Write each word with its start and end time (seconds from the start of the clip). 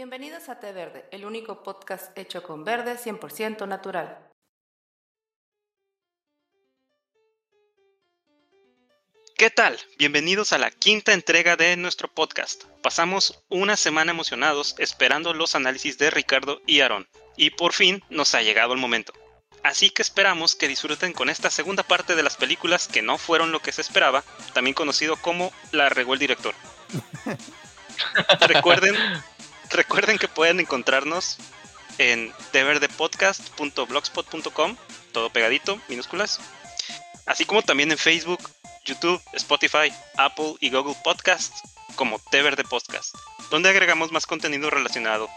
Bienvenidos 0.00 0.48
a 0.48 0.58
Té 0.58 0.72
Verde, 0.72 1.04
el 1.10 1.26
único 1.26 1.62
podcast 1.62 2.16
hecho 2.16 2.42
con 2.42 2.64
verde 2.64 2.96
100% 2.96 3.68
natural. 3.68 4.16
¿Qué 9.36 9.50
tal? 9.50 9.78
Bienvenidos 9.98 10.54
a 10.54 10.58
la 10.58 10.70
quinta 10.70 11.12
entrega 11.12 11.56
de 11.56 11.76
nuestro 11.76 12.08
podcast. 12.08 12.64
Pasamos 12.82 13.44
una 13.50 13.76
semana 13.76 14.12
emocionados 14.12 14.74
esperando 14.78 15.34
los 15.34 15.54
análisis 15.54 15.98
de 15.98 16.08
Ricardo 16.08 16.62
y 16.64 16.80
Aaron, 16.80 17.06
y 17.36 17.50
por 17.50 17.74
fin 17.74 18.02
nos 18.08 18.34
ha 18.34 18.40
llegado 18.40 18.72
el 18.72 18.80
momento. 18.80 19.12
Así 19.62 19.90
que 19.90 20.00
esperamos 20.00 20.56
que 20.56 20.66
disfruten 20.68 21.12
con 21.12 21.28
esta 21.28 21.50
segunda 21.50 21.82
parte 21.82 22.16
de 22.16 22.22
las 22.22 22.38
películas 22.38 22.88
que 22.88 23.02
no 23.02 23.18
fueron 23.18 23.52
lo 23.52 23.60
que 23.60 23.72
se 23.72 23.82
esperaba, 23.82 24.24
también 24.54 24.72
conocido 24.72 25.16
como 25.16 25.52
La 25.72 25.90
regó 25.90 26.14
el 26.14 26.20
director. 26.20 26.54
Recuerden 28.48 28.96
Recuerden 29.72 30.18
que 30.18 30.28
pueden 30.28 30.60
encontrarnos 30.60 31.38
en 31.98 32.32
deverdepodcast.blogspot.com, 32.52 34.76
todo 35.12 35.30
pegadito, 35.30 35.80
minúsculas, 35.88 36.40
así 37.26 37.44
como 37.44 37.62
también 37.62 37.90
en 37.92 37.98
Facebook, 37.98 38.40
YouTube, 38.84 39.20
Spotify, 39.32 39.92
Apple 40.16 40.54
y 40.60 40.70
Google 40.70 40.96
Podcasts 41.04 41.62
como 41.96 42.20
Teverde 42.30 42.62
Podcast, 42.64 43.14
donde 43.50 43.68
agregamos 43.68 44.10
más 44.12 44.26
contenido 44.26 44.70
relacionado. 44.70 45.28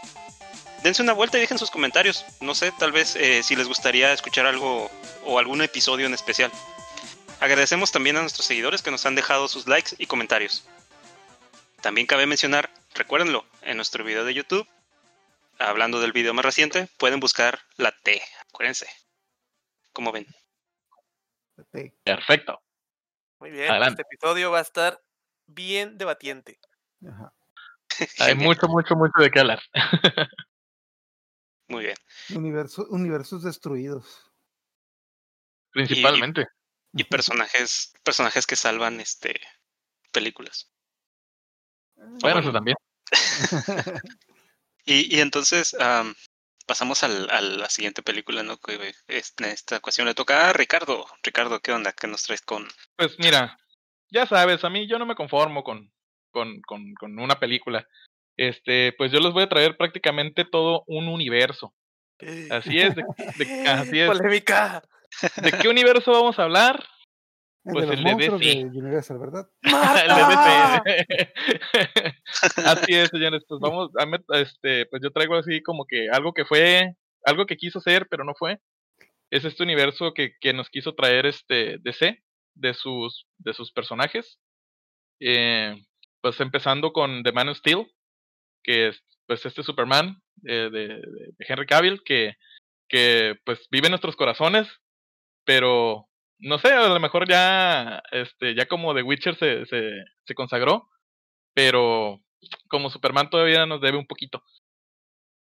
Dense 0.82 1.02
una 1.02 1.12
vuelta 1.12 1.38
y 1.38 1.40
dejen 1.40 1.58
sus 1.58 1.70
comentarios. 1.70 2.24
No 2.40 2.54
sé, 2.54 2.72
tal 2.72 2.92
vez 2.92 3.16
eh, 3.16 3.42
si 3.42 3.56
les 3.56 3.68
gustaría 3.68 4.12
escuchar 4.12 4.46
algo 4.46 4.90
o 5.24 5.38
algún 5.38 5.62
episodio 5.62 6.06
en 6.06 6.14
especial. 6.14 6.50
Agradecemos 7.40 7.90
también 7.90 8.16
a 8.16 8.20
nuestros 8.20 8.46
seguidores 8.46 8.82
que 8.82 8.90
nos 8.90 9.06
han 9.06 9.14
dejado 9.14 9.48
sus 9.48 9.66
likes 9.66 9.96
y 9.98 10.06
comentarios. 10.06 10.64
También 11.80 12.06
cabe 12.06 12.26
mencionar 12.26 12.70
recuérdenlo, 12.94 13.44
en 13.62 13.76
nuestro 13.76 14.04
video 14.04 14.24
de 14.24 14.34
YouTube, 14.34 14.68
hablando 15.58 16.00
del 16.00 16.12
video 16.12 16.34
más 16.34 16.44
reciente, 16.44 16.88
pueden 16.98 17.20
buscar 17.20 17.60
la 17.76 17.92
T. 17.92 18.22
Acuérdense. 18.48 18.86
¿Cómo 19.92 20.12
ven? 20.12 20.26
Perfecto. 22.04 22.60
Muy 23.38 23.50
bien, 23.50 23.74
este 23.82 24.02
episodio 24.02 24.50
va 24.50 24.58
a 24.58 24.62
estar 24.62 25.00
bien 25.46 25.98
debatiente. 25.98 26.58
Hay 28.18 28.34
mucho, 28.34 28.66
mucho, 28.68 28.96
mucho 28.96 29.20
de 29.20 29.30
qué 29.30 29.40
hablar. 29.40 29.60
Muy 31.68 31.84
bien. 31.84 31.96
universos 32.90 33.42
destruidos. 33.42 34.30
Principalmente. 35.70 36.46
Y, 36.92 37.02
y, 37.02 37.04
personajes, 37.04 37.92
personajes 38.02 38.46
que 38.46 38.56
salvan 38.56 39.00
este 39.00 39.40
películas. 40.12 40.70
Bueno, 42.20 42.40
eso 42.40 42.52
también. 42.52 42.76
y, 44.86 45.16
y, 45.16 45.20
entonces 45.20 45.76
pasamos 46.66 47.02
al, 47.02 47.30
a 47.30 47.40
la 47.40 47.68
siguiente 47.70 48.02
película, 48.02 48.42
¿no? 48.42 48.58
Que 48.58 48.94
en 49.08 49.44
esta 49.46 49.76
ocasión 49.76 50.06
le 50.06 50.14
toca 50.14 50.48
a 50.48 50.52
Ricardo. 50.52 51.06
Ricardo, 51.22 51.60
¿qué 51.60 51.72
onda? 51.72 51.92
¿Qué 51.92 52.06
nos 52.06 52.22
traes 52.22 52.42
con...? 52.42 52.66
Pues 52.96 53.18
mira, 53.18 53.58
ya 54.10 54.26
sabes, 54.26 54.64
a 54.64 54.70
mí 54.70 54.88
yo 54.88 54.98
no 54.98 55.06
me 55.06 55.14
conformo 55.14 55.62
con, 55.62 55.92
con, 56.30 56.60
con, 56.62 56.94
con 56.94 57.18
una 57.18 57.38
película. 57.38 57.86
Este, 58.36 58.92
pues 58.98 59.12
yo 59.12 59.20
les 59.20 59.32
voy 59.32 59.44
a 59.44 59.48
traer 59.48 59.76
prácticamente 59.76 60.44
todo 60.44 60.84
un 60.86 61.08
universo. 61.08 61.74
Así 62.50 62.78
es, 62.78 62.94
de, 62.94 63.04
de, 63.36 63.68
así 63.68 64.00
es. 64.00 64.08
Polémica. 64.08 64.82
¿De 65.36 65.52
qué 65.52 65.68
universo 65.68 66.12
vamos 66.12 66.38
a 66.38 66.44
hablar? 66.44 66.84
Pues 67.64 67.88
el 67.88 68.04
de. 68.04 68.70
Universal, 68.74 69.18
¿verdad? 69.18 69.48
el 69.62 70.84
de 70.84 71.32
así 72.66 72.94
es, 72.94 73.08
señores. 73.08 73.42
Pues 73.48 73.58
vamos, 73.60 73.90
a 73.96 74.38
este, 74.38 74.84
pues 74.86 75.02
yo 75.02 75.10
traigo 75.10 75.34
así 75.36 75.62
como 75.62 75.86
que 75.86 76.08
algo 76.10 76.34
que 76.34 76.44
fue, 76.44 76.94
algo 77.24 77.46
que 77.46 77.56
quiso 77.56 77.80
ser, 77.80 78.06
pero 78.08 78.22
no 78.22 78.34
fue. 78.34 78.60
Es 79.30 79.46
este 79.46 79.62
universo 79.62 80.12
que, 80.12 80.34
que 80.40 80.52
nos 80.52 80.68
quiso 80.68 80.94
traer 80.94 81.24
este 81.24 81.78
DC, 81.80 82.22
de 82.54 82.74
sus, 82.74 83.26
de 83.38 83.54
sus 83.54 83.72
personajes. 83.72 84.38
Eh, 85.20 85.74
pues 86.20 86.40
empezando 86.40 86.92
con 86.92 87.22
The 87.22 87.32
Man 87.32 87.48
of 87.48 87.58
Steel, 87.58 87.86
que 88.62 88.88
es 88.88 89.02
pues 89.26 89.44
este 89.46 89.62
Superman 89.62 90.20
eh, 90.46 90.68
de, 90.70 90.88
de, 90.88 91.34
Henry 91.38 91.66
Cavill, 91.66 92.02
que, 92.04 92.34
que 92.88 93.36
pues 93.44 93.66
vive 93.70 93.86
en 93.86 93.92
nuestros 93.92 94.16
corazones, 94.16 94.68
pero 95.44 96.08
no 96.44 96.58
sé, 96.58 96.68
a 96.72 96.88
lo 96.88 97.00
mejor 97.00 97.26
ya, 97.26 98.02
este, 98.12 98.54
ya 98.54 98.66
como 98.66 98.94
The 98.94 99.02
Witcher 99.02 99.34
se, 99.34 99.64
se, 99.64 99.90
se 100.26 100.34
consagró, 100.34 100.90
pero 101.54 102.20
como 102.68 102.90
Superman 102.90 103.30
todavía 103.30 103.64
nos 103.64 103.80
debe 103.80 103.96
un 103.96 104.06
poquito. 104.06 104.42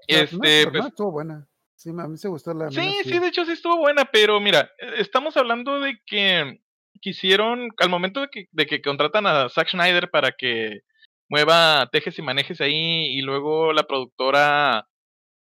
este, 0.08 0.68
pues, 0.70 0.86
estuvo 0.86 1.12
buena. 1.12 1.48
Sí, 1.76 1.90
a 1.90 2.08
mí 2.08 2.18
se 2.18 2.28
gustó 2.28 2.54
la. 2.54 2.70
Sí, 2.70 3.00
sí, 3.04 3.18
de 3.18 3.28
hecho 3.28 3.44
sí 3.44 3.54
estuvo 3.54 3.78
buena, 3.78 4.06
pero 4.06 4.40
mira, 4.40 4.72
e, 4.78 5.02
estamos 5.02 5.36
hablando 5.36 5.80
de 5.80 6.00
que 6.06 6.62
quisieron, 7.02 7.70
al 7.78 7.90
momento 7.90 8.22
de 8.22 8.28
que, 8.30 8.48
de 8.52 8.66
que 8.68 8.82
contratan 8.82 9.26
a 9.26 9.50
Zack 9.50 9.70
Schneider 9.70 10.12
para 10.12 10.32
que 10.32 10.82
mueva 11.28 11.90
tejes 11.92 12.20
y 12.20 12.22
manejes 12.22 12.62
ahí, 12.62 13.18
y 13.18 13.22
luego 13.22 13.74
la 13.74 13.84
productora 13.84 14.88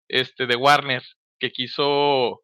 este 0.09 0.45
de 0.45 0.57
Warner, 0.57 1.03
que 1.39 1.51
quiso, 1.51 2.43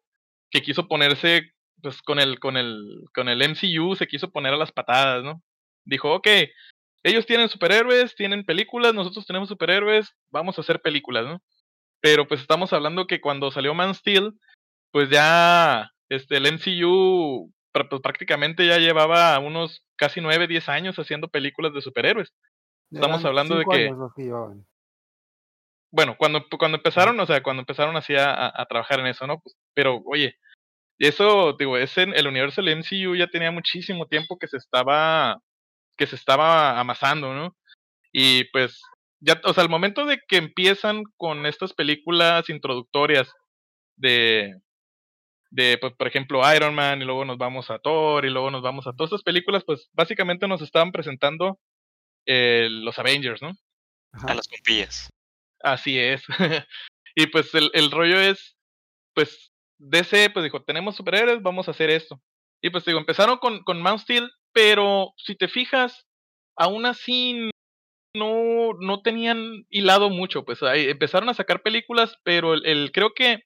que 0.50 0.62
quiso 0.62 0.88
ponerse 0.88 1.53
pues 1.84 2.00
con 2.00 2.18
el, 2.18 2.40
con 2.40 2.56
el, 2.56 3.04
con 3.14 3.28
el 3.28 3.42
MCU 3.46 3.94
se 3.94 4.06
quiso 4.06 4.30
poner 4.30 4.54
a 4.54 4.56
las 4.56 4.72
patadas, 4.72 5.22
¿no? 5.22 5.42
Dijo, 5.84 6.14
ok, 6.14 6.26
ellos 7.02 7.26
tienen 7.26 7.50
superhéroes, 7.50 8.14
tienen 8.14 8.46
películas, 8.46 8.94
nosotros 8.94 9.26
tenemos 9.26 9.50
superhéroes, 9.50 10.16
vamos 10.30 10.56
a 10.56 10.62
hacer 10.62 10.80
películas, 10.80 11.26
¿no? 11.26 11.42
Pero 12.00 12.26
pues 12.26 12.40
estamos 12.40 12.72
hablando 12.72 13.06
que 13.06 13.20
cuando 13.20 13.50
salió 13.50 13.74
Man 13.74 13.94
Steel, 13.94 14.32
pues 14.92 15.10
ya 15.10 15.90
este, 16.08 16.38
el 16.38 16.50
MCU 16.54 17.52
pues, 17.70 18.00
prácticamente 18.02 18.66
ya 18.66 18.78
llevaba 18.78 19.38
unos 19.38 19.84
casi 19.96 20.22
9, 20.22 20.46
10 20.46 20.66
años 20.70 20.98
haciendo 20.98 21.28
películas 21.28 21.74
de 21.74 21.82
superhéroes. 21.82 22.32
Estamos 22.90 23.22
hablando 23.26 23.58
de 23.58 23.66
que... 23.66 23.94
bueno, 25.90 26.16
cuando, 26.16 26.46
cuando 26.58 26.78
empezaron, 26.78 27.20
o 27.20 27.26
sea, 27.26 27.42
cuando 27.42 27.60
empezaron 27.60 27.94
así 27.98 28.16
a, 28.16 28.50
a 28.54 28.64
trabajar 28.64 29.00
en 29.00 29.08
eso, 29.08 29.26
¿no? 29.26 29.40
Pues, 29.40 29.54
pero 29.74 30.00
oye, 30.06 30.38
eso, 30.98 31.54
digo, 31.58 31.76
es 31.76 31.96
en 31.98 32.14
el 32.14 32.26
universo 32.26 32.62
del 32.62 32.78
MCU 32.78 33.16
ya 33.16 33.26
tenía 33.28 33.50
muchísimo 33.50 34.06
tiempo 34.06 34.38
que 34.38 34.48
se 34.48 34.56
estaba, 34.56 35.38
que 35.96 36.06
se 36.06 36.16
estaba 36.16 36.78
amasando, 36.78 37.34
¿no? 37.34 37.56
Y 38.12 38.44
pues, 38.52 38.80
ya, 39.20 39.40
o 39.44 39.52
sea, 39.54 39.62
al 39.64 39.70
momento 39.70 40.06
de 40.06 40.20
que 40.28 40.36
empiezan 40.36 41.04
con 41.16 41.46
estas 41.46 41.72
películas 41.74 42.48
introductorias 42.48 43.32
de, 43.96 44.54
de, 45.50 45.78
pues, 45.80 45.94
por 45.94 46.08
ejemplo, 46.08 46.42
Iron 46.54 46.74
Man, 46.74 47.00
y 47.02 47.04
luego 47.04 47.24
nos 47.24 47.38
vamos 47.38 47.70
a 47.70 47.78
Thor, 47.78 48.24
y 48.24 48.30
luego 48.30 48.50
nos 48.50 48.62
vamos 48.62 48.86
a 48.86 48.92
todas 48.92 49.08
estas 49.08 49.22
películas, 49.22 49.64
pues, 49.64 49.88
básicamente 49.92 50.48
nos 50.48 50.62
estaban 50.62 50.92
presentando 50.92 51.58
eh, 52.26 52.68
los 52.70 52.98
Avengers, 52.98 53.42
¿no? 53.42 53.52
A 54.12 54.34
las 54.34 54.48
compillas. 54.48 55.10
Así 55.60 55.98
es. 55.98 56.24
y 57.14 57.26
pues 57.28 57.54
el, 57.54 57.70
el 57.74 57.90
rollo 57.90 58.20
es, 58.20 58.56
pues, 59.14 59.52
DC 59.78 60.30
pues 60.30 60.44
dijo, 60.44 60.62
tenemos 60.62 60.96
superhéroes, 60.96 61.42
vamos 61.42 61.68
a 61.68 61.72
hacer 61.72 61.90
esto. 61.90 62.20
Y 62.62 62.70
pues 62.70 62.84
digo, 62.84 62.98
empezaron 62.98 63.38
con, 63.38 63.62
con 63.62 63.82
Man 63.82 63.98
Steel, 63.98 64.30
pero 64.52 65.12
si 65.16 65.34
te 65.34 65.48
fijas, 65.48 66.06
aún 66.56 66.86
así 66.86 67.50
no, 68.14 68.72
no 68.80 69.02
tenían 69.02 69.66
hilado 69.70 70.08
mucho, 70.08 70.44
pues 70.44 70.62
ahí 70.62 70.88
empezaron 70.88 71.28
a 71.28 71.34
sacar 71.34 71.62
películas, 71.62 72.16
pero 72.22 72.54
el, 72.54 72.92
creo 72.92 73.12
que 73.14 73.40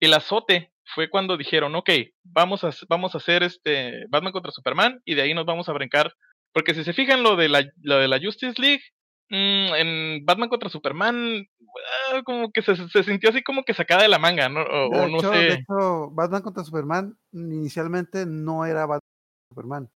el 0.00 0.14
azote 0.14 0.72
fue 0.94 1.08
cuando 1.08 1.36
dijeron, 1.36 1.74
ok, 1.76 1.90
vamos 2.24 2.64
a, 2.64 2.70
vamos 2.88 3.14
a 3.14 3.18
hacer 3.18 3.42
este 3.42 4.04
Batman 4.08 4.32
contra 4.32 4.52
Superman 4.52 5.00
y 5.04 5.14
de 5.14 5.22
ahí 5.22 5.34
nos 5.34 5.46
vamos 5.46 5.68
a 5.68 5.72
brincar. 5.72 6.12
Porque 6.52 6.74
si 6.74 6.82
se 6.82 6.92
fijan 6.92 7.22
lo 7.22 7.36
de 7.36 7.48
la, 7.48 7.64
lo 7.82 7.98
de 7.98 8.08
la 8.08 8.18
Justice 8.20 8.60
League, 8.60 8.82
en 9.30 10.24
Batman 10.24 10.48
contra 10.48 10.68
Superman, 10.68 11.46
uh, 11.60 12.22
como 12.24 12.50
que 12.52 12.62
se, 12.62 12.76
se, 12.88 13.02
sintió 13.02 13.30
así 13.30 13.42
como 13.42 13.62
que 13.62 13.74
sacada 13.74 14.02
de 14.02 14.08
la 14.08 14.18
manga, 14.18 14.48
¿no? 14.48 14.62
O, 14.62 14.90
de 14.90 15.10
no 15.10 15.18
hecho, 15.18 15.32
sé. 15.32 15.38
De 15.38 15.52
hecho, 15.54 16.10
Batman 16.10 16.42
contra 16.42 16.64
Superman 16.64 17.18
inicialmente 17.32 18.26
no 18.26 18.66
era 18.66 18.86
Batman 18.86 19.00
contra 19.00 19.48
Superman. 19.50 19.90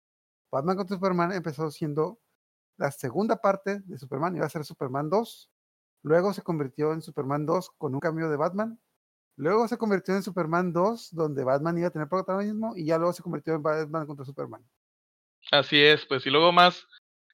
Batman 0.52 0.76
contra 0.76 0.96
Superman 0.96 1.32
empezó 1.32 1.70
siendo 1.70 2.20
la 2.76 2.90
segunda 2.90 3.36
parte 3.36 3.80
de 3.80 3.98
Superman, 3.98 4.36
iba 4.36 4.46
a 4.46 4.50
ser 4.50 4.64
Superman 4.64 5.08
2. 5.08 5.50
Luego 6.04 6.32
se 6.32 6.42
convirtió 6.42 6.92
en 6.92 7.00
Superman 7.00 7.46
2 7.46 7.70
con 7.78 7.94
un 7.94 8.00
cambio 8.00 8.28
de 8.28 8.36
Batman. 8.36 8.78
Luego 9.36 9.66
se 9.66 9.78
convirtió 9.78 10.14
en 10.14 10.22
Superman 10.22 10.72
2, 10.72 11.14
donde 11.14 11.44
Batman 11.44 11.78
iba 11.78 11.88
a 11.88 11.90
tener 11.90 12.08
protagonismo, 12.08 12.74
y 12.76 12.84
ya 12.84 12.98
luego 12.98 13.12
se 13.12 13.22
convirtió 13.22 13.54
en 13.54 13.62
Batman 13.62 14.06
contra 14.06 14.26
Superman. 14.26 14.62
Así 15.50 15.80
es, 15.80 16.04
pues, 16.06 16.26
y 16.26 16.30
luego 16.30 16.52
más, 16.52 16.86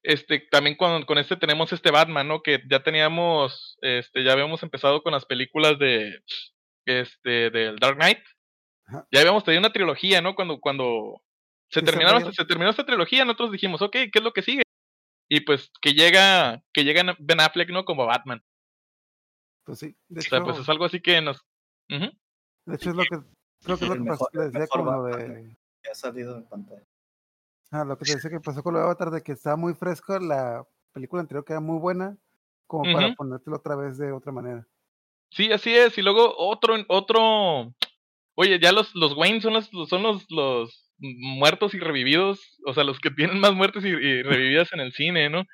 este, 0.08 0.40
también 0.50 0.75
con, 0.75 1.02
con, 1.05 1.19
este 1.19 1.37
tenemos 1.37 1.70
este 1.70 1.90
Batman, 1.90 2.26
¿no? 2.26 2.43
Que 2.43 2.62
ya 2.66 2.82
teníamos, 2.82 3.76
este, 3.82 4.25
ya 4.25 4.32
habíamos 4.32 4.62
empezado 4.62 5.02
con 5.02 5.12
las 5.12 5.26
películas 5.26 5.78
de, 5.78 6.22
este, 6.87 7.50
del 7.50 7.76
Dark 7.76 7.96
Knight. 7.96 8.20
Ajá. 8.87 9.06
Ya 9.12 9.20
habíamos 9.20 9.44
tenido 9.44 9.60
una 9.60 9.72
trilogía, 9.72 10.22
¿no? 10.22 10.34
Cuando, 10.34 10.60
cuando 10.60 11.20
se 11.70 11.82
terminaron, 11.82 12.32
se 12.32 12.44
terminó 12.46 12.70
esta 12.70 12.87
trilogía, 12.87 13.26
nosotros 13.26 13.52
dijimos, 13.52 13.82
ok, 13.82 13.93
¿qué 13.93 14.10
es 14.14 14.22
lo 14.22 14.32
que 14.32 14.40
sigue? 14.40 14.62
Y 15.28 15.40
pues 15.40 15.70
que 15.82 15.93
llega, 15.93 16.62
que 16.72 16.84
llega 16.84 17.14
Ben 17.19 17.40
Affleck, 17.40 17.69
¿no? 17.69 17.84
Como 17.84 18.06
Batman. 18.06 18.43
Pues 19.64 19.81
sí, 19.81 19.94
de 20.08 20.20
O 20.20 20.22
hecho, 20.22 20.31
sea, 20.31 20.43
pues 20.43 20.56
es 20.56 20.69
algo 20.70 20.87
así 20.87 21.02
que 21.02 21.20
nos... 21.20 21.37
Ujú. 21.90 22.10
de 22.64 22.76
hecho 22.76 22.90
es 22.90 22.96
lo 22.96 23.02
que 23.02 23.19
creo 23.62 23.76
que 23.76 23.84
es 23.84 23.88
lo 23.90 23.94
El 23.94 24.05
que 24.05 24.08
pasó, 24.08 24.26
decía 24.32 24.66
Batman 24.70 25.10
de 25.12 25.56
que 25.82 25.90
ha 25.90 25.94
salido 25.94 26.34
en 26.34 26.44
pantalla. 26.44 26.87
Ah, 27.70 27.85
lo 27.85 27.97
que 27.99 28.05
te 28.05 28.15
decía 28.15 28.31
que 28.31 28.41
pasó 28.41 28.62
con 28.62 28.75
lo 28.75 28.81
de 28.81 28.85
Avatar 28.87 29.11
de 29.11 29.23
que 29.23 29.32
estaba 29.32 29.56
muy 29.56 29.75
fresco, 29.75 30.19
la 30.19 30.65
película 30.93 31.23
anterior 31.23 31.44
que 31.44 31.53
era 31.53 31.61
muy 31.61 31.79
buena, 31.79 32.17
como 32.67 32.85
para 32.93 33.15
ponértelo 33.15 33.56
otra 33.56 33.76
vez 33.76 33.99
de 33.99 34.12
otra 34.12 34.32
manera. 34.32 34.67
Sí, 35.31 35.53
así 35.53 35.75
es. 35.75 35.97
Y 35.99 36.03
luego 36.03 36.35
otro, 36.37 36.76
otro. 36.88 37.75
Oye, 38.35 38.59
ya 38.61 38.73
los, 38.73 38.94
los 38.94 39.17
Wayne 39.17 39.41
son 39.41 39.55
los, 39.55 39.70
son 39.88 40.03
los, 40.03 40.25
los 40.31 40.93
muertos 40.99 41.75
y 41.75 41.79
revividos. 41.79 42.59
O 42.67 42.75
sea, 42.75 42.85
los 42.85 42.99
que 43.00 43.11
tienen 43.11 43.41
más 43.41 43.55
muertes 43.55 43.85
y, 43.85 43.88
y 43.88 44.23
revividas 44.23 44.73
en 44.73 44.81
el 44.81 44.93
cine, 44.93 45.29
¿no? 45.29 45.44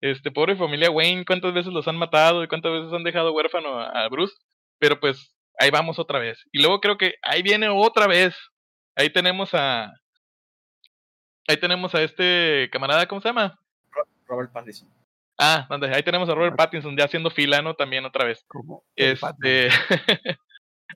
Este, 0.00 0.30
pobre 0.30 0.56
familia 0.56 0.90
Wayne, 0.90 1.24
cuántas 1.26 1.52
veces 1.52 1.72
los 1.72 1.86
han 1.86 1.96
matado 1.96 2.42
y 2.42 2.48
cuántas 2.48 2.72
veces 2.72 2.92
han 2.92 3.04
dejado 3.04 3.32
huérfano 3.32 3.78
a, 3.78 4.04
a 4.04 4.08
Bruce. 4.08 4.34
Pero 4.78 4.98
pues, 4.98 5.34
ahí 5.58 5.70
vamos 5.70 5.98
otra 5.98 6.18
vez. 6.18 6.38
Y 6.52 6.60
luego 6.60 6.80
creo 6.80 6.96
que 6.96 7.14
ahí 7.22 7.42
viene 7.42 7.68
otra 7.68 8.06
vez. 8.06 8.34
Ahí 8.96 9.10
tenemos 9.10 9.50
a. 9.54 9.92
Ahí 11.50 11.56
tenemos 11.56 11.92
a 11.96 12.02
este 12.04 12.68
camarada, 12.70 13.08
¿cómo 13.08 13.20
se 13.20 13.26
llama? 13.28 13.58
Ro- 13.90 14.06
Robert 14.26 14.52
Pattinson. 14.52 14.88
Ah, 15.36 15.66
donde 15.68 15.92
ahí 15.92 16.02
tenemos 16.04 16.28
a 16.28 16.34
Robert 16.36 16.54
Pattinson 16.56 16.96
ya 16.96 17.06
haciendo 17.06 17.28
fila, 17.28 17.60
¿no? 17.60 17.74
También 17.74 18.04
otra 18.04 18.24
vez. 18.24 18.44
Este. 18.94 19.68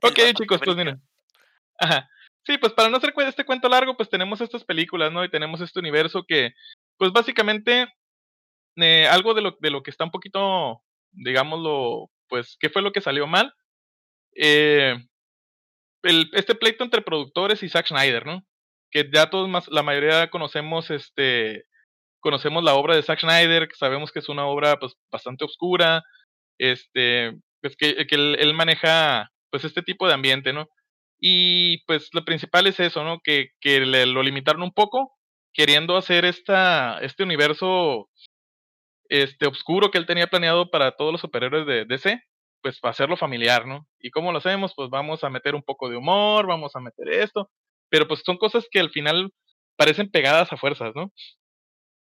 ok, 0.00 0.18
chicos, 0.34 0.60
pues 0.64 0.76
miren. 0.76 1.02
Ajá. 1.76 2.08
Sí, 2.46 2.56
pues 2.58 2.72
para 2.72 2.88
no 2.88 2.98
hacer 2.98 3.12
este 3.26 3.44
cuento 3.44 3.68
largo, 3.68 3.96
pues 3.96 4.08
tenemos 4.08 4.40
estas 4.40 4.62
películas, 4.62 5.10
¿no? 5.10 5.24
Y 5.24 5.30
tenemos 5.30 5.60
este 5.60 5.80
universo 5.80 6.22
que, 6.24 6.52
pues 6.98 7.10
básicamente, 7.10 7.88
eh, 8.76 9.08
algo 9.10 9.34
de 9.34 9.42
lo, 9.42 9.56
de 9.58 9.70
lo 9.70 9.82
que 9.82 9.90
está 9.90 10.04
un 10.04 10.12
poquito, 10.12 10.82
digámoslo, 11.10 12.10
pues, 12.28 12.56
¿qué 12.60 12.70
fue 12.70 12.80
lo 12.82 12.92
que 12.92 13.00
salió 13.00 13.26
mal? 13.26 13.52
Eh, 14.36 14.94
el, 16.02 16.30
este 16.34 16.54
pleito 16.54 16.84
entre 16.84 17.02
productores 17.02 17.60
y 17.64 17.68
Zack 17.68 17.88
Snyder, 17.88 18.24
¿no? 18.24 18.44
Que 18.94 19.10
ya 19.12 19.30
todos 19.30 19.48
más, 19.48 19.68
la 19.68 19.82
mayoría 19.82 20.30
conocemos, 20.30 20.90
este, 20.90 21.64
conocemos 22.20 22.64
la 22.64 22.74
obra 22.74 22.96
de 22.96 23.02
Zack 23.02 23.20
Snyder, 23.20 23.68
que 23.68 23.76
sabemos 23.76 24.12
que 24.12 24.20
es 24.20 24.28
una 24.30 24.46
obra, 24.46 24.78
pues, 24.78 24.94
bastante 25.12 25.44
oscura, 25.44 26.02
este, 26.58 27.34
pues 27.62 27.76
que, 27.76 28.06
que 28.06 28.14
él, 28.16 28.54
maneja, 28.54 29.30
pues, 29.50 29.64
este 29.64 29.82
tipo 29.82 30.08
de 30.08 30.14
ambiente, 30.14 30.52
¿no? 30.52 30.68
Y 31.20 31.84
pues 31.86 32.10
lo 32.12 32.24
principal 32.24 32.66
es 32.66 32.80
eso, 32.80 33.04
¿no? 33.04 33.20
Que, 33.24 33.48
que 33.60 33.80
lo 33.80 34.22
limitaron 34.22 34.62
un 34.62 34.72
poco, 34.72 35.12
queriendo 35.54 35.96
hacer 35.96 36.24
esta, 36.24 36.98
este 37.00 37.24
universo 37.24 38.08
este 39.08 39.46
oscuro 39.46 39.90
que 39.90 39.98
él 39.98 40.06
tenía 40.06 40.26
planeado 40.26 40.70
para 40.70 40.92
todos 40.92 41.12
los 41.12 41.20
superhéroes 41.20 41.66
de 41.66 41.84
DC, 41.84 42.20
pues 42.62 42.80
para 42.80 42.92
hacerlo 42.92 43.16
familiar, 43.16 43.66
¿no? 43.66 43.86
¿Y 44.00 44.10
cómo 44.10 44.32
lo 44.32 44.38
hacemos? 44.38 44.72
Pues 44.74 44.90
vamos 44.90 45.24
a 45.24 45.30
meter 45.30 45.54
un 45.54 45.62
poco 45.62 45.88
de 45.88 45.96
humor, 45.96 46.46
vamos 46.46 46.74
a 46.74 46.80
meter 46.80 47.08
esto, 47.10 47.50
pero 47.94 48.08
pues 48.08 48.22
son 48.26 48.38
cosas 48.38 48.66
que 48.72 48.80
al 48.80 48.90
final 48.90 49.30
parecen 49.76 50.10
pegadas 50.10 50.52
a 50.52 50.56
fuerzas, 50.56 50.90
¿no? 50.96 51.12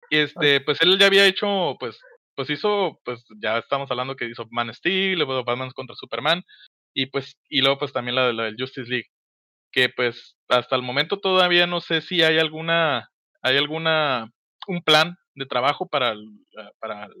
Y 0.09 0.17
este, 0.17 0.61
pues 0.61 0.81
él 0.81 0.97
ya 0.97 1.05
había 1.05 1.27
hecho, 1.27 1.75
pues, 1.79 1.99
pues 2.35 2.49
hizo, 2.49 2.99
pues 3.05 3.23
ya 3.39 3.59
estamos 3.59 3.91
hablando 3.91 4.15
que 4.15 4.25
hizo 4.25 4.47
Man 4.49 4.73
Steel, 4.73 5.19
luego 5.19 5.43
Batman 5.43 5.69
contra 5.75 5.95
Superman, 5.95 6.41
y 6.95 7.05
pues, 7.05 7.37
y 7.49 7.61
luego 7.61 7.77
pues 7.77 7.93
también 7.93 8.15
la, 8.15 8.25
de- 8.25 8.33
la 8.33 8.43
del 8.45 8.55
Justice 8.57 8.89
League, 8.89 9.09
que 9.71 9.89
pues 9.89 10.35
hasta 10.49 10.75
el 10.75 10.81
momento 10.81 11.19
todavía 11.19 11.67
no 11.67 11.81
sé 11.81 12.01
si 12.01 12.23
hay 12.23 12.39
alguna, 12.39 13.07
hay 13.43 13.57
alguna, 13.57 14.31
un 14.67 14.81
plan 14.81 15.15
de 15.35 15.45
trabajo 15.45 15.87
para, 15.87 16.13
el- 16.13 16.39
ah, 16.57 16.71
para 16.79 17.05
el- 17.05 17.13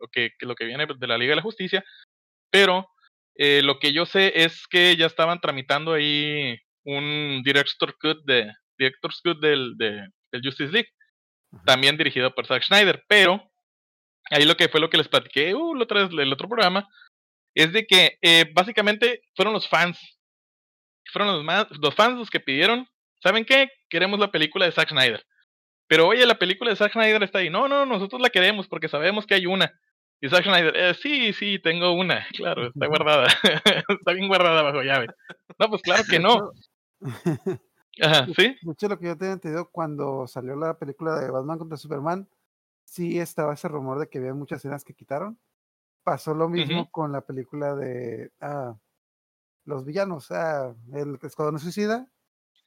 lo 0.00 0.08
que, 0.08 0.30
que 0.38 0.46
lo 0.46 0.54
que 0.54 0.64
viene 0.64 0.86
de 0.86 1.06
la 1.06 1.18
Liga 1.18 1.32
de 1.32 1.36
la 1.36 1.42
Justicia, 1.42 1.84
pero 2.50 2.88
eh, 3.36 3.60
lo 3.62 3.78
que 3.78 3.92
yo 3.92 4.06
sé 4.06 4.32
es 4.44 4.66
que 4.66 4.96
ya 4.96 5.06
estaban 5.06 5.40
tramitando 5.40 5.92
ahí 5.92 6.58
un 6.88 7.42
director 7.44 7.94
cut 8.00 8.18
de 8.24 8.50
director's 8.78 9.20
cut 9.22 9.38
del, 9.40 9.76
de, 9.76 10.06
del 10.32 10.42
Justice 10.42 10.72
League, 10.72 10.88
también 11.64 11.96
dirigido 11.96 12.34
por 12.34 12.46
Zack 12.46 12.62
Snyder, 12.62 13.04
pero 13.08 13.50
ahí 14.30 14.44
lo 14.44 14.56
que 14.56 14.68
fue 14.68 14.80
lo 14.80 14.90
que 14.90 14.98
les 14.98 15.08
platiqué 15.08 15.54
uh, 15.54 15.74
la 15.74 15.84
otra 15.84 16.02
vez, 16.06 16.10
el 16.12 16.32
otro 16.32 16.48
programa, 16.48 16.86
es 17.54 17.72
de 17.72 17.86
que 17.86 18.18
eh, 18.22 18.46
básicamente 18.54 19.22
fueron 19.34 19.52
los 19.54 19.68
fans, 19.68 19.98
fueron 21.12 21.34
los, 21.34 21.44
más, 21.44 21.66
los 21.80 21.94
fans 21.94 22.18
los 22.18 22.30
que 22.30 22.40
pidieron, 22.40 22.86
¿saben 23.22 23.44
qué? 23.44 23.68
Queremos 23.90 24.18
la 24.20 24.30
película 24.30 24.64
de 24.66 24.72
Zack 24.72 24.90
Snyder. 24.90 25.24
Pero 25.88 26.06
oye, 26.06 26.24
la 26.26 26.38
película 26.38 26.70
de 26.70 26.76
Zack 26.76 26.92
Snyder 26.92 27.22
está 27.22 27.38
ahí. 27.38 27.48
No, 27.48 27.66
no, 27.66 27.86
nosotros 27.86 28.20
la 28.20 28.28
queremos 28.28 28.68
porque 28.68 28.88
sabemos 28.88 29.26
que 29.26 29.34
hay 29.34 29.46
una. 29.46 29.72
Y 30.20 30.28
Zack 30.28 30.44
Snyder, 30.44 30.76
"Eh, 30.76 30.94
sí, 30.94 31.32
sí, 31.32 31.58
tengo 31.58 31.92
una. 31.92 32.26
Claro, 32.36 32.68
está 32.68 32.86
guardada. 32.86 33.26
está 33.88 34.12
bien 34.12 34.28
guardada 34.28 34.62
bajo 34.62 34.82
llave. 34.82 35.06
No, 35.58 35.68
pues 35.70 35.82
claro 35.82 36.04
que 36.08 36.18
no. 36.18 36.52
Ajá, 38.00 38.26
¿sí? 38.36 38.56
De 38.62 38.72
hecho, 38.72 38.88
lo 38.88 38.98
que 38.98 39.06
yo 39.06 39.16
tenía 39.16 39.34
entendido 39.34 39.70
cuando 39.70 40.26
salió 40.26 40.56
la 40.56 40.78
película 40.78 41.18
de 41.18 41.30
Batman 41.30 41.58
contra 41.58 41.76
Superman, 41.76 42.28
sí 42.84 43.18
estaba 43.18 43.54
ese 43.54 43.68
rumor 43.68 43.98
de 43.98 44.08
que 44.08 44.18
había 44.18 44.34
muchas 44.34 44.58
escenas 44.58 44.84
que 44.84 44.94
quitaron. 44.94 45.38
Pasó 46.04 46.34
lo 46.34 46.48
mismo 46.48 46.90
con 46.90 47.12
la 47.12 47.20
película 47.22 47.74
de 47.76 48.32
ah, 48.40 48.76
los 49.64 49.84
villanos, 49.84 50.30
ah, 50.30 50.74
el 50.94 51.18
Escuadrón 51.22 51.58
Suicida. 51.60 52.08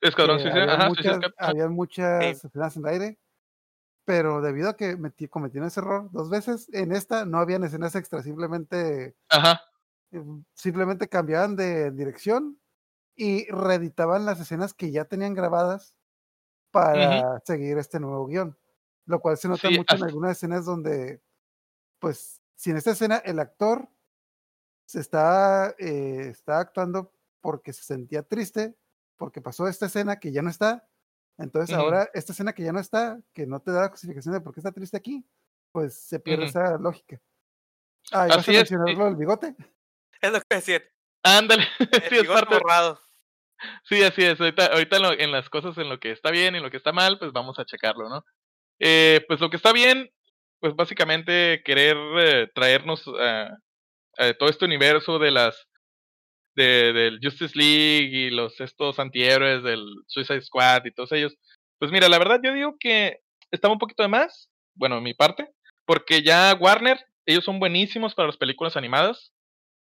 Escuadrón 0.02 0.40
Suicida, 0.40 0.64
había 0.64 0.76
ajá, 0.76 0.90
muchas, 0.90 1.20
había 1.38 2.30
escenas 2.30 2.78
en 2.78 2.86
el 2.86 2.90
aire, 2.92 3.20
pero 4.06 4.42
debido 4.42 4.70
a 4.70 4.78
que 4.78 4.98
metí, 4.98 5.28
cometieron 5.28 5.68
ese 5.68 5.80
error 5.82 6.10
dos 6.12 6.30
veces, 6.30 6.70
en 6.74 6.92
esta 6.92 7.26
no 7.26 7.40
habían 7.40 7.64
escenas 7.64 7.96
extras, 7.96 8.24
simplemente, 8.26 9.16
Ajá, 9.30 9.62
eh, 10.12 10.24
simplemente 10.54 11.10
cambiaban 11.10 11.56
de 11.56 11.92
dirección 11.92 12.61
y 13.16 13.46
reeditaban 13.52 14.26
las 14.26 14.40
escenas 14.40 14.74
que 14.74 14.92
ya 14.92 15.06
tenían 15.06 15.34
grabadas 15.34 15.96
para 16.72 17.40
seguir 17.46 17.78
este 17.78 18.00
nuevo 18.00 18.28
guion. 18.28 18.58
Lo 19.06 19.20
cual 19.22 19.38
se 19.38 19.50
nota 19.50 19.70
Sí, 19.70 19.78
mucho 19.78 19.96
en 19.98 20.04
as- 20.04 20.08
algunas 20.10 20.32
escenas 20.38 20.66
donde, 20.66 21.22
pues, 22.00 22.42
si 22.56 22.72
en 22.72 22.78
esta 22.78 22.92
escena 22.92 23.18
el 23.18 23.40
actor 23.40 23.90
se 24.86 25.00
está, 25.00 25.76
eh, 25.80 26.28
está 26.30 26.60
actuando 26.60 27.14
porque 27.42 27.74
se 27.74 27.84
sentía 27.84 28.24
triste, 28.24 28.78
porque 29.18 29.42
pasó 29.42 29.68
esta 29.68 29.86
escena 29.88 30.20
que 30.20 30.32
ya 30.32 30.42
no 30.42 30.50
está, 30.50 30.90
entonces 31.38 31.76
ahora 31.76 32.10
esta 32.14 32.34
escena 32.34 32.54
que 32.54 32.64
ya 32.64 32.74
no 32.74 32.80
está, 32.80 33.22
que 33.34 33.48
no 33.48 33.62
te 33.62 33.72
da 33.72 33.82
la 33.84 33.90
justificación 33.90 34.34
de 34.34 34.42
por 34.42 34.54
qué 34.54 34.60
está 34.60 34.72
triste 34.72 34.98
aquí, 34.98 35.26
pues 35.72 35.96
se 35.96 36.20
pierde 36.20 36.46
esa 36.46 36.78
lógica. 36.78 37.22
Ah, 38.12 38.28
¿y 38.28 38.34
vas 38.34 38.48
a 38.48 38.52
Así 38.52 38.52
es, 38.56 38.58
mencionar 38.60 38.88
sí. 38.90 38.96
lo 38.96 39.06
del 39.06 39.16
bigote? 39.16 39.56
Es 40.22 40.32
lo 40.32 40.40
que 40.42 40.56
decía. 40.56 40.82
Ándale. 41.24 41.68
El 41.92 42.10
sí, 42.10 42.16
es 42.18 42.28
parte, 42.28 42.56
borrado. 42.56 43.00
Sí, 43.84 44.02
así 44.04 44.24
es. 44.24 44.40
Ahorita, 44.40 44.68
ahorita 44.68 44.98
en, 44.98 45.02
lo- 45.04 45.20
en 45.20 45.32
las 45.32 45.50
cosas 45.50 45.78
en 45.78 45.90
lo 45.90 46.00
que 46.00 46.12
está 46.12 46.32
bien 46.32 46.56
y 46.56 46.58
en 46.58 46.64
lo 46.64 46.72
que 46.72 46.78
está 46.78 46.92
mal, 46.92 47.20
pues 47.20 47.32
vamos 47.32 47.60
a 47.60 47.66
checarlo, 47.66 48.10
¿no? 48.10 48.26
Eh, 48.80 49.26
pues 49.28 49.40
lo 49.42 49.50
que 49.50 49.58
está 49.58 49.74
bien, 49.74 50.12
pues 50.60 50.76
básicamente 50.76 51.62
querer 51.66 51.98
eh, 52.20 52.50
traernos 52.56 53.04
eh, 53.20 53.50
eh, 54.20 54.36
todo 54.40 54.50
este 54.50 54.66
universo 54.66 55.20
de 55.20 55.32
las 55.32 55.68
de, 56.56 56.94
del 56.94 57.20
Justice 57.22 57.58
League 57.58 58.10
y 58.12 58.30
los 58.30 58.60
estos 58.62 59.00
antihéroes 59.00 59.64
del 59.64 59.84
Suicide 60.08 60.42
Squad 60.42 60.86
y 60.86 60.92
todos 60.94 61.12
ellos. 61.14 61.36
Pues 61.80 61.92
mira, 61.92 62.10
la 62.10 62.20
verdad 62.20 62.40
yo 62.44 62.54
digo 62.54 62.76
que 62.80 63.20
estaba 63.52 63.74
un 63.74 63.80
poquito 63.80 64.04
de 64.04 64.10
más, 64.10 64.50
bueno, 64.76 64.98
en 64.98 65.04
mi 65.04 65.14
parte, 65.14 65.50
porque 65.86 66.22
ya 66.24 66.56
Warner, 66.60 67.00
ellos 67.26 67.44
son 67.46 67.60
buenísimos 67.60 68.16
para 68.16 68.28
las 68.28 68.38
películas 68.38 68.78
animadas. 68.78 69.32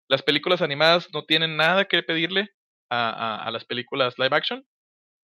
Las 0.09 0.23
películas 0.23 0.63
animadas 0.63 1.09
no 1.13 1.25
tienen 1.25 1.57
nada 1.57 1.85
que 1.85 2.03
pedirle 2.03 2.51
a, 2.91 3.45
a, 3.45 3.51
las 3.51 3.65
películas 3.65 4.19
live 4.19 4.35
action, 4.35 4.67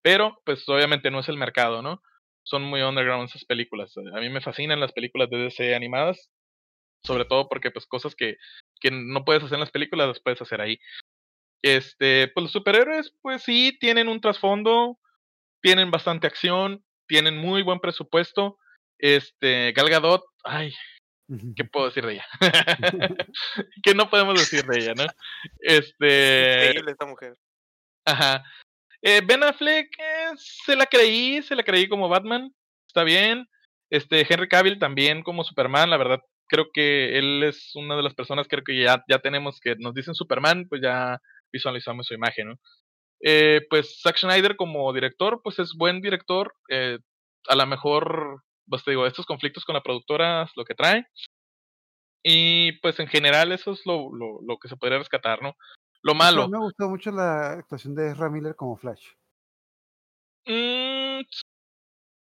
pero 0.03 0.39
pues 0.45 0.67
obviamente 0.69 1.09
no 1.09 1.19
es 1.19 1.29
el 1.29 1.37
mercado, 1.37 1.81
¿no? 1.81 2.01
Son 2.43 2.61
muy 2.61 2.81
underground 2.81 3.27
esas 3.27 3.45
películas. 3.45 3.93
A 3.97 4.19
mí 4.19 4.29
me 4.29 4.41
fascinan 4.41 4.79
las 4.79 4.91
películas 4.91 5.29
de 5.31 5.37
DC 5.37 5.75
animadas, 5.75 6.29
sobre 7.03 7.25
todo 7.25 7.49
porque 7.49 7.71
pues 7.71 7.87
cosas 7.87 8.15
que, 8.15 8.37
que 8.79 8.91
no 8.91 9.25
puedes 9.25 9.43
hacer 9.43 9.55
en 9.55 9.61
las 9.61 9.71
películas 9.71 10.07
las 10.07 10.19
puedes 10.19 10.41
hacer 10.41 10.61
ahí. 10.61 10.77
Este, 11.63 12.27
pues 12.27 12.43
los 12.43 12.51
superhéroes, 12.51 13.11
pues 13.23 13.41
sí, 13.41 13.75
tienen 13.79 14.07
un 14.07 14.21
trasfondo, 14.21 14.99
tienen 15.63 15.89
bastante 15.89 16.27
acción, 16.27 16.85
tienen 17.07 17.37
muy 17.37 17.63
buen 17.63 17.79
presupuesto. 17.79 18.59
Este, 18.99 19.71
Gal 19.71 19.89
Gadot, 19.89 20.23
ay, 20.43 20.71
¿qué 21.55 21.65
puedo 21.65 21.87
decir 21.87 22.05
de 22.05 22.13
ella? 22.13 22.25
¿Qué 23.83 23.93
no 23.93 24.09
podemos 24.09 24.39
decir 24.39 24.65
de 24.65 24.77
ella, 24.77 24.93
no? 24.95 25.05
Este, 25.59 26.67
Increíble 26.67 26.91
esta 26.91 27.05
mujer. 27.05 27.35
Ajá. 28.05 28.43
Eh, 29.01 29.21
ben 29.25 29.43
Affleck, 29.43 29.87
eh, 29.99 30.31
se 30.37 30.75
la 30.75 30.85
creí, 30.85 31.41
se 31.41 31.55
la 31.55 31.63
creí 31.63 31.87
como 31.87 32.09
Batman, 32.09 32.53
está 32.87 33.03
bien. 33.03 33.47
Este, 33.89 34.25
Henry 34.27 34.47
Cavill 34.47 34.79
también 34.79 35.21
como 35.21 35.43
Superman, 35.43 35.89
la 35.89 35.97
verdad, 35.97 36.19
creo 36.47 36.67
que 36.73 37.17
él 37.17 37.43
es 37.43 37.71
una 37.75 37.95
de 37.95 38.03
las 38.03 38.13
personas, 38.13 38.47
creo 38.47 38.63
que 38.63 38.79
ya, 38.79 39.03
ya 39.07 39.19
tenemos 39.19 39.59
que 39.59 39.75
nos 39.77 39.93
dicen 39.93 40.15
Superman, 40.15 40.67
pues 40.67 40.81
ya 40.81 41.19
visualizamos 41.51 42.07
su 42.07 42.13
imagen, 42.13 42.49
¿no? 42.49 42.55
Eh, 43.21 43.61
pues 43.69 44.01
Zack 44.01 44.17
Snyder 44.17 44.55
como 44.55 44.91
director, 44.93 45.41
pues 45.43 45.59
es 45.59 45.73
buen 45.77 46.01
director, 46.01 46.53
eh, 46.69 46.99
a 47.47 47.55
lo 47.55 47.65
mejor, 47.65 48.43
pues 48.69 48.83
te 48.83 48.91
digo, 48.91 49.05
estos 49.05 49.25
conflictos 49.25 49.63
con 49.65 49.73
la 49.75 49.83
productora 49.83 50.43
es 50.43 50.51
lo 50.55 50.65
que 50.65 50.75
trae. 50.75 51.05
Y 52.23 52.73
pues 52.79 52.99
en 52.99 53.07
general 53.07 53.51
eso 53.51 53.73
es 53.73 53.85
lo, 53.85 54.13
lo, 54.15 54.41
lo 54.41 54.57
que 54.57 54.67
se 54.67 54.75
podría 54.77 54.97
rescatar, 54.97 55.41
¿no? 55.41 55.53
Lo 56.01 56.15
malo. 56.15 56.47
Me 56.49 56.57
gustó 56.57 56.89
mucho 56.89 57.11
la 57.11 57.51
actuación 57.53 57.93
de 57.95 58.09
Ezra 58.11 58.29
Miller 58.29 58.55
como 58.55 58.75
Flash. 58.77 59.07
Mm, 60.47 61.21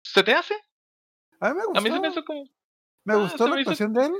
¿Se 0.05 0.23
te 0.23 0.33
hace? 0.35 0.55
A 1.41 1.51
mí 1.51 1.57
me 1.59 1.65
gustó. 1.67 1.79
A 1.79 1.83
mí 1.83 1.91
se 1.91 2.01
me 2.01 2.09
hizo 2.09 2.25
como. 2.25 2.45
Me 3.05 3.15
Ah, 3.15 3.17
gustó 3.17 3.49
la 3.49 3.55
me 3.57 3.61
hizo- 3.63 3.71
actuación 3.71 3.93
de 3.93 4.07
él, 4.07 4.13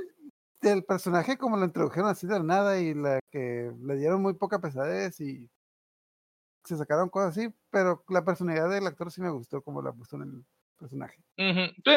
del 0.61 0.83
personaje, 0.83 1.37
como 1.37 1.57
lo 1.57 1.65
introdujeron 1.65 2.09
así 2.09 2.27
de 2.27 2.33
la 2.39 2.43
nada 2.43 2.79
y 2.79 2.93
la 2.93 3.19
que 3.31 3.71
le 3.81 3.95
dieron 3.95 4.21
muy 4.21 4.33
poca 4.33 4.59
pesadez 4.59 5.19
y 5.21 5.49
se 6.65 6.77
sacaron 6.77 7.09
cosas 7.09 7.37
así, 7.37 7.53
pero 7.69 8.03
la 8.09 8.23
personalidad 8.23 8.69
del 8.69 8.87
actor 8.87 9.11
sí 9.11 9.21
me 9.21 9.29
gustó 9.31 9.61
como 9.61 9.81
la 9.81 9.91
puso 9.93 10.15
en 10.17 10.21
el 10.23 10.45
personaje. 10.77 11.17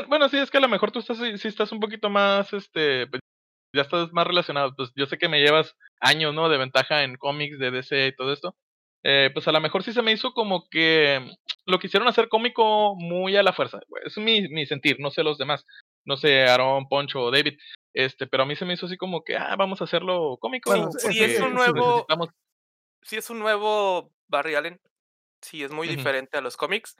Bueno, 0.09 0.29
sí, 0.29 0.39
es 0.39 0.51
que 0.51 0.59
a 0.59 0.61
lo 0.61 0.69
mejor 0.69 0.91
tú 0.93 0.99
estás, 1.01 1.19
sí, 1.19 1.49
estás 1.49 1.73
un 1.73 1.81
poquito 1.81 2.09
más, 2.11 2.53
este, 2.53 3.07
pues, 3.07 3.21
ya 3.75 3.83
estás 3.83 4.13
más 4.13 4.27
relacionado. 4.27 4.75
Pues 4.77 4.93
yo 4.97 5.07
sé 5.07 5.19
que 5.19 5.29
me 5.29 5.41
llevas 5.41 5.75
años, 6.01 6.33
¿no? 6.35 6.49
De 6.49 6.59
ventaja 6.59 7.03
en 7.05 7.17
cómics, 7.17 7.59
de 7.59 7.71
DC 7.71 8.07
y 8.09 8.15
todo 8.17 8.33
esto. 8.33 8.57
Eh, 9.05 9.31
pues 9.33 9.47
a 9.47 9.53
lo 9.53 9.61
mejor 9.61 9.83
sí 9.85 9.93
se 9.93 10.03
me 10.03 10.13
hizo 10.13 10.33
como 10.33 10.69
que 10.69 11.31
lo 11.67 11.79
quisieron 11.79 12.09
hacer 12.09 12.29
cómico 12.29 12.95
muy 12.97 13.37
a 13.37 13.43
la 13.43 13.53
fuerza. 13.53 13.79
Es 14.05 14.17
mi, 14.19 14.49
mi 14.49 14.67
sentir, 14.67 14.99
no 14.99 15.11
sé 15.11 15.23
los 15.23 15.39
demás. 15.39 15.65
No 16.05 16.17
sé, 16.17 16.43
Aaron, 16.45 16.89
Poncho 16.89 17.21
o 17.23 17.31
David. 17.31 17.59
Este, 17.95 18.27
pero 18.27 18.43
a 18.43 18.47
mí 18.47 18.57
se 18.57 18.65
me 18.65 18.75
hizo 18.75 18.87
así 18.87 18.97
como 18.97 19.23
que, 19.23 19.37
ah, 19.37 19.55
vamos 19.57 19.81
a 19.81 19.85
hacerlo 19.85 20.39
cómico. 20.41 20.71
Bueno, 20.71 20.91
Sí, 20.93 21.23
es 21.23 21.41
un 21.41 21.55
nuevo- 21.55 22.05
necesitamos- 22.07 22.29
Sí, 23.03 23.17
es 23.17 23.31
un 23.31 23.39
nuevo 23.39 24.13
Barry 24.29 24.55
Allen. 24.57 24.81
Sí, 25.41 25.63
es 25.63 25.71
muy 25.71 25.87
diferente 25.97 26.39
a 26.39 26.41
los 26.41 26.57
cómics. 26.57 26.97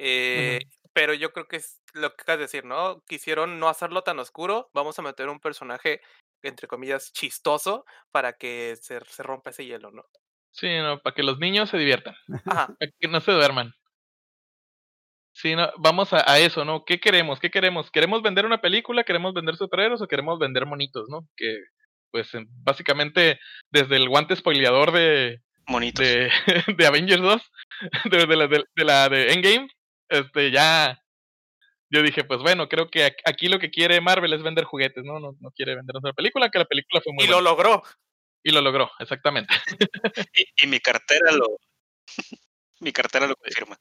eh, 0.00 0.60
Pero 0.98 1.14
yo 1.14 1.32
creo 1.32 1.46
que 1.46 1.58
es 1.58 1.80
lo 1.94 2.10
que 2.16 2.22
acabas 2.22 2.38
de 2.40 2.44
decir, 2.46 2.64
¿no? 2.64 3.04
Quisieron 3.06 3.60
no 3.60 3.68
hacerlo 3.68 4.02
tan 4.02 4.18
oscuro. 4.18 4.68
Vamos 4.74 4.98
a 4.98 5.02
meter 5.02 5.28
un 5.28 5.38
personaje, 5.38 6.00
entre 6.42 6.66
comillas, 6.66 7.12
chistoso 7.12 7.84
para 8.10 8.32
que 8.32 8.74
se, 8.82 8.98
se 9.04 9.22
rompa 9.22 9.50
ese 9.50 9.64
hielo, 9.64 9.92
¿no? 9.92 10.02
Sí, 10.50 10.66
no, 10.78 10.98
para 11.00 11.14
que 11.14 11.22
los 11.22 11.38
niños 11.38 11.70
se 11.70 11.78
diviertan. 11.78 12.16
Ajá. 12.46 12.74
para 12.76 12.90
que 12.98 13.06
no 13.06 13.20
se 13.20 13.30
duerman. 13.30 13.72
Sí, 15.34 15.54
no, 15.54 15.70
vamos 15.78 16.12
a, 16.12 16.28
a 16.28 16.40
eso, 16.40 16.64
¿no? 16.64 16.84
¿Qué 16.84 16.98
queremos? 16.98 17.38
¿Qué 17.38 17.48
queremos? 17.50 17.92
¿Queremos 17.92 18.20
vender 18.22 18.44
una 18.44 18.60
película? 18.60 19.04
¿Queremos 19.04 19.34
vender 19.34 19.54
superhéroes 19.54 20.00
o 20.02 20.08
queremos 20.08 20.40
vender 20.40 20.66
monitos, 20.66 21.08
no? 21.08 21.28
Que, 21.36 21.58
pues, 22.10 22.34
en- 22.34 22.48
básicamente, 22.64 23.38
desde 23.70 23.94
el 23.94 24.08
guante 24.08 24.34
spoileador 24.34 24.90
de, 24.90 25.38
Monitos. 25.68 26.04
de, 26.04 26.28
de 26.76 26.86
Avengers 26.88 27.22
2, 27.22 27.42
de, 28.10 28.26
de 28.26 28.36
la, 28.36 28.46
de, 28.48 28.64
de 28.74 28.84
la 28.84 29.08
de 29.08 29.32
Endgame, 29.32 29.68
este, 30.08 30.50
ya, 30.50 31.02
yo 31.90 32.02
dije, 32.02 32.24
pues 32.24 32.40
bueno, 32.40 32.68
creo 32.68 32.90
que 32.90 33.16
aquí 33.24 33.48
lo 33.48 33.58
que 33.58 33.70
quiere 33.70 34.00
Marvel 34.00 34.32
es 34.32 34.42
vender 34.42 34.64
juguetes, 34.64 35.04
¿no? 35.04 35.20
No, 35.20 35.36
no 35.40 35.50
quiere 35.52 35.74
vender 35.76 35.96
otra 35.96 36.12
película, 36.12 36.50
que 36.50 36.58
la 36.58 36.64
película 36.66 37.00
fue 37.02 37.12
muy 37.12 37.24
Y 37.24 37.28
lo 37.28 37.36
buena. 37.36 37.50
logró. 37.50 37.82
y 38.42 38.50
lo 38.52 38.60
logró, 38.60 38.90
exactamente. 38.98 39.52
Y, 40.34 40.64
y 40.64 40.66
mi 40.66 40.80
cartera 40.80 41.32
lo. 41.32 41.46
mi 42.80 42.92
cartera 42.92 43.26
lo 43.26 43.36
confirma. 43.36 43.76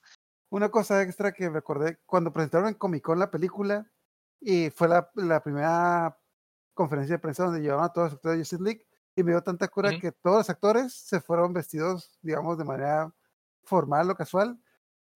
Una 0.50 0.69
cosa 0.69 1.01
extra 1.03 1.34
que 1.34 1.50
me 1.50 1.57
acordé, 1.60 2.00
cuando 2.05 2.31
presentaron 2.31 2.69
en 2.69 2.75
Comic 2.75 3.03
Con 3.03 3.19
la 3.19 3.29
película, 3.29 3.91
y 4.39 4.69
fue 4.69 4.88
la, 4.88 5.10
la 5.15 5.41
primera 5.43 6.17
conferencia 6.74 7.15
de 7.15 7.19
prensa 7.19 7.46
donde 7.46 7.60
llevaban 7.62 7.86
a 7.86 7.93
todos 7.93 8.07
los 8.07 8.13
actores 8.15 8.38
de 8.38 8.41
Justice 8.43 8.63
League, 8.63 8.86
y 9.15 9.24
me 9.24 9.31
dio 9.31 9.41
tanta 9.41 9.67
cura 9.67 10.00
que 10.00 10.12
todos 10.12 10.38
los 10.38 10.50
actores 10.50 10.93
se 10.93 11.19
fueron 11.19 11.51
vestidos, 11.51 12.17
digamos, 12.22 12.57
de 12.57 12.63
manera 12.65 13.12
formal 13.63 14.10
o 14.12 14.15
casual. 14.15 14.57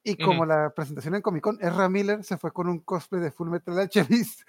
Y 0.04 0.16
como 0.16 0.46
la 0.46 0.74
presentación 0.74 1.16
en 1.16 1.22
Comic 1.22 1.44
Con, 1.44 1.58
Ezra 1.62 1.88
Miller 1.88 2.24
se 2.24 2.38
fue 2.38 2.52
con 2.52 2.68
un 2.68 2.80
cosplay 2.80 3.22
de 3.22 3.32
Full 3.32 3.50
Metal 3.50 3.78
Alchemist. 3.78 4.42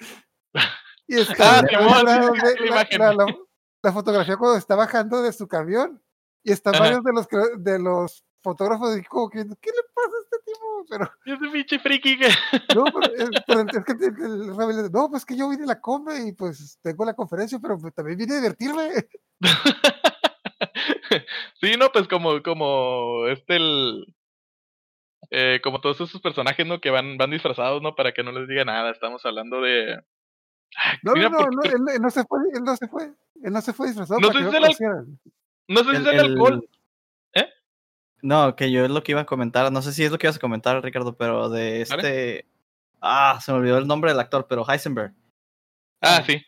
y 1.06 1.16
está 1.16 1.62
la, 3.82 3.92
fotografía 3.92 4.36
cuando 4.36 4.56
está 4.56 4.76
bajando 4.76 5.22
de 5.22 5.32
su 5.32 5.46
camión. 5.46 6.02
Y 6.44 6.52
están 6.52 6.72
varios 6.72 7.04
de 7.04 7.12
los, 7.12 7.28
de 7.58 7.78
los 7.78 8.24
fotógrafos 8.42 8.98
y 8.98 9.04
como 9.04 9.30
que, 9.30 9.38
¿qué 9.38 9.44
le 9.44 9.82
pasa 9.94 10.08
a 10.08 10.22
este 10.24 10.38
tipo? 10.44 10.84
Pero 10.88 11.08
Y 11.24 11.32
ese 11.32 11.48
pinche 11.52 11.78
friki 11.78 12.18
que... 12.18 12.28
no, 12.74 12.82
pero, 12.84 13.14
es, 13.14 13.30
pero 13.46 13.60
es 13.60 13.84
que 13.84 13.92
el- 13.92 14.60
el 14.60 14.76
dice, 14.76 14.90
no, 14.90 15.08
pues 15.10 15.24
que 15.24 15.36
yo 15.36 15.48
vine 15.48 15.62
a 15.64 15.66
la 15.66 15.80
come 15.80 16.26
y 16.26 16.32
pues 16.32 16.78
tengo 16.82 17.04
la 17.04 17.14
conferencia, 17.14 17.60
pero 17.60 17.78
pues, 17.78 17.94
también 17.94 18.18
vine 18.18 18.34
a 18.34 18.38
divertirme. 18.38 18.90
sí, 21.60 21.76
no, 21.78 21.92
pues 21.92 22.08
como, 22.08 22.42
como 22.42 23.28
este 23.28 23.54
el 23.56 24.04
eh, 25.30 25.60
como 25.62 25.80
todos 25.80 26.00
esos 26.00 26.20
personajes, 26.20 26.66
¿no? 26.66 26.80
Que 26.80 26.90
van, 26.90 27.16
van 27.16 27.30
disfrazados, 27.30 27.80
¿no? 27.82 27.94
Para 27.94 28.12
que 28.12 28.22
no 28.22 28.32
les 28.32 28.48
diga 28.48 28.64
nada. 28.64 28.90
Estamos 28.90 29.24
hablando 29.24 29.60
de. 29.60 29.94
Ah, 30.76 30.94
No, 31.02 31.12
mira, 31.14 31.28
no, 31.28 31.38
no, 31.38 31.44
porque- 31.52 31.68
no, 31.70 31.76
él, 31.90 31.96
él 31.96 32.02
no 32.02 32.10
se 32.10 32.24
fue, 32.24 32.38
él 32.54 32.62
no 32.64 32.76
se 32.76 32.88
fue, 32.88 33.04
él 33.42 33.52
no 33.52 33.60
se 33.60 33.72
fue 33.72 33.86
disfrazado 33.88 34.20
No 34.20 34.28
sé 34.32 34.38
si 34.38 34.44
el- 34.44 34.50
conocieran. 34.52 35.18
no 35.68 35.78
sé 35.84 35.90
si 35.90 35.96
El- 35.96 36.06
es 36.06 36.12
el 36.14 36.20
alcohol. 36.20 36.68
¿Eh? 37.34 37.48
No, 38.22 38.56
que 38.56 38.70
yo 38.70 38.84
es 38.84 38.90
lo 38.90 39.02
que 39.02 39.12
iba 39.12 39.20
a 39.22 39.26
comentar. 39.26 39.70
No 39.72 39.82
sé 39.82 39.92
si 39.92 40.04
es 40.04 40.10
lo 40.12 40.18
que 40.18 40.26
ibas 40.26 40.36
a 40.36 40.40
comentar, 40.40 40.82
Ricardo, 40.82 41.16
pero 41.16 41.48
de 41.50 41.84
Vale. 41.88 42.02
este. 42.02 42.46
Ah, 43.00 43.38
se 43.42 43.52
me 43.52 43.58
olvidó 43.58 43.78
el 43.78 43.86
nombre 43.86 44.10
del 44.12 44.20
actor, 44.20 44.46
pero 44.48 44.64
Heisenberg. 44.68 45.12
Ah, 46.00 46.22
sí. 46.26 46.40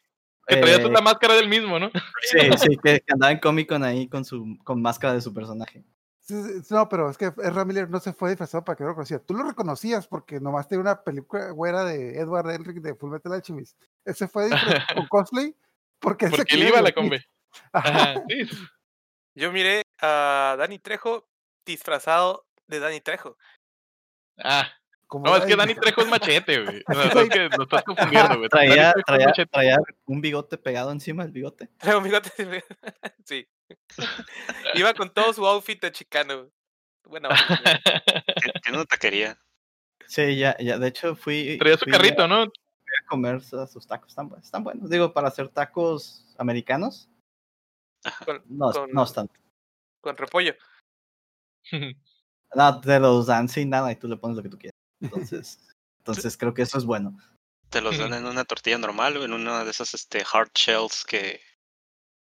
Que 0.46 0.56
traía 0.56 0.76
Eh, 0.76 0.90
la 0.90 1.00
máscara 1.00 1.34
del 1.34 1.48
mismo, 1.48 1.78
¿no? 1.78 1.90
Sí, 2.22 2.38
sí, 2.58 2.76
que, 2.82 3.00
que 3.00 3.12
andaba 3.12 3.32
en 3.32 3.38
Comic 3.38 3.68
Con 3.68 3.82
ahí 3.82 4.06
con 4.08 4.24
su 4.24 4.58
con 4.62 4.80
máscara 4.82 5.14
de 5.14 5.20
su 5.20 5.32
personaje. 5.32 5.82
Sí, 6.26 6.42
sí, 6.42 6.62
sí, 6.62 6.74
No, 6.74 6.88
pero 6.88 7.10
es 7.10 7.18
que 7.18 7.26
Ezra 7.26 7.66
Miller 7.66 7.90
no 7.90 8.00
se 8.00 8.14
fue 8.14 8.30
disfrazado 8.30 8.64
para 8.64 8.76
que 8.76 8.82
no 8.82 8.90
lo 8.90 8.94
conociera. 8.94 9.22
Tú 9.22 9.34
lo 9.34 9.44
reconocías 9.44 10.06
porque 10.06 10.40
nomás 10.40 10.68
tenía 10.68 10.80
una 10.80 11.02
película 11.02 11.50
güera 11.50 11.84
de 11.84 12.18
Edward 12.18 12.50
Elric 12.50 12.80
de 12.80 12.94
Full 12.94 13.10
Metal 13.10 13.32
Alchemist. 13.32 13.78
Él 14.06 14.14
se 14.14 14.26
fue 14.26 14.46
disfrazado 14.46 14.86
con 15.06 15.08
cosplay 15.08 15.54
porque, 16.00 16.28
Porque 16.28 16.54
él 16.54 16.68
iba 16.68 16.78
a 16.78 16.82
la 16.82 16.92
combe. 16.92 17.24
Ajá. 17.72 18.22
Sí. 18.28 18.48
Yo 19.36 19.52
miré 19.52 19.82
a 20.00 20.56
Dani 20.58 20.78
Trejo 20.78 21.28
disfrazado 21.66 22.46
de 22.68 22.80
Dani 22.80 23.00
Trejo. 23.00 23.36
Ah, 24.38 24.66
Como 25.14 25.26
no, 25.26 25.36
es 25.36 25.44
que 25.44 25.54
Dani 25.54 25.76
Trejo 25.76 26.00
es 26.00 26.08
machete, 26.08 26.64
güey. 26.64 26.82
No, 26.88 27.20
es 27.20 27.28
que 27.30 27.48
lo 27.56 27.62
estás 27.62 27.84
confundiendo, 27.84 28.36
güey. 28.36 28.48
Traía, 28.48 28.92
traía, 29.06 29.32
traía 29.48 29.78
un 30.06 30.20
bigote 30.20 30.58
pegado 30.58 30.90
encima 30.90 31.22
del 31.22 31.30
bigote. 31.30 31.68
Traigo 31.78 31.98
un 31.98 32.04
bigote. 32.04 32.32
sí. 33.24 33.46
Iba 34.74 34.92
con 34.94 35.14
todo 35.14 35.32
su 35.32 35.46
outfit 35.46 35.80
de 35.80 35.92
chicano. 35.92 36.50
Bueno, 37.04 37.28
Tien- 37.28 38.52
Tiene 38.60 38.78
una 38.78 38.86
taquería. 38.86 39.38
Sí, 40.08 40.36
ya, 40.36 40.56
ya. 40.58 40.78
De 40.78 40.88
hecho, 40.88 41.14
fui. 41.14 41.58
Traía 41.60 41.76
su 41.76 41.84
fui 41.84 41.92
carrito, 41.92 42.26
¿no? 42.26 42.42
a 42.42 43.06
comer 43.08 43.40
sus 43.40 43.86
tacos. 43.86 44.08
Están, 44.10 44.32
están 44.42 44.64
buenos. 44.64 44.90
Digo, 44.90 45.12
para 45.12 45.28
hacer 45.28 45.48
tacos 45.48 46.34
americanos. 46.38 47.08
con, 48.24 48.42
No, 48.48 48.72
Con- 48.72 48.90
no 48.90 49.04
están. 49.04 49.30
con 50.00 50.16
repollo. 50.16 50.56
No, 52.52 52.80
te 52.80 52.98
los 52.98 53.26
dan 53.28 53.48
sin 53.48 53.70
nada 53.70 53.92
y 53.92 53.96
tú 53.96 54.08
le 54.08 54.16
pones 54.16 54.36
lo 54.36 54.42
que 54.42 54.48
tú 54.48 54.58
quieras. 54.58 54.74
Entonces, 55.00 55.58
entonces 55.98 56.36
creo 56.36 56.54
que 56.54 56.62
eso 56.62 56.78
es 56.78 56.84
bueno. 56.84 57.16
Te 57.70 57.80
los 57.80 57.98
dan 57.98 58.14
en 58.14 58.26
una 58.26 58.44
tortilla 58.44 58.78
normal 58.78 59.16
o 59.16 59.24
en 59.24 59.32
una 59.32 59.64
de 59.64 59.70
esas 59.70 59.94
este, 59.94 60.24
hard 60.30 60.50
shells 60.54 61.04
que. 61.04 61.40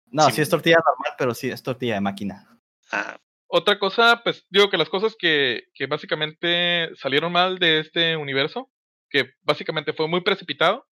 No, 0.06 0.26
Sí. 0.28 0.34
sí 0.34 0.42
es 0.42 0.50
tortilla 0.50 0.78
normal, 0.78 1.16
pero 1.18 1.34
sí 1.34 1.50
es 1.50 1.62
tortilla 1.64 1.96
de 1.96 2.02
máquina. 2.02 2.60
Ah, 2.92 3.18
Otra 3.48 3.78
cosa, 3.80 4.22
pues 4.24 4.46
digo 4.50 4.70
que 4.70 4.78
las 4.78 4.88
cosas 4.90 5.16
que, 5.20 5.66
que 5.74 5.86
básicamente 5.88 6.90
salieron 6.96 7.34
mal 7.34 7.60
de 7.60 7.80
este 7.80 8.16
universo, 8.16 8.72
que 9.10 9.32
básicamente 9.42 9.92
fue 9.92 10.08
muy 10.08 10.22
precipitado, 10.22 10.88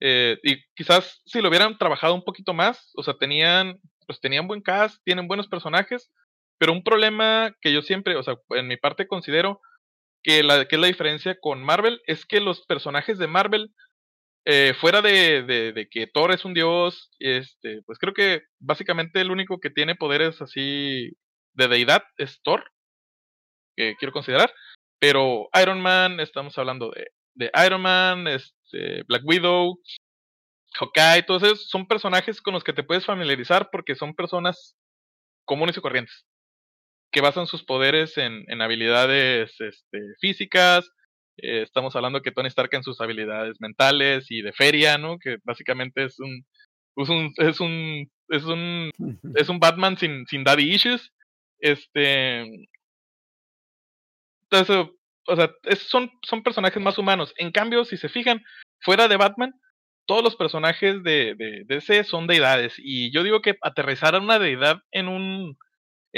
eh, 0.00 0.38
y 0.42 0.62
quizás 0.74 1.20
si 1.26 1.40
lo 1.40 1.48
hubieran 1.50 1.76
trabajado 1.76 2.14
un 2.14 2.24
poquito 2.24 2.54
más, 2.54 2.90
o 2.96 3.02
sea, 3.02 3.14
tenían, 3.18 3.78
pues 4.06 4.20
tenían 4.20 4.48
buen 4.48 4.62
cast, 4.62 5.02
tienen 5.04 5.28
buenos 5.28 5.48
personajes, 5.48 6.10
pero 6.58 6.72
un 6.72 6.82
problema 6.82 7.54
que 7.60 7.72
yo 7.72 7.82
siempre, 7.82 8.16
o 8.16 8.22
sea, 8.22 8.36
en 8.50 8.68
mi 8.68 8.76
parte 8.78 9.06
considero 9.06 9.60
que 10.26 10.42
la 10.42 10.66
que 10.66 10.74
es 10.74 10.80
la 10.80 10.88
diferencia 10.88 11.38
con 11.40 11.62
Marvel 11.62 12.02
es 12.06 12.26
que 12.26 12.40
los 12.40 12.66
personajes 12.66 13.16
de 13.16 13.28
Marvel 13.28 13.72
eh, 14.44 14.74
fuera 14.74 15.00
de, 15.00 15.44
de, 15.44 15.88
que 15.88 16.08
Thor 16.08 16.32
es 16.32 16.44
un 16.44 16.52
dios, 16.52 17.10
este, 17.20 17.82
pues 17.86 17.98
creo 17.98 18.12
que 18.12 18.42
básicamente 18.58 19.20
el 19.20 19.30
único 19.30 19.60
que 19.60 19.70
tiene 19.70 19.94
poderes 19.94 20.42
así 20.42 21.10
de 21.54 21.68
deidad 21.68 22.02
es 22.18 22.40
Thor, 22.42 22.64
que 23.76 23.94
quiero 23.98 24.12
considerar, 24.12 24.52
pero 24.98 25.48
Iron 25.60 25.80
Man, 25.80 26.18
estamos 26.18 26.58
hablando 26.58 26.90
de, 26.90 27.06
de 27.34 27.50
Iron 27.64 27.82
Man, 27.82 28.26
este, 28.26 29.04
Black 29.04 29.22
Widow, 29.24 29.80
Hawkeye, 30.74 31.24
todos 31.24 31.44
esos 31.44 31.68
son 31.68 31.86
personajes 31.86 32.42
con 32.42 32.54
los 32.54 32.64
que 32.64 32.72
te 32.72 32.82
puedes 32.82 33.06
familiarizar 33.06 33.68
porque 33.70 33.94
son 33.94 34.14
personas 34.14 34.76
comunes 35.44 35.76
y 35.76 35.80
corrientes, 35.80 36.26
que 37.16 37.22
basan 37.22 37.46
sus 37.46 37.64
poderes 37.64 38.18
en, 38.18 38.44
en 38.46 38.60
habilidades 38.60 39.58
este, 39.58 40.00
físicas, 40.20 40.86
eh, 41.38 41.62
estamos 41.62 41.96
hablando 41.96 42.20
que 42.20 42.30
Tony 42.30 42.48
Stark 42.48 42.68
en 42.74 42.82
sus 42.82 43.00
habilidades 43.00 43.58
mentales 43.58 44.26
y 44.30 44.42
de 44.42 44.52
feria, 44.52 44.98
¿no? 44.98 45.18
Que 45.18 45.38
básicamente 45.42 46.04
es 46.04 46.20
un 46.20 46.44
es 46.98 47.08
un 47.08 47.32
es 47.38 47.60
un 47.60 48.10
es 48.28 48.44
un, 48.44 48.90
es 49.34 49.48
un 49.48 49.58
Batman 49.58 49.96
sin, 49.96 50.26
sin 50.26 50.44
daddy 50.44 50.74
issues. 50.74 51.10
Este 51.58 52.44
entonces, 54.50 54.90
o 55.26 55.36
sea, 55.36 55.50
es- 55.64 55.88
son, 55.88 56.10
son 56.22 56.42
personajes 56.42 56.82
más 56.82 56.98
humanos. 56.98 57.32
En 57.38 57.50
cambio, 57.50 57.86
si 57.86 57.96
se 57.96 58.10
fijan, 58.10 58.42
fuera 58.80 59.08
de 59.08 59.16
Batman, 59.16 59.54
todos 60.06 60.22
los 60.22 60.36
personajes 60.36 61.02
de, 61.02 61.34
de, 61.34 61.64
de 61.64 61.76
DC 61.76 62.04
son 62.04 62.26
deidades. 62.26 62.74
Y 62.76 63.10
yo 63.10 63.22
digo 63.22 63.40
que 63.40 63.56
aterrizar 63.62 64.14
a 64.14 64.20
una 64.20 64.38
deidad 64.38 64.82
en 64.92 65.08
un, 65.08 65.56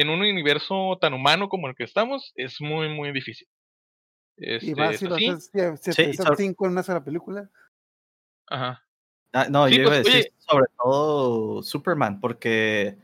en 0.00 0.10
un 0.10 0.20
universo 0.20 0.96
tan 1.00 1.12
humano 1.12 1.48
como 1.48 1.66
el 1.66 1.74
que 1.74 1.82
estamos 1.82 2.32
es 2.36 2.60
muy, 2.60 2.88
muy 2.88 3.10
difícil. 3.10 3.48
Y 4.36 4.50
Este, 4.54 4.74
más 4.76 4.94
es 4.94 5.00
si 5.00 5.06
lo 5.06 5.16
así. 5.16 5.28
haces, 5.28 5.50
si- 5.82 5.92
si 5.92 6.04
Sí, 6.04 6.14
sobre- 6.14 6.36
cinco 6.36 6.66
en 6.66 6.72
una 6.72 6.84
sola 6.84 7.02
película. 7.02 7.50
Ajá. 8.46 8.84
Ah, 9.32 9.48
no, 9.50 9.66
Sí, 9.66 9.74
yo 9.74 9.82
iba 9.82 9.90
a 9.90 9.96
pues, 10.02 10.06
decir 10.06 10.32
sobre 10.38 10.66
todo 10.78 11.62
Superman, 11.62 12.20
porque 12.20 12.96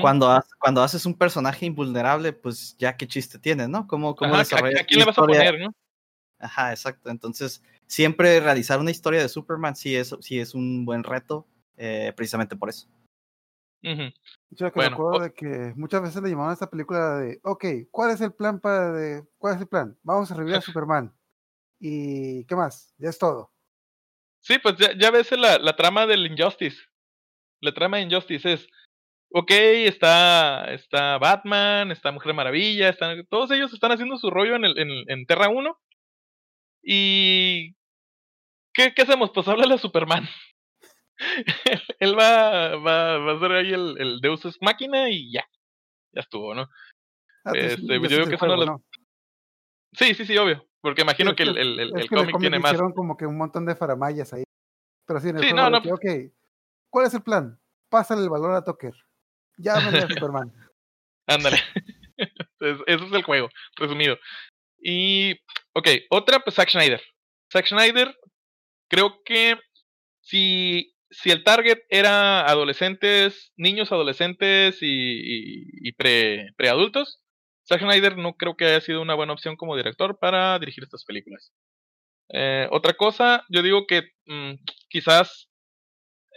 cuando, 0.00 0.30
ha- 0.30 0.44
cuando 0.58 0.82
haces 0.82 1.04
un 1.04 1.18
personaje 1.18 1.66
invulnerable, 1.66 2.32
pues 2.32 2.76
ya 2.78 2.96
qué 2.96 3.06
chiste 3.06 3.38
tiene, 3.38 3.68
¿no? 3.68 3.86
¿Cómo, 3.86 4.16
cómo 4.16 4.32
Ajá, 4.32 4.40
¿a- 4.40 4.44
desarrollas 4.44 4.80
¿A 4.80 4.84
quién 4.84 5.00
le 5.00 5.04
vas 5.06 5.18
a 5.18 5.22
poner, 5.22 5.60
no? 5.60 5.74
Ajá, 6.38 6.70
exacto. 6.70 7.10
Entonces, 7.10 7.62
siempre 7.86 8.40
realizar 8.40 8.80
una 8.80 8.90
historia 8.90 9.20
de 9.20 9.28
Superman 9.28 9.76
sí 9.76 9.94
es, 9.94 10.16
sí 10.20 10.40
es 10.40 10.54
un 10.54 10.84
buen 10.86 11.04
reto, 11.04 11.46
eh, 11.76 12.12
precisamente 12.16 12.56
por 12.56 12.70
eso. 12.70 12.88
Ujú. 13.82 14.12
Yo 14.50 14.70
que 14.70 14.74
Bueno, 14.74 14.90
me 14.90 14.94
acuerdo 14.94 15.24
de 15.24 15.34
que 15.34 15.72
muchas 15.76 16.02
veces 16.02 16.22
le 16.22 16.30
llamaban 16.30 16.50
a 16.50 16.54
esta 16.54 16.70
película 16.70 17.18
de, 17.18 17.40
ok, 17.42 17.64
¿cuál 17.90 18.10
es 18.12 18.20
el 18.20 18.32
plan 18.32 18.60
para 18.60 18.92
de, 18.92 19.24
cuál 19.38 19.56
es 19.56 19.60
el 19.60 19.68
plan? 19.68 19.98
Vamos 20.02 20.30
a 20.30 20.34
revivir 20.34 20.56
a 20.56 20.60
Superman. 20.76 21.14
¿Y 21.80 22.44
qué 22.46 22.54
más? 22.54 22.94
Ya 22.98 23.08
es 23.08 23.18
todo. 23.18 23.52
Sí, 24.40 24.58
pues 24.58 24.76
ya, 24.76 24.96
ya 24.96 25.10
ves 25.10 25.32
la, 25.32 25.58
la 25.58 25.74
trama 25.74 26.06
del 26.06 26.26
Injustice. 26.26 26.80
La 27.60 27.72
trama 27.72 27.96
de 27.96 28.04
Injustice 28.04 28.52
es, 28.52 28.68
ok, 29.32 29.50
está, 29.50 30.64
está 30.72 31.18
Batman, 31.18 31.90
está 31.90 32.12
Mujer 32.12 32.34
Maravilla, 32.34 32.88
están, 32.88 33.26
todos 33.26 33.50
ellos 33.50 33.72
están 33.72 33.92
haciendo 33.92 34.16
su 34.16 34.30
rollo 34.30 34.56
en, 34.56 34.64
el, 34.64 34.78
en, 34.78 34.88
en 35.08 35.26
Terra 35.26 35.48
1. 35.48 35.76
Y... 36.84 37.74
¿qué, 38.74 38.94
¿Qué 38.94 39.02
hacemos? 39.02 39.30
Pues 39.30 39.46
háblale 39.48 39.74
a 39.74 39.78
Superman. 39.78 40.28
Él 42.00 42.18
va, 42.18 42.76
va, 42.76 43.18
va 43.18 43.32
a 43.32 43.38
ser 43.38 43.52
ahí 43.52 43.72
el, 43.72 43.96
el 43.98 44.20
Deus 44.20 44.44
Ex 44.44 44.58
Máquina 44.60 45.08
y 45.10 45.32
ya. 45.32 45.44
Ya 46.12 46.20
estuvo, 46.20 46.54
¿no? 46.54 46.62
Ah, 47.44 47.50
pues, 47.50 47.72
Este, 47.74 47.86
ya 47.86 47.94
yo 47.94 48.04
ese 48.06 48.22
es 48.22 48.28
que 48.28 48.34
es. 48.34 48.70
Sí, 49.92 50.14
sí, 50.14 50.26
sí, 50.26 50.38
obvio. 50.38 50.66
Porque 50.80 51.02
imagino 51.02 51.30
es 51.30 51.36
que 51.36 51.42
el, 51.44 51.54
que- 51.54 51.60
el, 51.60 51.80
el, 51.80 52.00
Es 52.00 52.08
cómic 52.08 52.38
tiene 52.38 52.58
más. 52.58 52.72
hicieron 52.72 52.92
como 52.92 53.16
que 53.16 53.26
un 53.26 53.36
montón 53.38 53.64
de 53.66 53.76
faramayas 53.76 54.32
ahí. 54.32 54.42
Pero 55.06 55.20
sí, 55.20 55.28
en 55.28 55.36
el 55.38 55.42
Sí, 55.44 55.52
no, 55.52 55.70
no, 55.70 55.78
ok, 55.78 56.04
¿cuál 56.90 57.06
es 57.06 57.14
el 57.14 57.22
plan? 57.22 57.58
Pásale 57.88 58.22
el 58.22 58.30
valor 58.30 58.52
a 58.54 58.64
Tucker. 58.64 58.94
Llámale 59.58 59.98
a 60.02 60.08
Superman. 60.08 60.52
Ándale. 61.26 61.58
Es- 62.60 62.78
Eso 62.86 63.04
es 63.06 63.12
el 63.12 63.22
juego, 63.22 63.48
resumido. 63.76 64.16
Y, 64.80 65.32
ok, 65.74 65.88
otra, 66.10 66.40
pues 66.40 66.56
Zack 66.56 66.68
Schneider. 66.68 67.02
Zack 67.52 67.66
Schneider, 67.66 68.16
creo 68.88 69.22
que 69.24 69.58
si, 70.20 70.91
si 71.12 71.30
el 71.30 71.44
target 71.44 71.80
era 71.90 72.42
adolescentes, 72.48 73.52
niños 73.56 73.92
adolescentes 73.92 74.78
y, 74.82 75.88
y, 75.88 75.92
pre, 75.92 76.48
preadultos, 76.56 77.20
Zack 77.68 77.80
Schneider 77.82 78.16
no 78.18 78.34
creo 78.34 78.56
que 78.56 78.66
haya 78.66 78.80
sido 78.80 79.02
una 79.02 79.14
buena 79.14 79.34
opción 79.34 79.56
como 79.56 79.76
director 79.76 80.18
para 80.18 80.58
dirigir 80.58 80.84
estas 80.84 81.04
películas. 81.04 81.52
Eh, 82.30 82.68
otra 82.72 82.94
cosa, 82.94 83.44
yo 83.50 83.62
digo 83.62 83.86
que 83.86 84.02
mm, 84.26 84.54
quizás 84.90 85.50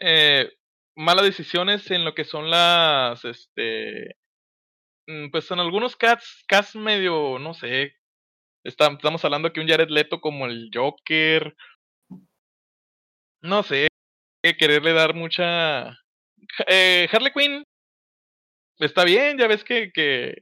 eh, 0.01 0.49
malas 0.95 1.25
decisiones 1.25 1.89
en 1.91 2.05
lo 2.05 2.13
que 2.15 2.25
son 2.25 2.49
las, 2.49 3.25
este, 3.25 4.15
mm, 5.07 5.29
pues 5.31 5.49
en 5.51 5.59
algunos 5.59 5.95
cats, 5.95 6.43
cats 6.47 6.75
medio, 6.75 7.39
no 7.39 7.53
sé, 7.53 7.93
está- 8.63 8.91
estamos 8.93 9.25
hablando 9.25 9.53
que 9.53 9.61
un 9.61 9.67
Jared 9.67 9.89
Leto 9.89 10.21
como 10.21 10.47
el 10.47 10.69
Joker, 10.73 11.55
no 13.41 13.63
sé, 13.63 13.87
eh, 14.45 14.57
quererle 14.57 14.93
dar 14.93 15.15
mucha... 15.15 15.89
Eh, 16.67 17.07
Harley 17.11 17.31
Quinn 17.33 17.63
está 18.77 19.03
bien, 19.03 19.37
ya 19.37 19.47
ves 19.47 19.63
que, 19.63 19.91
que 19.91 20.35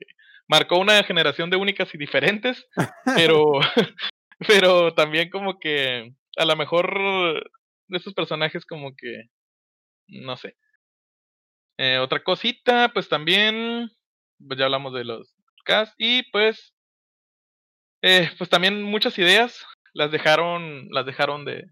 marcó 0.48 0.78
una 0.78 1.04
generación 1.04 1.50
de 1.50 1.56
únicas 1.56 1.94
y 1.96 1.98
diferentes, 1.98 2.68
pero, 3.16 3.44
pero 4.48 4.94
también 4.94 5.30
como 5.30 5.58
que 5.58 6.14
a 6.36 6.46
lo 6.46 6.56
mejor 6.58 7.44
de 7.88 7.98
estos 7.98 8.14
personajes 8.14 8.66
como 8.66 8.94
que, 8.94 9.30
no 10.08 10.36
sé. 10.36 10.58
Eh, 11.78 11.98
otra 12.00 12.24
cosita, 12.24 12.92
pues 12.94 13.08
también, 13.08 13.90
pues 14.46 14.60
ya 14.60 14.66
hablamos 14.66 14.94
de 14.94 15.06
los 15.06 15.34
cast 15.64 15.94
y 15.98 16.30
pues, 16.32 16.74
eh, 18.02 18.30
pues 18.38 18.50
también 18.50 18.84
muchas 18.84 19.18
ideas 19.18 19.66
las 19.94 20.12
dejaron, 20.12 20.90
las 20.92 21.06
dejaron 21.06 21.46
de, 21.46 21.64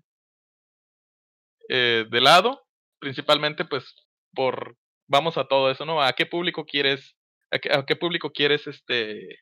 eh, 1.74 2.06
de 2.10 2.20
lado, 2.20 2.62
principalmente 3.00 3.64
pues 3.64 3.96
por, 4.34 4.76
vamos 5.08 5.38
a 5.38 5.46
todo 5.46 5.72
eso, 5.72 5.86
¿no? 5.86 6.02
¿A 6.02 6.12
qué 6.12 6.26
público 6.26 6.66
quieres, 6.66 7.16
a 7.50 7.60
qué, 7.60 7.72
a 7.72 7.86
qué 7.86 7.96
público 7.96 8.34
quieres 8.34 8.68
este 8.68 9.40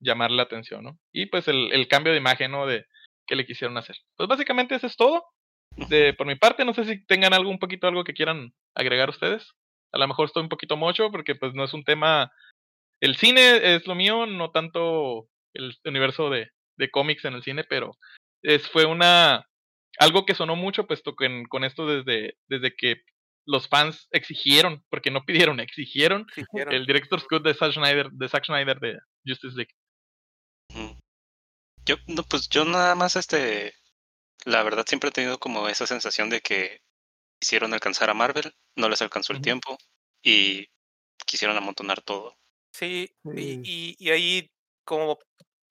llamar 0.00 0.32
la 0.32 0.42
atención, 0.42 0.82
¿no? 0.82 0.98
Y 1.12 1.26
pues 1.26 1.46
el, 1.46 1.86
cambio 1.86 2.12
de 2.12 2.18
imagen, 2.18 2.50
¿no? 2.50 2.66
De 2.66 2.84
que 3.28 3.36
le 3.36 3.46
quisieron 3.46 3.78
hacer. 3.78 3.94
Pues 4.16 4.28
básicamente 4.28 4.74
eso 4.74 4.88
es 4.88 4.96
todo. 4.96 5.24
De, 5.88 6.14
por 6.14 6.26
mi 6.26 6.34
parte, 6.34 6.64
no 6.64 6.74
sé 6.74 6.84
si 6.84 7.04
tengan 7.06 7.32
algo, 7.32 7.48
un 7.48 7.60
poquito 7.60 7.86
algo 7.86 8.02
que 8.02 8.14
quieran 8.14 8.52
agregar 8.74 9.08
ustedes. 9.08 9.52
A 9.92 9.98
lo 9.98 10.08
mejor 10.08 10.26
estoy 10.26 10.42
un 10.42 10.48
poquito 10.48 10.76
mocho 10.76 11.12
porque 11.12 11.36
pues 11.36 11.54
no 11.54 11.62
es 11.62 11.74
un 11.74 11.84
tema. 11.84 12.32
El 13.00 13.14
cine 13.14 13.76
es 13.76 13.86
lo 13.86 13.94
mío, 13.94 14.26
no 14.26 14.50
tanto 14.50 15.28
el 15.54 15.76
universo 15.84 16.28
de, 16.28 16.50
de 16.76 16.90
cómics 16.90 17.24
en 17.24 17.34
el 17.34 17.44
cine, 17.44 17.62
pero 17.62 17.96
es, 18.42 18.68
fue 18.68 18.84
una 18.84 19.47
algo 19.98 20.24
que 20.26 20.34
sonó 20.34 20.56
mucho, 20.56 20.86
puesto 20.86 21.14
que 21.16 21.26
en- 21.26 21.44
con 21.46 21.64
esto 21.64 21.86
desde, 21.86 22.36
desde 22.48 22.74
que 22.76 23.02
los 23.46 23.68
fans 23.68 24.08
exigieron, 24.10 24.84
porque 24.90 25.10
no 25.10 25.24
pidieron, 25.24 25.58
exigieron 25.60 26.26
Exigieron. 26.36 26.74
el 26.74 26.86
director's 26.86 27.24
cut 27.28 27.42
de 27.44 27.54
Zack 27.54 27.72
Snyder, 27.72 28.10
de 28.10 28.28
Zack 28.28 28.44
Snyder 28.46 28.78
de 28.80 28.98
Justice 29.26 29.56
League. 29.56 29.74
Yo, 31.84 31.96
no, 32.06 32.22
pues 32.24 32.48
yo 32.50 32.64
nada 32.64 32.94
más, 32.94 33.16
este, 33.16 33.72
la 34.44 34.62
verdad 34.62 34.84
siempre 34.86 35.08
he 35.08 35.12
tenido 35.12 35.38
como 35.38 35.68
esa 35.68 35.86
sensación 35.86 36.28
de 36.28 36.40
que 36.40 36.80
quisieron 37.40 37.72
alcanzar 37.72 38.10
a 38.10 38.14
Marvel, 38.14 38.52
no 38.76 38.88
les 38.88 39.00
alcanzó 39.00 39.32
el 39.32 39.40
tiempo 39.40 39.78
y 40.22 40.66
quisieron 41.24 41.56
amontonar 41.56 42.02
todo. 42.02 42.36
Sí, 42.72 43.10
Sí. 43.24 43.60
y, 43.64 43.96
y 43.98 44.10
ahí 44.10 44.50
como 44.84 45.18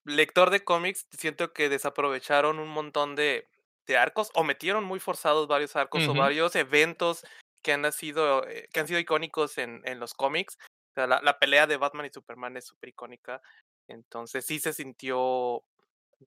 lector 0.06 0.50
de 0.50 0.64
cómics 0.64 1.06
siento 1.12 1.54
que 1.54 1.70
desaprovecharon 1.70 2.58
un 2.60 2.70
montón 2.70 3.16
de, 3.16 3.48
de 3.88 3.98
arcos 3.98 4.30
o 4.36 4.44
metieron 4.44 4.84
muy 4.84 5.00
forzados 5.00 5.48
varios 5.48 5.76
arcos 5.76 6.04
o 6.08 6.14
varios 6.14 6.56
eventos 6.56 7.26
que 7.64 7.74
han 7.74 7.92
sido, 7.92 8.48
eh, 8.48 8.68
que 8.72 8.80
han 8.82 8.88
sido 8.88 9.00
icónicos 9.00 9.58
en, 9.58 9.82
en 9.86 10.00
los 10.00 10.14
cómics. 10.14 10.58
O 10.62 10.94
sea, 10.96 11.08
la, 11.08 11.22
la 11.22 11.40
pelea 11.40 11.66
de 11.68 11.78
Batman 11.78 12.06
y 12.06 12.10
Superman 12.10 12.56
es 12.58 12.66
súper 12.66 12.90
icónica. 12.90 13.42
Entonces 13.88 14.46
sí 14.46 14.60
se 14.60 14.74
sintió 14.74 15.64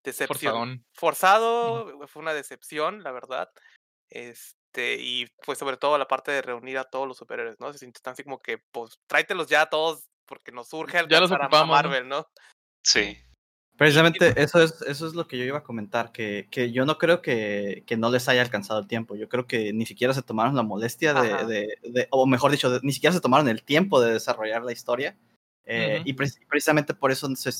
decepción. 0.02 0.28
Forzadón. 0.38 0.86
Forzado, 0.94 2.08
fue 2.08 2.22
una 2.22 2.34
decepción, 2.34 3.02
la 3.02 3.12
verdad. 3.12 3.50
Este, 4.08 4.96
y 4.98 5.26
pues 5.44 5.58
sobre 5.58 5.76
todo 5.76 5.98
la 5.98 6.08
parte 6.08 6.32
de 6.32 6.42
reunir 6.42 6.78
a 6.78 6.84
todos 6.84 7.06
los 7.06 7.16
superhéroes, 7.18 7.60
¿no? 7.60 7.72
Se 7.72 7.78
siente 7.78 8.00
tan 8.00 8.12
así 8.12 8.24
como 8.24 8.40
que, 8.40 8.58
pues, 8.72 8.98
tráetelos 9.06 9.46
ya 9.48 9.62
a 9.62 9.70
todos 9.70 10.08
porque 10.26 10.52
nos 10.52 10.72
urge 10.72 10.98
Ya 11.08 11.20
los 11.20 11.30
alcanzar 11.30 11.40
a- 11.42 11.44
a 11.44 11.46
ocupamos, 11.46 11.66
¿no? 11.68 11.72
Marvel, 11.74 12.08
¿no? 12.08 12.28
Sí. 12.84 13.18
Precisamente 13.80 14.34
eso 14.42 14.62
es, 14.62 14.82
eso 14.82 15.06
es 15.06 15.14
lo 15.14 15.26
que 15.26 15.38
yo 15.38 15.44
iba 15.44 15.56
a 15.56 15.62
comentar, 15.62 16.12
que, 16.12 16.48
que 16.50 16.70
yo 16.70 16.84
no 16.84 16.98
creo 16.98 17.22
que, 17.22 17.82
que 17.86 17.96
no 17.96 18.10
les 18.10 18.28
haya 18.28 18.42
alcanzado 18.42 18.78
el 18.78 18.86
tiempo, 18.86 19.16
yo 19.16 19.26
creo 19.30 19.46
que 19.46 19.72
ni 19.72 19.86
siquiera 19.86 20.12
se 20.12 20.20
tomaron 20.20 20.54
la 20.54 20.62
molestia 20.62 21.14
de, 21.14 21.46
de- 21.46 21.78
de- 21.90 22.06
o 22.10 22.26
mejor 22.26 22.50
dicho, 22.50 22.70
de- 22.70 22.80
ni 22.82 22.92
siquiera 22.92 23.14
se 23.14 23.22
tomaron 23.22 23.48
el 23.48 23.62
tiempo 23.62 23.98
de 24.02 24.12
desarrollar 24.12 24.62
la 24.64 24.72
historia, 24.72 25.16
eh, 25.64 26.02
y 26.04 26.12
pre- 26.12 26.28
precisamente 26.46 26.92
por 26.92 27.10
eso 27.10 27.26
no 27.26 27.36
se, 27.36 27.50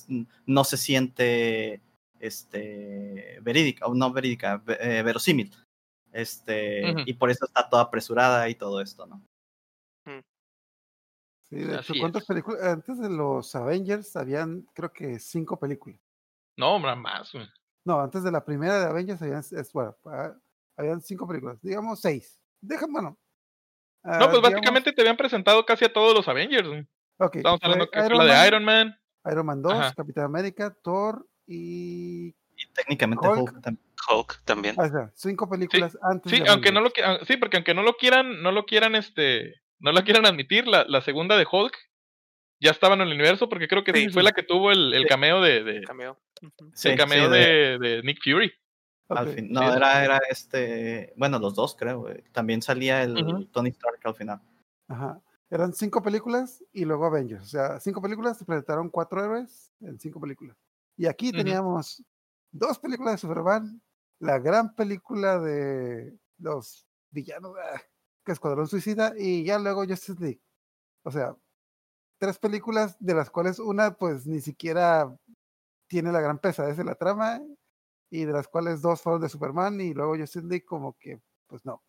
no 0.44 0.64
se 0.64 0.76
siente 0.76 1.80
este, 2.18 3.38
verídica, 3.40 3.87
o 3.87 3.94
no 3.94 4.12
verídica, 4.12 4.59
ve- 4.59 4.76
eh, 4.78 5.02
verosímil, 5.02 5.50
este, 6.12 6.96
y 7.06 7.14
por 7.14 7.30
eso 7.30 7.46
está 7.46 7.66
toda 7.66 7.85
apresurada 7.85 8.46
y 8.50 8.56
todo 8.56 8.83
esto, 8.83 9.06
¿no? 9.06 9.22
Sí, 11.48 11.56
de 11.56 11.76
hecho. 11.76 11.94
¿cuántas 11.98 12.26
películas? 12.26 12.62
Antes 12.62 12.98
de 12.98 13.09
los 13.09 13.54
Avengers 13.56 14.14
habían, 14.16 14.68
creo 14.74 14.92
que 14.92 15.18
cinco 15.18 15.59
películas. 15.59 15.98
No, 16.61 16.75
hombre, 16.77 16.94
más, 16.94 17.33
güey. 17.33 17.49
No, 17.85 18.01
antes 18.01 18.23
de 18.23 18.31
la 18.31 18.44
primera 18.44 18.79
de 18.79 18.87
Avengers 18.87 19.20
habían, 19.23 19.40
es, 19.40 19.73
bueno, 19.73 19.96
ah, 20.05 20.33
habían 20.77 21.01
cinco 21.01 21.27
películas. 21.27 21.59
Digamos 21.62 22.01
seis. 22.01 22.40
Déjame, 22.61 22.92
bueno. 22.92 23.18
No, 24.05 24.12
ah, 24.12 24.18
pues 24.18 24.31
digamos- 24.33 24.42
básicamente 24.53 24.92
te 24.92 25.01
habían 25.01 25.16
presentado 25.16 25.64
casi 25.66 25.87
a 25.87 25.92
todos 25.92 26.14
los 26.14 26.29
Avengers. 26.29 26.68
güey. 26.68 26.87
ok, 27.18 27.37
Estamos 27.37 27.61
hablando 27.62 27.88
que 27.90 27.99
la 27.99 28.25
de 28.42 28.46
Iron 28.49 28.64
Man. 28.64 28.96
Iron 29.31 29.46
Man 29.46 29.61
2, 29.62 29.73
Ajá. 29.73 29.94
Capitán 29.94 30.25
América, 30.25 30.75
Thor 30.83 31.27
y... 31.46 32.29
Y 32.57 32.73
técnicamente 32.75 33.27
Hulk. 33.27 33.38
Hulk 33.40 33.61
también. 33.62 33.85
Hulk 34.11 34.42
también. 34.44 34.75
O 34.81 34.88
sea, 34.88 35.11
cinco 35.14 35.49
películas 35.49 35.96
antes 36.03 36.31
Sí, 36.31 36.40
de 36.40 36.49
aunque 36.51 36.73
no 36.73 36.81
lo 36.83 36.90
ah, 37.05 37.18
sí, 37.27 37.37
porque 37.38 37.57
aunque 37.59 37.75
no 37.75 37.83
lo 37.83 37.94
quieran, 37.94 38.42
no 38.42 38.53
lo 38.53 38.64
quieran, 38.66 38.94
este, 38.94 39.55
no 39.79 39.92
lo 39.92 40.03
quieran 40.05 40.27
admitir, 40.27 40.66
la, 40.68 40.85
la 40.85 41.01
segunda 41.03 41.37
de 41.38 41.46
Hulk 41.51 41.75
ya 42.62 42.70
estaba 42.70 42.94
en 42.94 43.01
el 43.03 43.09
universo, 43.12 43.49
porque 43.49 43.68
creo 43.68 43.83
que 43.85 43.92
Sí. 43.94 44.05
sí 44.05 44.09
fue 44.11 44.23
la 44.23 44.33
que 44.33 44.42
tuvo 44.42 44.70
el, 44.73 44.92
el 44.94 45.03
Sí. 45.03 45.09
cameo 45.09 45.40
de, 45.40 45.64
de- 45.64 45.83
Cameo. 45.85 46.18
Sí, 46.74 46.88
el 46.90 46.98
cameo 46.98 47.26
sí, 47.26 47.31
de- 47.33 47.38
de, 47.38 47.79
de 47.79 48.03
Nick 48.03 48.18
Fury. 48.22 48.53
Al 49.09 49.29
fin, 49.29 49.50
no, 49.50 49.61
Sí, 49.61 49.76
era, 49.76 50.05
era 50.05 50.18
este, 50.31 51.12
bueno, 51.16 51.38
los 51.40 51.55
dos 51.57 51.74
creo, 51.76 52.00
güey. 52.03 52.22
También 52.33 52.62
salía 52.62 53.03
el 53.03 53.16
Ujú. 53.16 53.44
Tony 53.46 53.70
Stark 53.70 53.98
al 54.05 54.14
final. 54.14 54.40
Ajá. 54.87 55.20
Eran 55.50 55.72
cinco 55.72 56.00
películas 56.00 56.62
y 56.72 56.85
luego 56.85 57.07
Avengers. 57.07 57.42
O 57.42 57.46
sea, 57.48 57.81
cinco 57.81 58.00
películas 58.00 58.38
se 58.38 58.44
presentaron 58.44 58.88
cuatro 58.88 59.24
héroes 59.24 59.72
en 59.81 59.98
cinco 59.98 60.20
películas. 60.20 60.57
Y 60.96 61.07
aquí 61.07 61.33
teníamos 61.33 62.05
dos 62.53 62.79
películas 62.79 63.14
de 63.14 63.18
Superman, 63.18 63.83
la 64.20 64.38
gran 64.38 64.74
película 64.76 65.40
de 65.40 66.16
los 66.38 66.87
villanos, 67.11 67.57
ah, 67.59 67.81
que 68.24 68.31
Escuadrón 68.31 68.68
Suicida, 68.68 69.12
y 69.18 69.42
ya 69.42 69.59
luego 69.59 69.85
Justice 69.85 70.20
League. 70.20 70.40
O 71.03 71.11
sea, 71.11 71.35
tres 72.18 72.38
películas 72.38 72.96
de 73.00 73.14
las 73.14 73.29
cuales 73.29 73.59
una 73.59 73.94
pues 73.94 74.24
ni 74.26 74.40
siquiera 74.40 75.12
tiene 75.90 76.12
la 76.12 76.20
gran 76.20 76.38
pesadez 76.38 76.76
de 76.76 76.85
la 76.85 76.94
trama, 76.94 77.42
y 78.12 78.24
de 78.24 78.33
las 78.33 78.46
cuales 78.46 78.81
dos 78.81 79.03
fueron 79.03 79.20
de 79.20 79.29
Superman, 79.29 79.81
y 79.81 79.92
luego 79.92 80.16
Justice 80.16 80.46
League 80.46 80.64
como 80.64 80.96
que, 80.98 81.20
pues 81.48 81.64
no. 81.66 81.83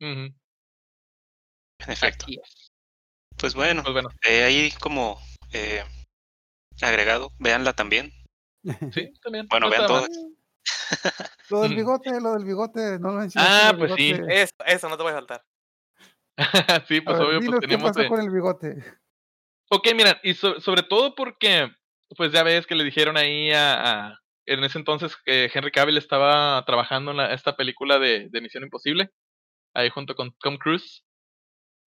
Ujú. 0.00 0.34
En 1.80 1.90
efecto. 1.92 2.26
Pues 3.38 3.54
bueno, 3.54 3.82
Pues 3.84 3.92
bueno, 3.92 4.08
eh, 4.28 4.42
ahí 4.42 4.70
como 4.80 5.16
eh, 5.52 5.84
agregado, 6.82 7.30
véanla 7.38 7.72
también. 7.72 8.10
sí, 8.92 9.12
también. 9.22 9.46
Bueno, 9.48 9.66
no 9.66 9.70
vean 9.70 9.86
todas. 9.86 10.08
Lo 11.50 11.62
del 11.62 11.76
bigote, 11.76 12.20
lo 12.20 12.32
del 12.32 12.44
bigote, 12.44 12.98
no 12.98 13.12
lo 13.12 13.20
mencionaste. 13.20 13.62
Ah, 13.62 13.74
pues 13.78 13.92
sí. 13.94 14.12
Eso, 14.28 14.52
eso 14.66 14.88
no 14.88 14.96
te 14.96 15.02
voy 15.04 15.12
a 15.12 15.16
saltar. 15.16 15.44
sí, 16.88 16.98
A 16.98 17.04
pues 17.04 17.18
ver, 17.18 17.26
obvio, 17.26 17.40
pues 17.40 17.50
qué 17.52 17.60
teníamos 17.60 17.90
pasó 17.90 18.00
de- 18.00 18.08
con 18.08 18.20
el 18.20 18.30
bigote. 18.30 18.84
Ok, 19.70 19.86
mira, 19.94 20.18
y 20.22 20.34
so- 20.34 20.60
sobre 20.60 20.82
todo 20.82 21.14
porque, 21.14 21.70
pues 22.16 22.32
ya 22.32 22.42
ves 22.42 22.66
que 22.66 22.74
le 22.74 22.84
dijeron 22.84 23.16
ahí 23.16 23.50
a, 23.52 24.18
en 24.46 24.64
ese 24.64 24.78
entonces 24.78 25.16
que 25.24 25.50
Henry 25.52 25.70
Cavill 25.70 25.96
estaba 25.98 26.64
trabajando 26.66 27.10
en 27.10 27.18
la- 27.18 27.34
esta 27.34 27.56
película 27.56 27.98
de, 27.98 28.28
de 28.30 28.40
Misión 28.40 28.64
Imposible, 28.64 29.10
ahí 29.74 29.90
junto 29.90 30.14
con 30.14 30.32
Tom 30.40 30.56
Cruise, 30.58 31.04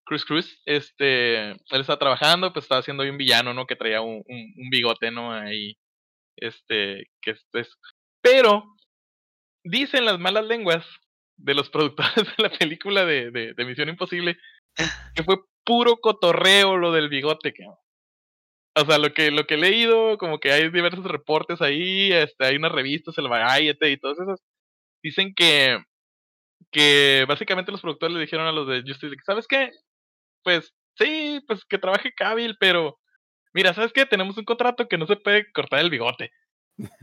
Cruise 0.06 0.26
Cruise, 0.26 0.62
este, 0.66 1.52
él 1.52 1.60
estaba 1.82 2.00
trabajando, 2.00 2.52
pues 2.54 2.66
estaba 2.66 2.80
haciendo 2.80 3.04
ahí 3.04 3.10
un 3.10 3.18
villano, 3.18 3.54
¿no? 3.54 3.66
Que 3.66 3.76
traía 3.76 4.02
un, 4.02 4.24
un, 4.28 4.70
bigote, 4.70 5.12
¿no? 5.12 5.32
Ahí, 5.34 5.78
este, 6.38 7.06
que 7.22 7.32
es, 7.32 7.48
es- 7.54 7.78
pero 8.22 8.66
dicen 9.64 10.06
las 10.06 10.20
malas 10.20 10.46
lenguas 10.46 10.86
de 11.38 11.54
los 11.54 11.70
productores 11.72 12.16
de 12.16 12.44
la 12.44 12.50
película 12.50 13.06
de, 13.06 13.32
de, 13.32 13.54
de 13.54 13.66
Misión 13.66 13.90
Imposible 13.90 14.38
que 15.16 15.24
fue 15.24 15.38
puro 15.66 15.98
cotorreo 15.98 16.78
lo 16.78 16.92
del 16.92 17.10
bigote, 17.10 17.54
cabrón. 17.54 17.78
O 18.76 18.86
sea, 18.86 18.98
lo 18.98 19.14
que, 19.14 19.32
lo 19.32 19.46
que 19.46 19.56
he 19.56 19.58
leído, 19.58 20.18
como 20.18 20.40
que 20.40 20.52
hay 20.52 20.70
diversos 20.70 21.06
reportes 21.06 21.62
ahí, 21.62 22.12
este, 22.14 22.46
hay 22.46 22.56
unas 22.56 22.72
revistas, 22.72 23.18
el 23.18 23.28
Variety 23.28 23.86
y 23.88 23.98
todas 23.98 24.20
esas, 24.20 24.42
dicen 25.04 25.34
que, 25.36 25.80
que 26.72 27.26
básicamente 27.28 27.72
los 27.72 27.82
productores 27.82 28.16
le 28.16 28.22
dijeron 28.22 28.48
a 28.48 28.52
los 28.54 28.68
de 28.68 28.82
Justice 28.82 29.08
League, 29.08 29.24
¿sabes 29.26 29.48
qué? 29.48 29.72
Pues 30.44 30.74
sí, 30.98 31.42
pues 31.48 31.66
que 31.66 31.80
trabaje 31.80 32.14
Cavill, 32.14 32.58
pero 32.60 33.00
mira, 33.54 33.74
¿sabes 33.74 33.94
qué? 33.94 34.06
Tenemos 34.06 34.38
un 34.38 34.46
contrato 34.46 34.88
que 34.88 34.98
no 34.98 35.08
se 35.08 35.18
puede 35.18 35.52
cortar 35.54 35.80
el 35.82 35.92
bigote. 35.92 36.32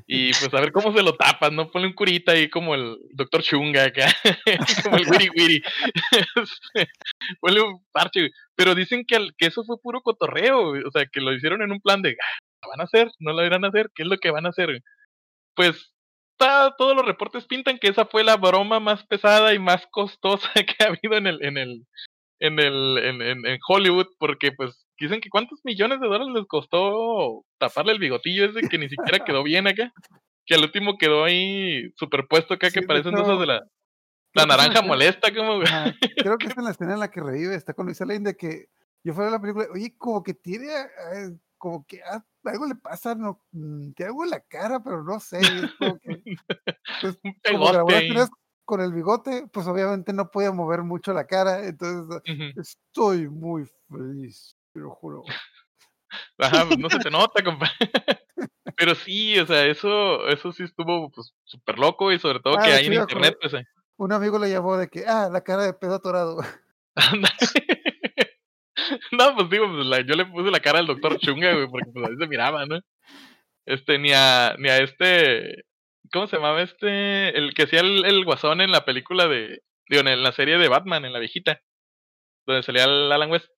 Y 0.07 0.31
pues 0.33 0.52
a 0.54 0.61
ver 0.61 0.72
cómo 0.72 0.92
se 0.96 1.02
lo 1.02 1.14
tapas, 1.16 1.52
¿no? 1.52 1.70
Ponle 1.70 1.88
un 1.88 1.94
curita 1.94 2.33
ahí 2.33 2.48
como 2.50 2.74
el 2.74 2.96
Doctor 3.12 3.42
Chunga 3.42 3.85
acá, 3.85 4.07
como 4.85 4.96
el 4.96 5.09
Wiri 5.09 5.28
Wiri. 5.37 5.62
Ponle 7.40 7.61
un 7.62 7.85
parche. 7.92 8.31
Pero 8.57 8.74
dicen 8.74 9.04
que, 9.07 9.16
al- 9.16 9.35
que 9.37 9.46
eso 9.46 9.64
fue 9.64 9.81
puro 9.81 10.00
cotorreo, 10.02 10.70
o 10.72 10.90
sea, 10.92 11.07
que 11.07 11.20
lo 11.20 11.33
hicieron 11.33 11.62
en 11.62 11.72
un 11.72 11.81
plan 11.81 12.02
de, 12.02 12.11
"Ah, 12.20 12.38
¿lo 12.62 12.70
van 12.70 12.81
a 12.81 12.85
hacer? 12.85 13.09
¿No 13.20 13.33
lo 13.33 13.44
irán 13.44 13.64
a 13.64 13.68
hacer? 13.68 13.90
¿Qué 13.94 14.02
es 14.02 14.09
lo 14.09 14.18
que 14.18 14.31
van 14.31 14.46
a 14.46 14.50
hacer? 14.50 14.66
güey?". 14.66 14.81
Pues 15.57 15.92
todos 16.38 16.96
los 16.96 17.07
reportes 17.07 17.46
pintan 17.46 17.78
que 17.78 17.88
esa 17.88 18.07
fue 18.07 18.24
la 18.24 18.37
broma 18.37 18.81
más 18.81 19.04
pesada 19.07 19.54
y 19.54 19.59
más 19.59 19.87
costosa 19.90 20.50
que 20.78 20.85
ha 20.85 20.88
habido 20.88 21.16
en 21.16 21.26
el, 21.28 21.44
en 21.44 21.59
el, 21.59 21.87
en 22.40 22.61
el, 22.61 22.98
en, 22.98 23.22
en- 23.22 23.46
en 23.46 23.59
Hollywood, 23.68 24.09
porque 24.18 24.52
pues 24.52 24.87
dicen 25.07 25.21
que 25.21 25.31
cuántos 25.31 25.61
millones 25.65 26.01
de 26.01 26.07
dólares 26.07 26.35
les 26.35 26.47
costó 26.47 27.45
taparle 27.59 27.93
el 27.93 27.99
bigotillo 27.99 28.47
ese 28.47 28.69
que 28.69 28.79
ni 28.79 28.89
siquiera 28.89 29.25
quedó 29.25 29.43
bien 29.43 29.67
acá, 29.67 29.93
que 30.45 30.55
al 30.55 30.63
último 30.63 30.99
quedó 30.99 31.25
ahí 31.25 31.91
superpuesto 31.97 32.55
acá 32.55 32.69
Sí, 32.69 32.75
que 32.75 32.81
de 32.81 32.87
parecen 32.87 33.17
esas 33.17 33.39
de 33.39 33.47
la, 33.47 33.67
naranja 34.47 34.83
molesta, 34.83 35.33
como 35.35 35.57
güey. 35.57 35.69
Ajá, 35.69 35.95
Creo 36.17 36.39
que 36.39 36.47
es 36.49 36.57
en 36.57 36.65
la 36.65 36.71
escena 36.71 36.95
en 36.95 37.01
la 37.01 37.11
que 37.11 37.21
revive, 37.21 37.55
está 37.55 37.75
con 37.75 37.87
Luisa 37.87 38.05
Lane 38.05 38.21
de 38.21 38.37
que 38.37 38.67
yo 39.05 39.15
fuera 39.15 39.31
de 39.31 39.37
la 39.37 39.41
película, 39.41 39.67
oye, 39.73 39.95
como 39.97 40.23
que 40.23 40.35
tiene, 40.35 40.67
eh, 40.67 41.37
como 41.57 41.87
que 41.87 42.03
ah, 42.03 42.25
algo 42.45 42.67
le 42.67 42.75
pasa, 42.75 43.15
no, 43.15 43.43
mm, 43.53 43.93
tiene 43.93 44.09
algo 44.09 44.25
en 44.25 44.31
la 44.31 44.41
cara, 44.41 44.83
pero 44.83 45.03
no 45.03 45.21
sé, 45.21 45.39
es 45.39 45.73
como 45.79 45.99
que, 45.99 46.23
pues, 47.03 47.19
como 47.49 47.73
grabó 47.73 47.91
las 47.91 48.31
con 48.65 48.83
el 48.83 48.93
bigote, 48.93 49.47
pues 49.51 49.67
obviamente 49.67 50.13
no 50.13 50.31
podía 50.31 50.53
mover 50.53 50.83
mucho 50.83 51.15
la 51.15 51.27
cara, 51.27 51.67
entonces 51.67 52.21
estoy 52.55 53.27
muy 53.27 53.65
feliz, 53.89 54.55
te 54.79 54.85
lo 54.85 54.91
juro. 54.91 55.23
Ajá, 56.38 56.64
pues 56.67 56.79
no 56.79 56.88
se 56.88 56.99
te 56.99 57.11
nota, 57.11 57.43
compa. 57.43 57.71
Pero 58.77 58.95
sí, 58.95 59.38
o 59.38 59.47
sea, 59.47 59.67
eso, 59.67 60.27
eso 60.29 60.53
sí 60.53 60.62
estuvo 60.62 61.11
pues 61.11 61.35
súper 61.45 61.79
loco 61.79 62.12
y 62.12 62.19
sobre 62.19 62.41
todo 62.41 62.57
Ah, 62.59 62.62
que 62.64 62.73
hay 62.73 62.87
en 62.87 62.95
internet, 62.95 63.37
pues. 63.41 63.55
eh, 63.55 63.64
Un 63.97 64.12
amigo 64.12 64.38
le 64.38 64.51
llamó 64.51 64.77
de 64.77 64.88
que, 64.88 65.05
ah, 65.07 65.29
la 65.33 65.43
cara 65.43 65.64
de 65.64 65.75
pedo 65.75 65.97
atorado. 65.97 66.38
no, 69.12 69.35
pues 69.37 69.51
digo, 69.51 69.67
pues, 69.73 69.87
la- 69.87 70.01
yo 70.01 70.14
le 70.14 70.27
puse 70.27 70.51
la 70.51 70.61
cara 70.61 70.79
al 70.79 70.87
doctor 70.87 71.19
Chunga, 71.19 71.53
güey, 71.55 71.69
porque 71.69 71.91
pues 71.93 72.09
ahí 72.09 72.17
se 72.17 72.27
miraba, 72.29 72.64
¿no? 72.67 72.81
Este, 73.67 73.99
ni 73.99 74.12
a, 74.12 74.55
ni 74.59 74.69
a 74.69 74.79
este, 74.79 75.64
¿cómo 76.12 76.27
se 76.27 76.37
llamaba 76.37 76.62
este? 76.62 77.37
El 77.37 77.53
que 77.55 77.64
hacía 77.64 77.81
el, 77.81 78.05
el 78.07 78.25
guasón 78.25 78.61
en 78.61 78.71
la 78.71 78.85
película 78.85 79.27
de, 79.29 79.62
digo, 79.88 80.07
en 80.09 80.23
la 80.23 80.33
serie 80.33 80.59
de 80.59 80.69
Batman, 80.69 81.05
en 81.05 81.12
la 81.12 81.19
viejita, 81.19 81.61
donde 82.47 82.62
salía 82.62 82.85
el 82.85 83.11
Alan 83.12 83.31
West. 83.31 83.49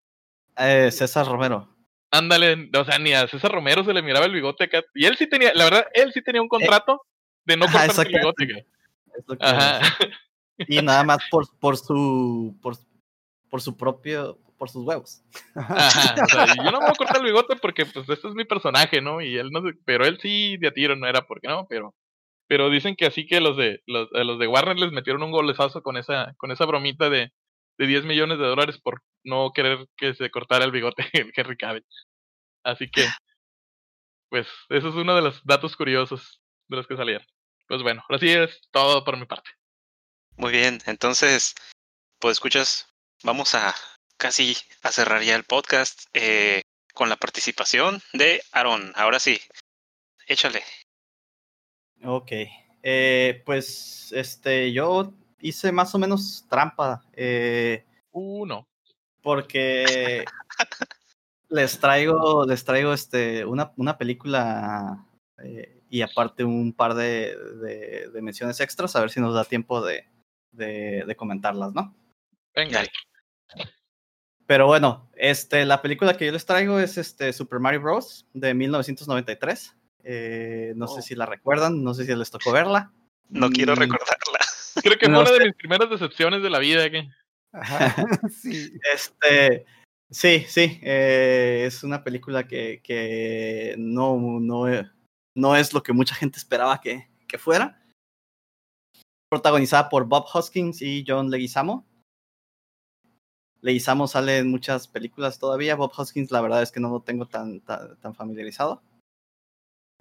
Eh, 0.60 0.90
César 0.90 1.26
Romero. 1.26 1.68
Ándale, 2.10 2.70
o 2.76 2.84
sea, 2.84 2.98
ni 2.98 3.12
a 3.12 3.28
César 3.28 3.52
Romero 3.52 3.84
se 3.84 3.94
le 3.94 4.02
miraba 4.02 4.26
el 4.26 4.32
bigote 4.32 4.64
acá. 4.64 4.82
Y 4.94 5.06
él 5.06 5.16
sí 5.16 5.28
tenía, 5.28 5.52
la 5.54 5.64
verdad, 5.64 5.86
él 5.94 6.12
sí 6.12 6.22
tenía 6.22 6.42
un 6.42 6.48
contrato 6.48 7.02
de 7.44 7.56
no 7.56 7.66
Eh, 7.66 7.68
cortarse 7.72 8.02
el 8.02 8.08
bigote. 8.08 8.46
que 8.46 8.66
Ajá. 9.40 9.80
Y 10.68 10.82
nada 10.82 11.04
más 11.04 11.18
por, 11.30 11.46
por 11.58 11.76
su 11.76 12.56
por, 12.60 12.76
por 13.48 13.62
su 13.62 13.76
propio 13.76 14.38
por 14.58 14.68
sus 14.68 14.84
huevos. 14.84 15.22
Ajá, 15.54 16.22
o 16.22 16.26
sea, 16.28 16.44
y 16.54 16.56
yo 16.58 16.70
no 16.70 16.80
me 16.80 16.86
voy 16.86 16.90
a 16.90 16.94
cortar 16.94 17.16
el 17.16 17.22
bigote 17.32 17.56
porque 17.56 17.86
pues 17.86 18.06
este 18.08 18.28
es 18.28 18.34
mi 18.34 18.44
personaje, 18.44 19.00
¿no? 19.00 19.22
Y 19.22 19.38
él 19.38 19.48
no 19.50 19.62
pero 19.86 20.04
él 20.04 20.18
sí 20.20 20.58
de 20.58 20.68
a 20.68 20.72
tiro 20.72 20.96
no 20.96 21.06
era 21.06 21.22
porque 21.22 21.48
no, 21.48 21.66
pero 21.68 21.94
pero 22.46 22.68
dicen 22.68 22.94
que 22.96 23.06
así 23.06 23.26
que 23.26 23.40
los 23.40 23.56
de 23.56 23.82
los, 23.86 24.08
los 24.12 24.38
de 24.38 24.46
Warner 24.48 24.76
les 24.78 24.92
metieron 24.92 25.22
un 25.22 25.30
golezazo 25.30 25.82
con 25.82 25.96
esa 25.96 26.34
con 26.36 26.50
esa 26.50 26.66
bromita 26.66 27.08
de, 27.08 27.32
de 27.78 27.86
10 27.86 28.04
millones 28.04 28.38
de 28.38 28.44
dólares 28.44 28.78
por 28.78 29.02
no 29.24 29.52
querer 29.52 29.87
que 29.96 30.14
se 30.14 30.30
cortara 30.30 30.64
el 30.64 30.72
bigote 30.72 31.04
el 31.12 31.33
Henry 31.35 31.56
Cavill. 31.56 31.87
Así 32.62 32.90
que 32.90 33.06
pues 34.30 34.46
eso 34.68 34.88
es 34.88 34.94
uno 34.94 35.14
de 35.16 35.22
los 35.22 35.44
datos 35.44 35.76
curiosos 35.76 36.40
de 36.68 36.76
los 36.76 36.87
que 36.87 36.96
salieron. 36.96 37.26
Pues 37.66 37.83
bueno, 37.83 38.02
ahora 38.09 38.18
sí 38.18 38.30
es 38.30 38.61
todo 38.70 39.04
por 39.04 39.16
mi 39.16 39.26
parte. 39.26 39.50
Muy 40.37 40.52
bien, 40.52 40.78
entonces, 40.87 41.54
pues 42.18 42.35
escuchas, 42.35 42.88
vamos 43.24 43.54
a 43.54 43.74
casi 44.16 44.56
a 44.83 44.92
cerrar 44.92 45.22
ya 45.22 45.35
el 45.35 45.44
podcast 45.44 46.04
eh, 46.14 46.62
con 46.94 47.09
la 47.09 47.16
participación 47.16 48.00
de 48.12 48.42
Aaron. 48.52 48.92
Ahora 48.94 49.18
sí, 49.18 49.40
échale. 50.26 50.62
Ok. 52.04 52.33
Eh, 52.83 53.42
pues 53.44 54.12
este 54.12 54.72
yo 54.72 55.12
hice 55.40 55.72
más 55.72 55.94
o 55.94 55.98
menos 55.98 56.46
trampa. 56.48 57.02
Eh, 57.12 57.85
Uno. 58.12 58.69
Porque 59.22 60.24
les 61.48 61.78
traigo, 61.78 62.44
les 62.46 62.64
traigo 62.64 62.92
este, 62.92 63.44
una, 63.44 63.72
una 63.76 63.98
película 63.98 65.06
eh, 65.42 65.83
y 65.90 66.02
aparte 66.02 66.44
un 66.44 66.72
par 66.72 66.94
de, 66.94 67.37
de, 67.62 68.11
de 68.12 68.22
menciones 68.22 68.61
extras, 68.61 68.94
a 68.96 69.00
ver 69.00 69.11
si 69.11 69.20
nos 69.20 69.35
da 69.35 69.44
tiempo 69.44 69.83
de, 69.85 70.06
de, 70.52 71.04
de 71.06 71.16
comentarlas, 71.16 71.72
¿no? 71.74 71.94
Venga. 72.54 72.83
Pero 74.46 74.66
bueno, 74.66 75.09
este, 75.16 75.64
la 75.64 75.80
película 75.80 76.16
que 76.16 76.26
yo 76.26 76.33
les 76.33 76.44
traigo 76.44 76.80
es 76.80 76.98
este 76.98 77.33
Super 77.33 77.61
Mario 77.61 77.83
Bros. 77.83 78.26
de 78.33 78.52
1993. 78.54 79.76
Eh, 80.02 80.72
no 80.76 80.87
Oh. 80.87 80.88
sé 80.88 81.02
si 81.02 81.14
la 81.14 81.26
recuerdan, 81.26 81.85
no 81.85 81.94
sé 81.94 82.04
si 82.04 82.14
les 82.14 82.30
tocó 82.30 82.50
verla. 82.52 82.92
No 83.28 83.48
quiero 83.50 83.74
Mm, 83.76 83.78
recordarla. 83.80 84.38
Creo 84.83 84.98
que 84.98 85.06
fue 85.06 85.12
No 85.12 85.20
una 85.20 85.30
de 85.33 85.44
mis 85.44 85.54
primeras 85.54 85.88
decepciones 85.90 86.42
de 86.42 86.50
la 86.50 86.59
vida. 86.59 86.90
que 86.90 87.09
Ajá, 87.52 87.94
sí. 88.30 88.72
Este, 88.94 89.66
sí, 90.10 90.44
sí, 90.48 90.78
eh, 90.82 91.64
es 91.66 91.82
una 91.82 92.02
película 92.04 92.46
que, 92.46 92.80
que 92.82 93.74
no, 93.78 94.40
no, 94.40 94.68
eh, 94.68 94.90
no 95.34 95.56
es 95.56 95.72
lo 95.72 95.82
que 95.82 95.92
mucha 95.92 96.14
gente 96.14 96.38
esperaba 96.38 96.80
que, 96.80 97.08
que 97.26 97.38
fuera. 97.38 97.82
Protagonizada 99.28 99.88
por 99.88 100.06
Bob 100.06 100.26
Hoskins 100.32 100.82
y 100.82 101.04
John 101.06 101.30
Leguizamo. 101.30 101.86
Leguizamo 103.62 104.08
sale 104.08 104.38
en 104.38 104.50
muchas 104.50 104.88
películas 104.88 105.38
todavía. 105.38 105.76
Bob 105.76 105.92
Hoskins, 105.96 106.30
la 106.30 106.40
verdad 106.40 106.62
es 106.62 106.72
que 106.72 106.80
no 106.80 106.90
lo 106.90 107.00
tengo 107.02 107.26
tan, 107.26 107.60
tan, 107.60 107.96
tan 108.00 108.14
familiarizado. 108.14 108.82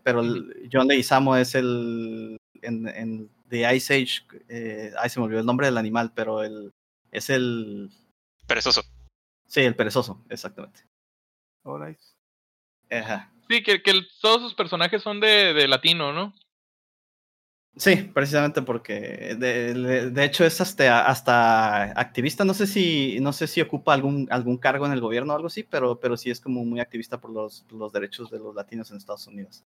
Pero 0.02 0.24
John 0.72 0.88
Leguizamo 0.88 1.36
es 1.36 1.56
el, 1.56 2.38
en, 2.62 2.88
en 2.88 3.30
The 3.50 3.76
Ice 3.76 3.94
Age, 3.94 4.44
eh, 4.48 4.94
ay, 4.98 5.10
se 5.10 5.20
me 5.20 5.26
olvidó 5.26 5.42
el 5.42 5.46
nombre 5.46 5.68
del 5.68 5.78
animal, 5.78 6.14
pero 6.16 6.44
el, 6.44 6.72
es 7.12 7.30
el, 7.30 7.90
Perezoso. 8.48 8.84
sí, 9.46 9.62
el 9.62 9.76
perezoso, 9.76 10.24
exactamente. 10.30 10.82
Alright. 11.64 12.00
Ajá. 12.92 13.32
Sí, 13.50 13.64
que, 13.64 13.82
que 13.82 13.92
el- 13.92 14.08
todos 14.22 14.42
sus 14.42 14.54
personajes 14.56 15.02
son 15.02 15.20
de, 15.20 15.54
de 15.54 15.68
latino, 15.68 16.12
¿no? 16.14 16.34
Sí, 17.76 17.96
precisamente 18.14 18.62
porque 18.62 19.36
de, 19.38 19.74
de- 19.74 20.10
de 20.12 20.24
hecho 20.26 20.44
es 20.44 20.60
hasta, 20.60 21.06
hasta 21.08 21.84
activista, 22.00 22.44
no 22.44 22.54
sé 22.54 22.68
si, 22.68 23.20
no 23.22 23.32
sé 23.32 23.48
si 23.48 23.62
ocupa 23.62 23.94
algún, 23.94 24.28
algún 24.32 24.58
cargo 24.58 24.86
en 24.86 24.92
el 24.92 25.00
gobierno 25.00 25.32
o 25.34 25.36
algo 25.36 25.48
así, 25.48 25.64
pero, 25.64 26.00
pero 26.00 26.18
sí 26.18 26.30
es 26.30 26.42
como 26.42 26.66
muy 26.66 26.80
activista 26.82 27.22
por 27.22 27.32
los, 27.32 27.66
los 27.72 27.94
derechos 27.94 28.30
de 28.32 28.40
los 28.40 28.54
latinos 28.56 28.92
en 28.92 28.98
Estados 28.98 29.28
Unidos. 29.28 29.64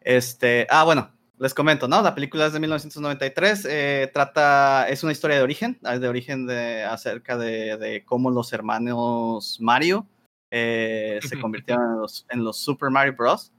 Este, 0.00 0.66
ah, 0.70 0.84
bueno, 0.84 1.12
les 1.38 1.54
comento, 1.54 1.86
¿no? 1.88 2.00
La 2.02 2.14
película 2.14 2.46
es 2.46 2.52
de 2.52 2.60
1993, 2.60 3.66
eh, 3.68 4.10
trata, 4.12 4.88
es 4.88 5.02
una 5.02 5.12
historia 5.12 5.36
de 5.36 5.42
origen, 5.42 5.78
de 5.80 6.08
origen 6.08 6.46
de, 6.46 6.84
acerca 6.84 7.36
de, 7.36 7.76
de 7.76 8.04
cómo 8.04 8.30
los 8.30 8.52
hermanos 8.52 9.58
Mario 9.60 10.06
eh, 10.50 11.20
se 11.22 11.38
convirtieron 11.40 11.92
en 11.92 11.98
los, 12.00 12.26
en 12.30 12.44
los 12.44 12.58
Super 12.58 12.90
Mario 12.90 13.14
Bros. 13.16 13.52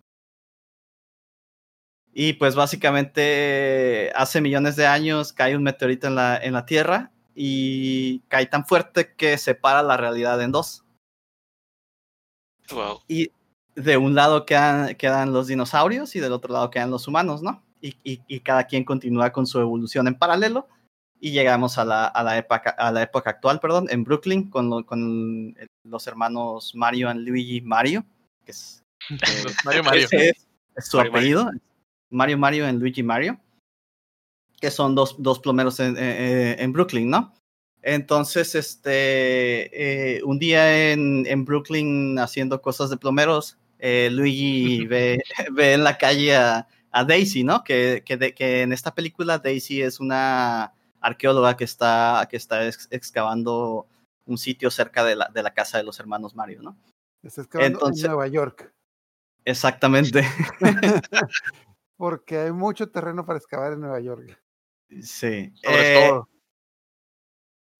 Y 2.13 2.33
pues 2.33 2.55
básicamente 2.55 4.11
hace 4.15 4.41
millones 4.41 4.75
de 4.75 4.87
años 4.87 5.31
cae 5.31 5.55
un 5.55 5.61
meteorito 5.61 6.07
en 6.07 6.15
la, 6.15 6.37
en 6.37 6.53
la 6.53 6.65
Tierra 6.65 7.11
y 7.35 8.21
cae 8.21 8.47
tan 8.47 8.65
fuerte 8.65 9.13
que 9.15 9.37
separa 9.37 9.83
la 9.83 9.97
realidad 9.97 10.41
en 10.41 10.51
dos. 10.51 10.83
Wow. 12.71 13.01
Y 13.07 13.31
de 13.75 13.97
un 13.97 14.15
lado 14.15 14.47
quedan, 14.47 14.95
quedan 14.95 15.31
los 15.31 15.45
dinosaurios 15.45 16.15
y 16.15 16.19
del 16.19 16.33
otro 16.33 16.51
lado 16.51 16.71
quedan 16.71 16.89
los 16.89 17.07
humanos, 17.07 17.43
¿no? 17.43 17.63
Y, 17.81 17.95
y- 18.03 18.21
y 18.27 18.39
cada 18.39 18.65
quien 18.65 18.83
continúa 18.83 19.31
con 19.31 19.45
su 19.47 19.59
evolución 19.59 20.07
en 20.07 20.15
paralelo. 20.15 20.67
Y 21.19 21.31
llegamos 21.31 21.77
a 21.79 21.85
la, 21.85 22.05
a 22.05 22.23
la, 22.23 22.37
época, 22.37 22.69
a 22.71 22.91
la 22.91 23.01
época 23.01 23.31
actual, 23.31 23.59
perdón, 23.59 23.87
en 23.89 24.03
Brooklyn, 24.03 24.49
con, 24.49 24.69
lo- 24.69 24.85
con 24.85 25.55
los 25.83 26.05
hermanos 26.07 26.73
Mario 26.75 27.09
y 27.11 27.15
Luigi 27.25 27.61
Mario, 27.61 28.05
que 28.45 28.51
es, 28.51 28.83
Los 29.43 29.55
Mario 29.65 29.83
Mario. 29.83 30.07
es, 30.11 30.47
es 30.75 30.85
su 30.85 30.97
Mario 30.97 31.11
Mario. 31.11 31.39
apellido. 31.41 31.61
Mario 32.11 32.37
Mario 32.37 32.67
en 32.67 32.79
Luigi 32.79 33.01
Mario, 33.03 33.39
que 34.61 34.69
son 34.71 34.95
dos, 34.95 35.15
dos 35.17 35.39
plomeros 35.39 35.79
en, 35.79 35.95
eh, 35.97 36.55
en 36.59 36.71
Brooklyn, 36.71 37.09
¿no? 37.09 37.33
Entonces, 37.81 38.53
este, 38.55 40.17
eh, 40.17 40.23
un 40.23 40.39
día 40.39 40.91
en, 40.91 41.25
en 41.27 41.45
Brooklyn 41.45 42.17
haciendo 42.19 42.61
cosas 42.61 42.89
de 42.89 42.97
plomeros, 42.97 43.57
eh, 43.79 44.09
Luigi 44.11 44.85
ve, 44.87 45.19
ve 45.51 45.73
en 45.73 45.83
la 45.83 45.97
calle 45.97 46.35
a, 46.35 46.67
a 46.99 47.03
Daisy, 47.03 47.43
¿no? 47.43 47.63
Que, 47.63 48.03
que, 48.05 48.17
de- 48.17 48.33
que 48.33 48.61
en 48.61 48.71
esta 48.73 48.93
película 48.95 49.37
Daisy 49.39 49.81
es 49.81 49.99
una 49.99 50.73
arqueóloga 51.01 51.55
que 51.57 51.63
está, 51.63 52.27
que 52.29 52.37
está 52.37 52.65
ex- 52.67 52.87
excavando 52.91 53.87
un 54.25 54.37
sitio 54.37 54.69
cerca 54.71 55.03
de 55.03 55.15
la, 55.15 55.29
de 55.33 55.43
la 55.43 55.53
casa 55.53 55.77
de 55.77 55.83
los 55.83 55.99
hermanos 55.99 56.35
Mario, 56.35 56.61
¿no? 56.61 56.77
Está 57.23 57.41
excavando 57.41 57.77
Entonces- 57.79 58.03
en 58.05 58.11
Nueva 58.11 58.27
York. 58.27 58.73
Exactamente. 59.45 60.23
Porque 61.97 62.37
hay 62.37 62.51
mucho 62.51 62.89
terreno 62.89 63.25
para 63.25 63.37
excavar 63.39 63.73
en 63.73 63.79
Nueva 63.81 63.99
York. 63.99 64.39
Sí. 65.01 65.51
Sobre 65.63 66.05
Eh, 66.05 66.09
todo. 66.09 66.29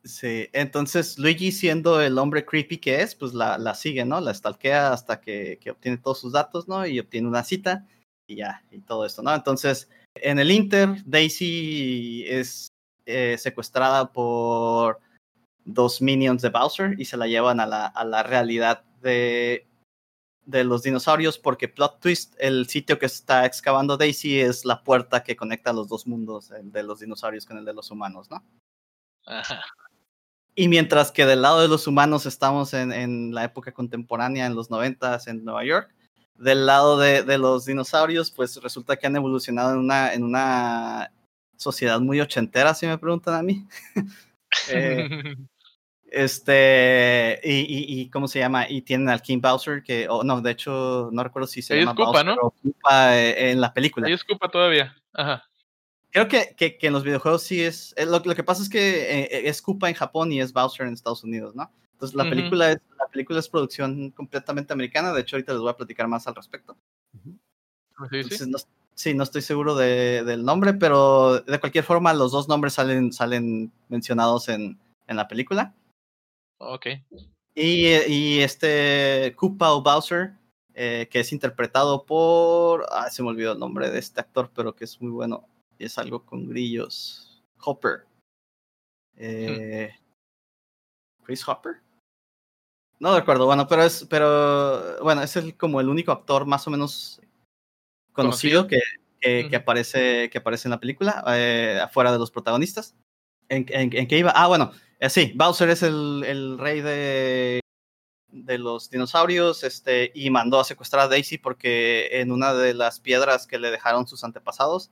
Sí, 0.04 0.48
entonces 0.54 1.20
Luigi 1.20 1.52
siendo 1.52 2.00
el 2.02 2.18
hombre 2.18 2.46
creepy 2.46 2.78
que 2.78 3.02
es, 3.02 3.14
pues 3.14 3.34
la, 3.34 3.58
la 3.58 3.76
sigue, 3.76 4.06
¿no? 4.06 4.22
La 4.22 4.34
stalkea 4.34 4.94
hasta 4.94 5.20
que, 5.20 5.60
que 5.60 5.72
obtiene 5.72 5.98
todos 5.98 6.20
sus 6.22 6.32
datos, 6.32 6.68
¿no? 6.70 6.86
Y 6.88 7.00
obtiene 7.00 7.28
una 7.28 7.44
cita 7.44 7.86
y 8.28 8.36
ya, 8.36 8.64
y 8.72 8.80
todo 8.80 9.06
esto, 9.06 9.24
¿no? 9.24 9.34
Entonces, 9.34 9.90
en 10.16 10.38
el 10.38 10.52
Inter, 10.52 10.90
Daisy 11.06 12.26
es 12.28 12.68
eh, 13.06 13.38
secuestrada 13.38 14.12
por 14.12 15.00
dos 15.64 16.02
minions 16.02 16.42
de 16.42 16.50
Bowser 16.50 16.96
y 17.00 17.06
se 17.06 17.18
la 17.18 17.28
llevan 17.28 17.60
a 17.60 17.66
la, 17.66 17.88
a 17.88 18.04
la 18.04 18.24
realidad 18.24 18.84
de, 19.02 19.66
de 20.46 20.64
los 20.64 20.84
dinosaurios 20.84 21.38
porque 21.38 21.70
plot 21.70 22.00
twist, 22.00 22.36
el 22.38 22.68
sitio 22.68 23.00
que 23.00 23.06
está 23.06 23.46
excavando 23.46 23.98
Daisy 23.98 24.40
es 24.40 24.66
la 24.66 24.84
puerta 24.84 25.24
que 25.24 25.36
conecta 25.36 25.74
los 25.74 25.88
dos 25.88 26.06
mundos, 26.06 26.52
el 26.52 26.72
de 26.72 26.84
los 26.84 27.00
dinosaurios 27.00 27.46
con 27.46 27.58
el 27.58 27.66
de 27.66 27.74
los 27.74 27.92
humanos, 27.92 28.30
¿no? 28.30 28.44
Ajá. 29.26 29.62
Y 30.56 30.68
mientras 30.70 31.12
que 31.12 31.26
del 31.26 31.44
lado 31.44 31.62
de 31.62 31.68
los 31.68 31.86
humanos 31.86 32.26
estamos 32.26 32.74
en, 32.74 32.92
en 32.92 33.34
la 33.34 33.44
época 33.44 33.72
contemporánea, 33.74 34.48
en 34.48 34.56
los 34.56 34.72
noventas, 34.72 35.28
en 35.28 35.46
Nueva 35.46 35.64
York, 35.64 35.94
del 36.38 36.66
lado 36.66 36.98
de, 37.00 37.24
de 37.24 37.38
los 37.38 37.66
dinosaurios, 37.66 38.32
pues 38.32 38.56
resulta 38.62 38.96
que 38.98 39.08
han 39.08 39.16
evolucionado 39.16 39.74
en 39.74 39.80
una, 39.80 40.14
en 40.14 40.24
una 40.24 41.12
sociedad 41.56 42.00
muy 42.00 42.22
ochentera, 42.22 42.74
si 42.74 42.86
me 42.88 42.98
preguntan 42.98 43.36
a 43.36 43.44
mí. 43.44 43.66
Eh, 44.70 45.36
este, 46.10 47.40
y, 47.44 47.52
y, 47.52 48.02
y, 48.02 48.10
¿cómo 48.10 48.28
se 48.28 48.40
llama? 48.40 48.68
Y 48.70 48.82
tienen 48.82 49.10
al 49.10 49.22
King 49.22 49.40
Bowser, 49.42 49.84
que, 49.84 50.08
oh, 50.10 50.24
no, 50.24 50.42
de 50.42 50.52
hecho, 50.52 51.10
no 51.12 51.24
recuerdo 51.24 51.48
si 51.48 51.62
se 51.62 51.74
Ahí 51.74 51.82
llama 51.82 51.96
Koopa, 51.96 52.12
Bowser 52.12 52.26
¿no? 52.26 52.36
o 52.42 52.52
Koopa, 52.52 53.18
eh, 53.18 53.52
en 53.52 53.60
la 53.62 53.74
película. 53.74 54.08
Ahí 54.08 54.14
es 54.14 54.24
culpa 54.24 54.50
todavía. 54.50 54.96
Ajá. 55.14 55.44
Creo 56.12 56.28
que, 56.30 56.56
que, 56.58 56.78
que 56.78 56.88
en 56.88 56.94
los 56.94 57.04
videojuegos 57.04 57.44
sí 57.44 57.62
es. 57.62 57.94
eh, 57.98 58.06
Lo, 58.06 58.20
lo 58.20 58.36
que 58.36 58.44
pasa 58.44 58.64
es 58.64 58.70
que 58.70 58.80
eh, 59.24 59.50
es 59.50 59.62
Koopa 59.62 59.90
en 59.90 59.96
Japón 59.96 60.32
y 60.32 60.40
es 60.40 60.54
Bowser 60.54 60.88
en 60.88 60.94
Estados 60.94 61.24
Unidos, 61.24 61.54
¿no? 61.56 61.70
Entonces 61.98 62.16
la 62.16 62.26
película 62.30 62.72
es 62.72 62.80
la 63.00 63.08
película 63.08 63.40
es 63.40 63.50
producción 63.50 64.12
completamente 64.12 64.72
americana. 64.72 65.12
De 65.14 65.22
hecho, 65.22 65.36
ahorita 65.36 65.54
les 65.54 65.62
voy 65.62 65.72
a 65.72 65.76
platicar 65.78 66.08
más 66.08 66.28
al 66.28 66.36
respecto. 66.36 66.78
Sí, 67.24 67.30
sí. 68.10 68.18
Entonces, 68.20 68.48
no, 68.48 68.58
sí, 68.94 69.14
no 69.16 69.24
estoy 69.24 69.42
seguro 69.42 69.74
de- 69.76 70.24
del 70.24 70.46
nombre, 70.46 70.74
pero 70.76 71.40
de 71.40 71.60
cualquier 71.60 71.84
forma, 71.84 72.14
los 72.14 72.32
dos 72.32 72.48
nombres 72.48 72.74
salen, 72.74 73.12
salen 73.12 73.72
mencionados 73.90 74.48
en, 74.50 74.80
en 75.08 75.16
la 75.18 75.28
película. 75.28 75.74
Ok. 76.60 76.86
Y, 77.56 77.88
y 78.08 78.40
este 78.42 79.34
Koopa 79.36 79.72
o 79.74 79.82
Bowser, 79.82 80.34
eh, 80.76 81.08
que 81.10 81.22
es 81.22 81.32
interpretado 81.34 82.06
por. 82.06 82.86
Ah, 82.92 83.10
se 83.10 83.24
me 83.24 83.30
olvidó 83.30 83.54
el 83.54 83.60
nombre 83.60 83.90
de 83.90 83.98
este 83.98 84.22
actor, 84.22 84.52
pero 84.54 84.76
que 84.76 84.84
es 84.84 85.02
muy 85.02 85.10
bueno. 85.10 85.48
Es 85.80 85.98
algo 85.98 86.24
con 86.24 86.48
grillos. 86.48 87.42
Hopper. 87.64 88.06
Eh, 89.16 89.92
Chris 91.24 91.48
Hopper. 91.48 91.82
No 93.00 93.18
recuerdo, 93.18 93.46
bueno, 93.46 93.68
pero 93.68 93.84
es, 93.84 94.06
pero 94.10 95.02
bueno, 95.04 95.22
es 95.22 95.36
el, 95.36 95.56
como 95.56 95.80
el 95.80 95.90
único 95.90 96.12
actor 96.12 96.46
más 96.46 96.66
o 96.68 96.72
menos 96.72 97.22
conocido, 98.12 98.68
que, 98.68 98.80
que, 99.22 99.56
aparece, 99.56 100.30
que 100.32 100.38
aparece 100.40 100.68
en 100.68 100.72
la 100.72 100.80
película, 100.80 101.24
eh, 101.28 101.80
afuera 101.82 102.12
de 102.12 102.18
los 102.18 102.32
protagonistas. 102.32 102.96
¿En, 103.50 103.66
en, 103.70 103.96
en 103.96 104.08
qué 104.08 104.18
iba? 104.18 104.32
Ah, 104.36 104.48
bueno, 104.48 104.72
eh, 105.00 105.10
sí, 105.10 105.32
Bowser 105.36 105.70
es 105.70 105.84
el, 105.84 106.24
el 106.26 106.58
rey 106.58 106.82
de, 106.82 107.62
de 108.30 108.58
los 108.58 108.90
dinosaurios 108.90 109.64
este, 109.64 110.12
y 110.16 110.30
mandó 110.30 110.60
a 110.60 110.64
secuestrar 110.64 111.06
a 111.06 111.08
Daisy 111.08 111.38
porque 111.38 112.10
en 112.20 112.32
una 112.32 112.54
de 112.54 112.74
las 112.74 113.00
piedras 113.00 113.46
que 113.46 113.60
le 113.60 113.72
dejaron 113.72 114.08
sus 114.08 114.24
antepasados, 114.24 114.92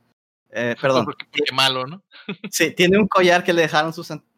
eh, 0.52 0.76
perdón, 0.82 1.06
Porque, 1.06 1.26
porque 1.26 1.52
malo, 1.54 1.88
¿no? 1.88 2.04
sí, 2.52 2.72
tiene 2.72 3.00
un 3.00 3.08
collar 3.08 3.44
que 3.44 3.54
le 3.54 3.63
dejaron 3.63 3.94
sus 3.94 4.12
antepasados 4.12 4.35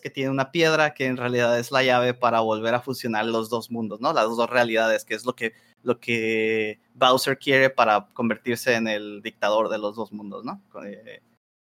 que 0.00 0.10
tiene 0.10 0.30
una 0.30 0.50
piedra 0.50 0.94
que 0.94 1.06
en 1.06 1.16
realidad 1.16 1.58
es 1.58 1.70
la 1.70 1.82
llave 1.82 2.14
para 2.14 2.40
volver 2.40 2.74
a 2.74 2.80
fusionar 2.80 3.24
los 3.26 3.48
dos 3.48 3.70
mundos, 3.70 4.00
¿no? 4.00 4.12
Las 4.12 4.24
dos 4.24 4.50
realidades, 4.50 5.04
que 5.04 5.14
es 5.14 5.24
lo 5.24 5.34
que, 5.34 5.54
lo 5.82 5.98
que 5.98 6.80
Bowser 6.94 7.38
quiere 7.38 7.70
para 7.70 8.08
convertirse 8.12 8.74
en 8.74 8.88
el 8.88 9.22
dictador 9.22 9.68
de 9.68 9.78
los 9.78 9.96
dos 9.96 10.12
mundos, 10.12 10.44
¿no? 10.44 10.62
Eh, 10.84 11.22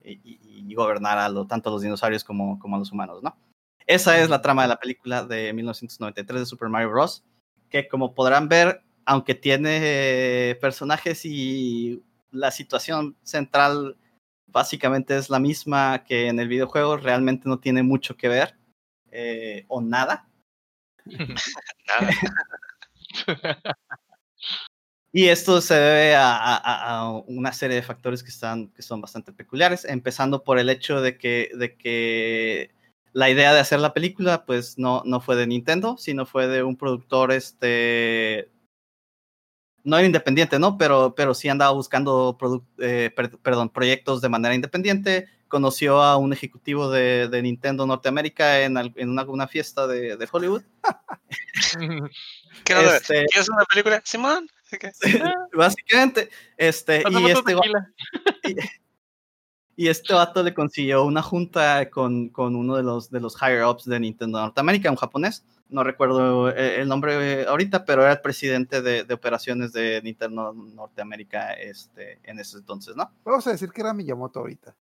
y, 0.04 0.74
gobernar 0.76 1.18
a 1.18 1.30
lo, 1.30 1.48
tanto 1.48 1.70
a 1.70 1.72
los 1.72 1.82
dinosaurios 1.82 2.24
como, 2.24 2.60
como 2.60 2.76
a 2.76 2.80
los 2.80 2.92
humanos, 2.92 3.24
¿no? 3.24 3.38
Esa 3.88 4.20
es 4.20 4.30
la 4.30 4.42
trama 4.42 4.64
de 4.64 4.68
la 4.68 4.80
película 4.80 5.24
de 5.24 5.54
1993 5.54 6.42
de 6.42 6.46
Super 6.46 6.70
Mario 6.70 6.90
Bros. 6.90 7.24
Que 7.70 7.88
como 7.88 8.14
podrán 8.14 8.50
ver, 8.50 8.84
aunque 9.06 9.36
tiene 9.36 10.58
personajes 10.60 11.24
y 11.24 12.04
la 12.32 12.52
situación 12.52 13.16
central 13.24 13.98
básicamente 14.48 15.18
es 15.18 15.30
la 15.30 15.40
misma 15.40 16.04
que 16.04 16.28
en 16.28 16.40
el 16.40 16.48
videojuego, 16.48 16.98
realmente 16.98 17.48
no 17.50 17.60
tiene 17.60 17.84
mucho 17.84 18.16
que 18.18 18.28
ver 18.30 18.56
eh, 19.12 19.66
o 19.68 19.82
nada. 19.82 20.28
Nada. 21.06 22.10
Y 25.12 25.30
esto 25.30 25.62
se 25.62 25.76
debe 25.76 26.14
a, 26.16 26.36
a- 26.36 26.58
a- 26.58 26.98
a 27.00 27.10
una 27.20 27.54
serie 27.54 27.78
de 27.78 27.84
factores 27.84 28.22
que, 28.22 28.28
están, 28.32 28.68
que 28.74 28.82
son 28.82 29.00
bastante 29.00 29.32
peculiares, 29.32 29.86
empezando 29.86 30.44
por 30.44 30.60
el 30.60 30.70
hecho 30.70 31.00
de 31.00 31.18
que, 31.18 31.52
de 31.56 31.78
que 31.78 32.72
la 33.14 33.30
idea 33.30 33.54
de 33.54 33.62
hacer 33.62 33.80
la 33.80 33.94
película 33.94 34.46
pues 34.46 34.78
no, 34.78 35.04
no 35.06 35.22
fue 35.22 35.38
de 35.38 35.48
Nintendo, 35.48 35.96
sino 35.98 36.26
fue 36.26 36.48
de 36.50 36.64
un 36.64 36.76
productor, 36.76 37.32
este, 37.32 38.50
no 39.86 39.98
era 39.98 40.06
independiente, 40.06 40.60
¿no? 40.60 40.78
Pero, 40.78 41.16
pero 41.16 41.34
sí 41.34 41.48
andaba 41.48 41.72
buscando 41.72 42.38
eh, 42.80 43.12
per- 43.16 43.38
perdón, 43.38 43.70
proyectos 43.70 44.20
de 44.20 44.28
manera 44.30 44.54
independiente. 44.54 45.30
Conoció 45.48 46.02
a 46.02 46.18
un 46.18 46.34
ejecutivo 46.34 46.90
de, 46.90 47.30
de 47.30 47.42
Nintendo 47.42 47.86
Norteamérica 47.86 48.62
en, 48.62 48.76
en 48.78 49.10
una, 49.10 49.24
una 49.24 49.48
fiesta 49.48 49.88
de, 49.88 50.18
de 50.18 50.28
Hollywood. 50.30 50.64
¿Qué? 52.64 52.74
Este- 52.98 53.26
¿Quieres 53.28 53.50
una 53.50 53.64
película? 53.66 54.02
Simón. 54.04 54.50
Básicamente, 55.54 56.30
este, 56.58 57.04
y 57.10 57.26
este. 57.28 57.56
y 59.76 59.90
este 59.90 60.14
vato 60.14 60.42
le 60.42 60.54
consiguió 60.54 61.04
una 61.04 61.22
junta 61.22 61.90
con, 61.90 62.30
con 62.30 62.56
uno 62.56 62.76
de 62.76 62.84
los, 62.84 63.10
de 63.10 63.20
los 63.20 63.36
higher 63.42 63.66
ups 63.66 63.86
de 63.86 64.00
Nintendo 64.00 64.40
Norteamérica, 64.40 64.90
un 64.90 64.98
japonés. 64.98 65.44
No 65.68 65.84
recuerdo 65.84 66.50
eh, 66.50 66.80
el 66.80 66.88
nombre 66.88 67.46
ahorita, 67.46 67.86
pero 67.86 68.04
era 68.04 68.14
el 68.14 68.22
presidente 68.22 68.82
de, 68.82 69.04
de 69.04 69.14
operaciones 69.14 69.74
de 69.74 70.02
Nintendo 70.04 70.54
Norteamérica 70.54 71.54
este, 71.54 72.20
en 72.24 72.40
ese 72.40 72.58
entonces, 72.58 72.96
¿no? 72.96 73.12
Vamos 73.24 73.46
a 73.48 73.52
decir 73.52 73.72
que 73.72 73.82
era 73.82 73.94
Miyamoto 73.94 74.40
ahorita. 74.40 74.76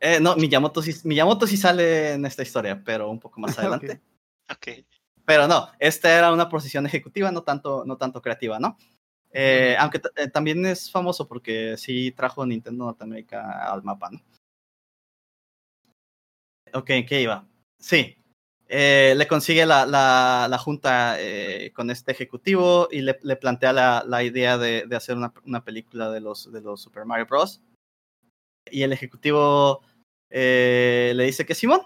Eh, 0.00 0.20
no, 0.20 0.36
Miyamoto 0.36 0.82
sí, 0.82 0.94
Miyamoto 1.04 1.46
sí 1.46 1.56
sale 1.56 2.14
en 2.14 2.26
esta 2.26 2.42
historia, 2.42 2.82
pero 2.84 3.08
un 3.08 3.20
poco 3.20 3.40
más 3.40 3.58
adelante. 3.58 4.02
Ok. 4.50 4.84
Pero 5.24 5.48
no, 5.48 5.68
esta 5.78 6.12
era 6.12 6.32
una 6.32 6.48
posición 6.48 6.84
ejecutiva, 6.84 7.30
no 7.30 7.42
tanto, 7.42 7.84
no 7.86 7.96
tanto 7.96 8.20
creativa, 8.20 8.58
¿no? 8.58 8.76
Eh, 9.36 9.74
aunque 9.80 10.00
eh, 10.14 10.28
también 10.28 10.64
es 10.64 10.88
famoso 10.88 11.26
porque 11.26 11.76
sí 11.76 12.12
trajo 12.12 12.46
Nintendo 12.46 12.84
Norteamérica 12.84 13.68
al 13.72 13.82
mapa, 13.82 14.10
¿no? 14.10 14.20
Ok, 16.72 16.86
¿qué 17.08 17.22
iba? 17.22 17.44
Sí. 17.80 18.16
Eh, 18.68 19.14
le 19.16 19.26
consigue 19.26 19.66
la, 19.66 19.86
la, 19.86 20.46
la 20.48 20.58
junta 20.58 21.16
eh, 21.20 21.72
con 21.74 21.90
este 21.90 22.12
ejecutivo 22.12 22.88
y 22.92 23.00
le, 23.00 23.18
le 23.22 23.34
plantea 23.34 23.72
la, 23.72 24.04
la 24.06 24.22
idea 24.22 24.56
de, 24.56 24.86
de 24.86 24.96
hacer 24.96 25.16
una, 25.16 25.32
una 25.44 25.64
película 25.64 26.10
de 26.10 26.20
los, 26.20 26.52
de 26.52 26.60
los 26.60 26.80
Super 26.80 27.04
Mario 27.04 27.26
Bros. 27.26 27.60
Y 28.70 28.82
el 28.82 28.92
ejecutivo 28.92 29.82
le 30.30 31.24
dice 31.24 31.44
que 31.44 31.54
Simón, 31.54 31.82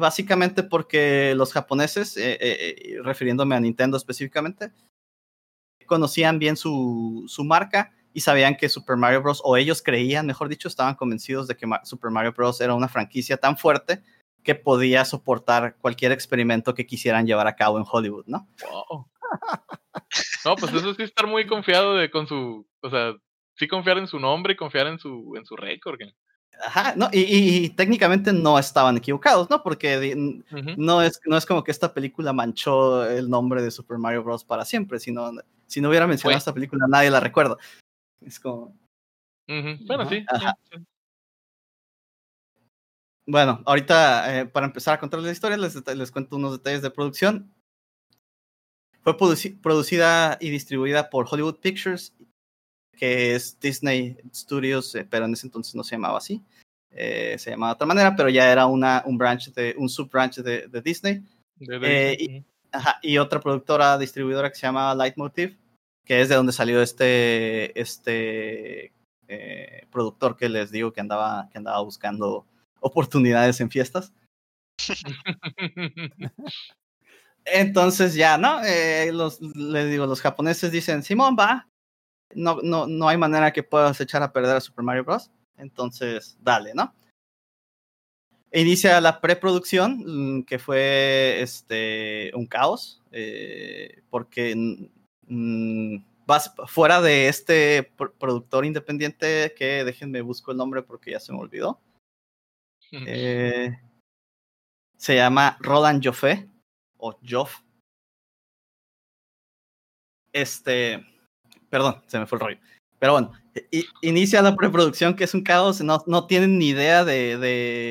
básicamente 0.00 0.62
porque 0.62 1.34
los 1.34 1.52
japoneses, 1.52 2.18
refiriéndome 3.02 3.54
a 3.54 3.60
Nintendo 3.60 3.96
específicamente, 3.96 4.72
conocían 5.88 6.38
bien 6.38 6.56
su, 6.56 7.24
su 7.26 7.42
marca 7.44 7.92
y 8.14 8.20
sabían 8.20 8.56
que 8.56 8.68
Super 8.68 8.96
Mario 8.96 9.22
Bros. 9.22 9.40
o 9.44 9.56
ellos 9.56 9.82
creían, 9.82 10.26
mejor 10.26 10.48
dicho, 10.48 10.68
estaban 10.68 10.94
convencidos 10.94 11.48
de 11.48 11.56
que 11.56 11.66
Super 11.82 12.12
Mario 12.12 12.32
Bros. 12.32 12.60
era 12.60 12.74
una 12.74 12.86
franquicia 12.88 13.36
tan 13.36 13.56
fuerte 13.58 14.02
que 14.44 14.54
podía 14.54 15.04
soportar 15.04 15.76
cualquier 15.80 16.12
experimento 16.12 16.72
que 16.74 16.86
quisieran 16.86 17.26
llevar 17.26 17.48
a 17.48 17.56
cabo 17.56 17.76
en 17.78 17.84
Hollywood, 17.90 18.24
¿no? 18.28 18.48
Wow. 18.70 19.08
No, 20.44 20.56
pues 20.56 20.72
eso 20.72 20.94
sí 20.94 21.02
estar 21.02 21.26
muy 21.26 21.46
confiado 21.46 21.96
de 21.96 22.10
con 22.10 22.26
su, 22.26 22.66
o 22.80 22.90
sea, 22.90 23.14
sí 23.56 23.68
confiar 23.68 23.98
en 23.98 24.06
su 24.06 24.18
nombre 24.18 24.54
y 24.54 24.56
confiar 24.56 24.86
en 24.86 24.98
su, 24.98 25.34
en 25.36 25.44
su 25.44 25.54
récord. 25.56 25.98
Ajá, 26.64 26.94
no, 26.96 27.08
y, 27.12 27.20
y- 27.20 27.64
y 27.66 27.70
técnicamente 27.70 28.32
no 28.32 28.58
estaban 28.58 28.96
equivocados, 28.96 29.50
¿no? 29.50 29.62
Porque 29.62 30.14
no 30.76 31.02
es, 31.02 31.20
no 31.26 31.36
es 31.36 31.44
como 31.46 31.62
que 31.62 31.70
esta 31.70 31.92
película 31.92 32.32
manchó 32.32 33.04
el 33.08 33.28
nombre 33.28 33.62
de 33.62 33.70
Super 33.70 33.98
Mario 33.98 34.24
Bros. 34.24 34.44
para 34.44 34.64
siempre, 34.64 34.98
sino 34.98 35.30
si 35.68 35.80
no 35.80 35.88
hubiera 35.90 36.06
mencionado 36.06 36.38
esta 36.38 36.52
película 36.54 36.86
nadie 36.88 37.10
la 37.10 37.20
recuerda. 37.20 37.56
Es 38.20 38.40
como. 38.40 38.76
Bueno, 39.46 40.08
sí. 40.08 40.20
sí, 40.20 40.26
Ajá. 40.28 40.58
sí. 40.70 40.84
Bueno, 43.26 43.62
ahorita 43.66 44.40
eh, 44.40 44.46
para 44.46 44.66
empezar 44.66 44.94
a 44.94 45.00
contarles 45.00 45.26
la 45.26 45.32
historia, 45.32 45.56
les, 45.58 46.10
cuento 46.10 46.36
unos 46.36 46.52
detalles 46.52 46.80
de 46.80 46.90
producción. 46.90 47.52
Fue 49.02 49.16
produci- 49.16 49.60
producida 49.60 50.38
y 50.40 50.48
distribuida 50.50 51.10
por 51.10 51.26
Hollywood 51.30 51.56
Pictures, 51.60 52.14
que 52.96 53.34
es 53.34 53.60
Disney 53.60 54.16
Studios, 54.34 54.94
eh, 54.94 55.06
pero 55.08 55.26
en 55.26 55.34
ese 55.34 55.46
entonces 55.46 55.74
no 55.74 55.84
se 55.84 55.96
llamaba 55.96 56.18
así. 56.18 56.42
Eh, 56.90 57.36
se 57.38 57.50
llamaba 57.50 57.72
de 57.72 57.74
otra 57.74 57.86
manera, 57.86 58.16
pero 58.16 58.30
ya 58.30 58.50
era 58.50 58.66
una, 58.66 59.02
un 59.04 59.18
branch 59.18 59.52
de, 59.52 59.74
un 59.76 59.90
sub-branch 59.90 60.36
de, 60.38 60.66
de 60.66 60.80
Disney. 60.80 61.22
De- 61.56 61.78
de- 61.78 62.12
Eh, 62.12 62.16
y- 62.18 62.44
Ajá, 62.72 62.98
y 63.02 63.18
otra 63.18 63.40
productora 63.40 63.96
distribuidora 63.98 64.50
que 64.50 64.56
se 64.56 64.62
llama 64.62 64.94
Leitmotiv, 64.94 65.58
que 66.04 66.20
es 66.20 66.28
de 66.28 66.34
donde 66.34 66.52
salió 66.52 66.82
este, 66.82 67.78
este 67.80 68.92
eh, 69.28 69.86
productor 69.90 70.36
que 70.36 70.48
les 70.48 70.70
digo 70.70 70.92
que 70.92 71.00
andaba, 71.00 71.48
que 71.50 71.58
andaba 71.58 71.80
buscando 71.80 72.46
oportunidades 72.80 73.60
en 73.60 73.70
fiestas. 73.70 74.12
Entonces 77.44 78.14
ya, 78.14 78.36
¿no? 78.36 78.62
Eh, 78.64 79.10
los, 79.12 79.40
les 79.40 79.90
digo, 79.90 80.06
los 80.06 80.20
japoneses 80.20 80.70
dicen, 80.70 81.02
Simón, 81.02 81.36
va, 81.38 81.68
no, 82.34 82.58
no, 82.62 82.86
no 82.86 83.08
hay 83.08 83.16
manera 83.16 83.52
que 83.52 83.62
puedas 83.62 84.00
echar 84.00 84.22
a 84.22 84.32
perder 84.32 84.56
a 84.56 84.60
Super 84.60 84.84
Mario 84.84 85.04
Bros. 85.04 85.30
Entonces, 85.56 86.36
dale, 86.40 86.74
¿no? 86.74 86.94
Inicia 88.52 89.00
la 89.00 89.20
preproducción, 89.20 90.38
mm, 90.38 90.44
que 90.44 90.58
fue 90.58 91.40
este, 91.42 92.30
un 92.34 92.46
caos, 92.46 93.02
eh, 93.12 94.02
porque 94.08 94.54
mm, 95.26 95.96
vas 96.26 96.54
fuera 96.66 97.00
de 97.02 97.28
este 97.28 97.92
pr- 97.96 98.12
productor 98.18 98.64
independiente, 98.64 99.54
que 99.56 99.84
déjenme 99.84 100.22
busco 100.22 100.50
el 100.50 100.56
nombre 100.56 100.82
porque 100.82 101.10
ya 101.10 101.20
se 101.20 101.32
me 101.32 101.38
olvidó. 101.38 101.78
Eh, 102.90 103.78
se 104.96 105.14
llama 105.14 105.58
Roland 105.60 106.02
Joffé 106.04 106.48
o 106.96 107.18
Joff. 107.26 107.60
Este, 110.32 111.04
perdón, 111.68 112.02
se 112.06 112.18
me 112.18 112.26
fue 112.26 112.36
el 112.36 112.40
rollo. 112.40 112.58
Pero 112.98 113.12
bueno, 113.12 113.32
inicia 114.02 114.42
la 114.42 114.56
preproducción 114.56 115.14
que 115.14 115.24
es 115.24 115.34
un 115.34 115.42
caos, 115.42 115.80
no, 115.82 116.02
no 116.06 116.26
tienen 116.26 116.58
ni 116.58 116.68
idea 116.68 117.04
de, 117.04 117.36
de 117.38 117.90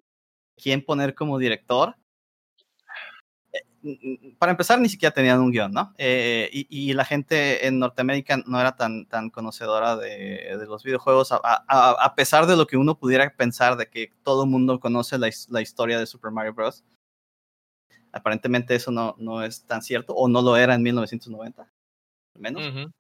quién 0.61 0.83
poner 0.83 1.15
como 1.15 1.37
director. 1.37 1.95
Eh, 3.53 4.35
Para 4.37 4.51
empezar, 4.51 4.79
ni 4.79 4.89
siquiera 4.89 5.13
tenían 5.13 5.39
un 5.39 5.51
guion, 5.51 5.71
¿no? 5.71 5.93
Eh, 5.97 6.49
y, 6.51 6.93
la 6.93 7.05
gente 7.05 7.67
en 7.67 7.79
Norteamérica 7.79 8.37
no 8.45 8.59
era 8.59 8.75
tan, 8.75 9.05
tan 9.05 9.29
conocedora 9.29 9.95
de, 9.95 10.57
los 10.67 10.83
videojuegos, 10.83 11.31
a, 11.31 12.13
pesar 12.15 12.47
de 12.47 12.57
lo 12.57 12.67
que 12.67 12.77
uno 12.77 12.97
pudiera 12.97 13.29
pensar 13.35 13.77
de 13.77 13.89
que 13.89 14.11
todo 14.23 14.43
el 14.43 14.49
mundo 14.49 14.79
conoce 14.79 15.17
la, 15.17 15.27
his- 15.27 15.47
la 15.49 15.61
historia 15.61 15.99
de 15.99 16.05
Super 16.05 16.31
Mario 16.31 16.53
Bros. 16.53 16.83
Aparentemente 18.11 18.73
eso 18.73 18.91
no, 18.91 19.15
no 19.19 19.43
es 19.43 19.63
tan 19.65 19.81
cierto, 19.81 20.13
o 20.13 20.27
no 20.27 20.41
lo 20.41 20.57
era 20.57 20.73
en 20.73 20.81
1990, 20.81 21.71
al 22.35 22.41
menos. 22.41 22.67
Ujú. 22.67 22.91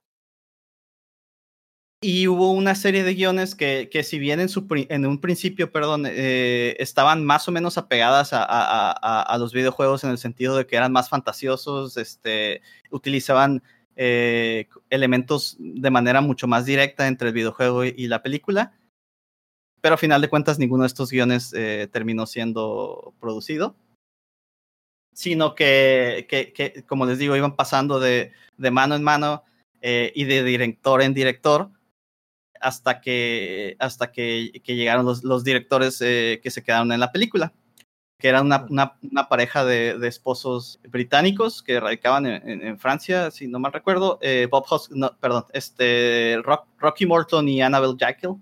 Y 1.99 2.27
hubo 2.27 2.51
una 2.51 2.75
serie 2.75 3.03
de 3.03 3.15
guiones 3.15 3.55
que, 3.55 3.89
que 3.91 4.03
si 4.03 4.19
bien 4.19 4.39
en, 4.39 4.49
su, 4.49 4.67
en 4.69 5.05
un 5.07 5.19
principio, 5.19 5.71
perdón, 5.71 6.03
eh, 6.05 6.75
estaban 6.77 7.25
más 7.25 7.47
o 7.47 7.51
menos 7.51 7.79
apegadas 7.79 8.29
a, 8.33 9.35
los 9.39 9.51
videojuegos 9.51 10.03
en 10.03 10.11
el 10.11 10.19
sentido 10.19 10.55
de 10.55 10.67
que 10.67 10.75
eran 10.75 10.91
más 10.91 11.09
fantasiosos, 11.09 11.97
este, 11.97 12.61
utilizaban 12.91 13.63
eh, 13.95 14.67
elementos 14.91 15.57
de 15.59 15.89
manera 15.89 16.21
mucho 16.21 16.47
más 16.47 16.65
directa 16.65 17.07
entre 17.07 17.29
el 17.29 17.33
videojuego 17.33 17.83
y, 17.83 18.05
la 18.05 18.21
película, 18.21 18.77
pero 19.81 19.95
a 19.95 19.97
final 19.97 20.21
de 20.21 20.29
cuentas 20.29 20.59
ninguno 20.59 20.83
de 20.83 20.87
estos 20.87 21.09
guiones 21.09 21.51
eh, 21.57 21.89
terminó 21.91 22.27
siendo 22.27 23.15
producido, 23.19 23.75
sino 25.13 25.55
que, 25.55 26.27
que, 26.29 26.53
que, 26.53 26.83
como 26.83 27.07
les 27.07 27.17
digo, 27.17 27.35
iban 27.35 27.55
pasando 27.55 27.99
de, 27.99 28.33
de 28.57 28.69
mano 28.69 28.93
en 28.93 29.01
mano 29.01 29.43
y 29.81 30.25
de 30.25 30.43
director 30.43 31.01
en 31.01 31.13
director 31.13 31.71
hasta 32.61 33.01
que, 33.01 33.75
hasta 33.79 34.11
que, 34.11 34.61
que 34.63 34.75
llegaron 34.75 35.05
los, 35.05 35.23
los 35.23 35.43
directores 35.43 36.01
eh, 36.01 36.39
que 36.41 36.51
se 36.51 36.63
quedaron 36.63 36.91
en 36.91 36.99
la 36.99 37.11
película, 37.11 37.53
que 38.19 38.29
eran 38.29 38.47
una, 38.47 38.65
una, 38.69 38.97
una 39.01 39.29
pareja 39.29 39.63
de, 39.63 39.97
de, 39.97 40.07
esposos 40.07 40.79
británicos 40.89 41.61
que 41.61 41.79
radicaban 41.79 42.25
en, 42.25 42.49
en, 42.49 42.65
en, 42.65 42.79
Francia, 42.79 43.29
si 43.31 43.47
no 43.47 43.59
mal 43.59 43.73
recuerdo, 43.73 44.17
eh, 44.21 44.47
Bob 44.49 44.65
Hos 44.69 44.89
no, 44.91 45.15
perdón, 45.19 45.45
este, 45.53 46.39
Rock, 46.43 46.67
Rocky 46.77 47.05
Morton 47.05 47.47
y 47.47 47.61
Annabelle 47.61 47.95
Jekyll 47.97 48.37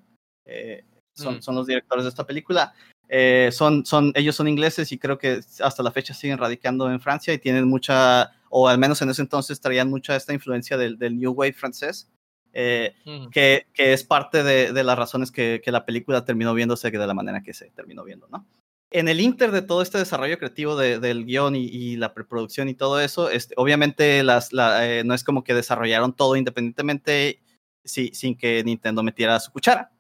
eh, 0.46 0.86
son, 1.14 1.38
mm. 1.38 1.42
son, 1.42 1.56
los 1.56 1.68
directores 1.68 2.06
de 2.06 2.10
esta 2.10 2.26
película. 2.26 2.74
Eh, 3.08 3.50
son, 3.52 3.86
son, 3.86 4.12
ellos 4.16 4.36
son 4.36 4.48
ingleses 4.48 4.92
y 4.92 4.98
creo 4.98 5.18
que 5.18 5.42
hasta 5.62 5.84
la 5.84 5.92
fecha 5.92 6.14
siguen 6.14 6.40
radicando 6.40 6.90
en 6.90 7.00
Francia 7.00 7.34
y 7.34 7.38
tienen 7.38 7.68
mucha, 7.68 8.32
o 8.50 8.68
al 8.68 8.80
menos 8.80 9.02
en 9.02 9.10
ese 9.10 9.22
entonces 9.22 9.60
traían 9.60 9.90
mucha 9.90 10.16
esta 10.16 10.34
influencia 10.34 10.78
del, 10.78 10.98
del 10.98 11.18
New 11.20 11.34
Wave 11.34 11.54
francés. 11.54 12.10
Eh, 12.58 12.96
mm. 13.04 13.32
que, 13.32 13.68
que, 13.74 13.92
es 13.92 14.06
parte 14.06 14.42
de, 14.42 14.72
de 14.72 14.84
las 14.86 14.98
razones 14.98 15.30
que, 15.30 15.62
que, 15.62 15.74
la 15.74 15.86
película 15.86 16.24
terminó 16.24 16.54
viéndose 16.54 16.90
de 16.90 17.06
la 17.06 17.14
manera 17.14 17.44
que 17.44 17.54
se 17.54 17.70
terminó 17.72 18.06
viendo, 18.06 18.30
¿no? 18.30 18.48
En 18.92 19.10
el 19.10 19.20
inter 19.20 19.52
de 19.52 19.62
todo 19.62 19.82
este 19.82 19.98
desarrollo 19.98 20.38
creativo 20.38 20.78
de, 20.78 21.00
del 21.00 21.26
guion 21.26 21.58
y, 21.58 21.66
y, 21.66 21.98
la 21.98 22.14
preproducción 22.14 22.70
y 22.70 22.74
todo 22.74 23.02
eso, 23.02 23.30
este, 23.30 23.56
obviamente 23.58 24.24
las, 24.24 24.54
la, 24.54 24.88
eh, 24.88 25.04
no 25.04 25.14
es 25.14 25.26
como 25.26 25.44
que 25.44 25.54
desarrollaron 25.54 26.16
todo 26.16 26.38
independientemente 26.38 27.42
si, 27.84 28.08
sin 28.14 28.38
que 28.38 28.64
Nintendo 28.64 29.04
metiera 29.04 29.38
su 29.42 29.52
cuchara. 29.52 29.92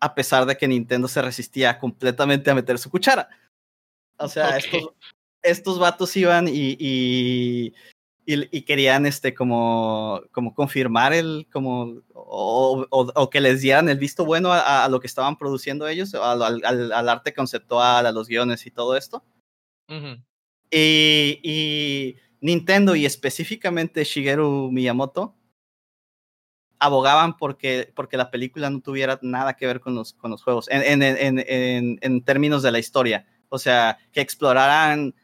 A 0.00 0.14
pesar 0.14 0.44
de 0.44 0.58
que 0.58 0.68
Nintendo 0.68 1.08
se 1.08 1.22
resistía 1.22 1.78
completamente 1.78 2.50
a 2.50 2.54
meter 2.54 2.78
su 2.78 2.90
cuchara. 2.90 3.30
O 4.18 4.28
sea, 4.28 4.48
okay. 4.48 4.58
estos, 4.58 4.92
estos 5.42 5.78
vatos 5.78 6.14
iban 6.14 6.46
y, 6.46 6.76
y 6.78 7.74
y, 8.26 8.58
y, 8.58 8.62
querían 8.62 9.06
este 9.06 9.34
como, 9.34 10.20
como 10.32 10.52
confirmar 10.52 11.12
el 11.12 11.46
como 11.52 12.02
o, 12.12 12.86
o, 12.90 13.12
o, 13.14 13.30
que 13.30 13.40
les 13.40 13.60
dieran 13.60 13.88
el 13.88 13.98
visto 13.98 14.24
bueno 14.24 14.52
a, 14.52 14.84
a 14.84 14.88
lo 14.88 14.98
que 14.98 15.06
estaban 15.06 15.38
produciendo 15.38 15.86
ellos 15.86 16.12
al, 16.14 16.42
al, 16.42 16.92
al, 16.92 17.08
arte 17.08 17.32
conceptual 17.32 18.04
a 18.04 18.12
los 18.12 18.26
guiones 18.26 18.66
y 18.66 18.72
todo 18.72 18.96
esto 18.96 19.24
uh 19.88 19.94
-huh. 19.94 20.24
y, 20.72 21.40
y, 21.42 22.16
Nintendo 22.40 22.96
y 22.96 23.06
específicamente 23.06 24.04
Shigeru 24.04 24.70
Miyamoto 24.72 25.36
abogaban 26.78 27.36
porque, 27.36 27.92
porque 27.94 28.16
la 28.16 28.30
película 28.30 28.68
no 28.70 28.80
tuviera 28.80 29.18
nada 29.22 29.54
que 29.54 29.66
ver 29.66 29.80
con 29.80 29.94
los, 29.94 30.12
con 30.12 30.30
los 30.30 30.42
juegos, 30.42 30.68
en, 30.68 30.82
en, 30.82 31.02
en, 31.02 31.44
en, 31.46 31.98
en 32.02 32.22
términos 32.22 32.62
de 32.62 32.72
la 32.72 32.78
historia. 32.78 33.26
O 33.48 33.58
sea, 33.58 33.98
que 34.12 34.20
exploraran 34.20 35.14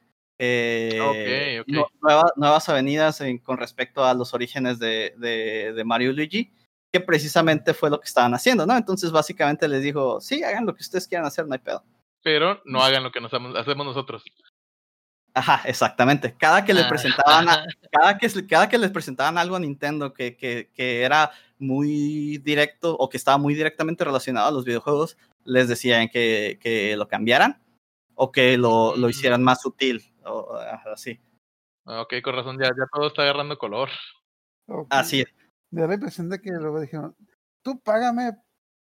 eh, 0.44 0.98
Ok, 1.00 1.62
ok. 1.62 1.68
nu- 1.68 1.86
nueva- 2.00 2.32
nuevas 2.36 2.68
avenidas 2.68 3.20
en- 3.20 3.38
con 3.38 3.58
respecto 3.58 4.04
a 4.04 4.12
los 4.12 4.34
orígenes 4.34 4.78
de, 4.80 5.14
de, 5.18 5.72
de 5.72 5.84
Mario 5.84 6.10
y 6.10 6.14
Luigi, 6.14 6.52
que 6.92 7.00
precisamente 7.00 7.72
fue 7.74 7.90
lo 7.90 8.00
que 8.00 8.06
estaban 8.08 8.34
haciendo, 8.34 8.66
¿no? 8.66 8.76
Entonces, 8.76 9.12
básicamente 9.12 9.68
les 9.68 9.82
dijo, 9.82 10.20
sí, 10.20 10.42
hagan 10.42 10.66
lo 10.66 10.74
que 10.74 10.82
ustedes 10.82 11.06
quieran 11.06 11.26
hacer, 11.26 11.46
no 11.46 11.52
hay 11.54 11.60
pedo. 11.60 11.84
Pero 12.24 12.60
no 12.64 12.82
hagan 12.82 13.02
lo 13.04 13.12
que 13.12 13.20
nos 13.20 13.32
hacemos 13.32 13.86
nosotros. 13.86 14.24
Ajá, 15.34 15.62
exactamente. 15.64 16.34
Cada 16.36 16.64
que 16.64 16.74
les 16.74 16.84
Ah. 16.84 16.88
presentaban, 16.88 17.48
a- 17.48 17.64
cada 17.92 18.18
que, 18.18 18.46
cada 18.46 18.68
que 18.68 18.78
les 18.78 18.90
presentaban 18.90 19.38
algo 19.38 19.56
a 19.56 19.60
Nintendo 19.60 20.12
que, 20.12 20.36
que, 20.36 20.70
que 20.74 21.02
era 21.02 21.30
muy 21.58 22.38
directo 22.38 22.94
o 22.98 23.08
que 23.08 23.16
estaba 23.16 23.38
muy 23.38 23.54
directamente 23.54 24.04
relacionado 24.04 24.48
a 24.48 24.52
los 24.52 24.64
videojuegos, 24.64 25.16
les 25.44 25.68
decían 25.68 26.08
que, 26.08 26.58
que 26.60 26.96
lo 26.96 27.08
cambiaran 27.08 27.62
o 28.14 28.30
que 28.30 28.58
lo, 28.58 28.94
lo 28.96 29.06
Mm. 29.06 29.10
hicieran 29.10 29.42
más 29.42 29.62
sutil. 29.62 30.04
O, 30.24 30.54
así. 30.92 31.20
Ah, 31.84 32.00
Ok, 32.02 32.14
con 32.22 32.34
razón, 32.34 32.58
ya, 32.60 32.68
ya 32.68 32.86
todo 32.92 33.08
está 33.08 33.22
agarrando 33.22 33.58
color. 33.58 33.88
Ok. 34.66 34.86
Así 34.90 35.20
es. 35.20 35.26
Me 35.70 35.80
da 35.82 35.88
la 35.88 35.94
impresión 35.94 36.28
de 36.28 36.40
que 36.40 36.50
luego 36.50 36.80
dijeron, 36.80 37.16
tú 37.62 37.80
págame, 37.80 38.32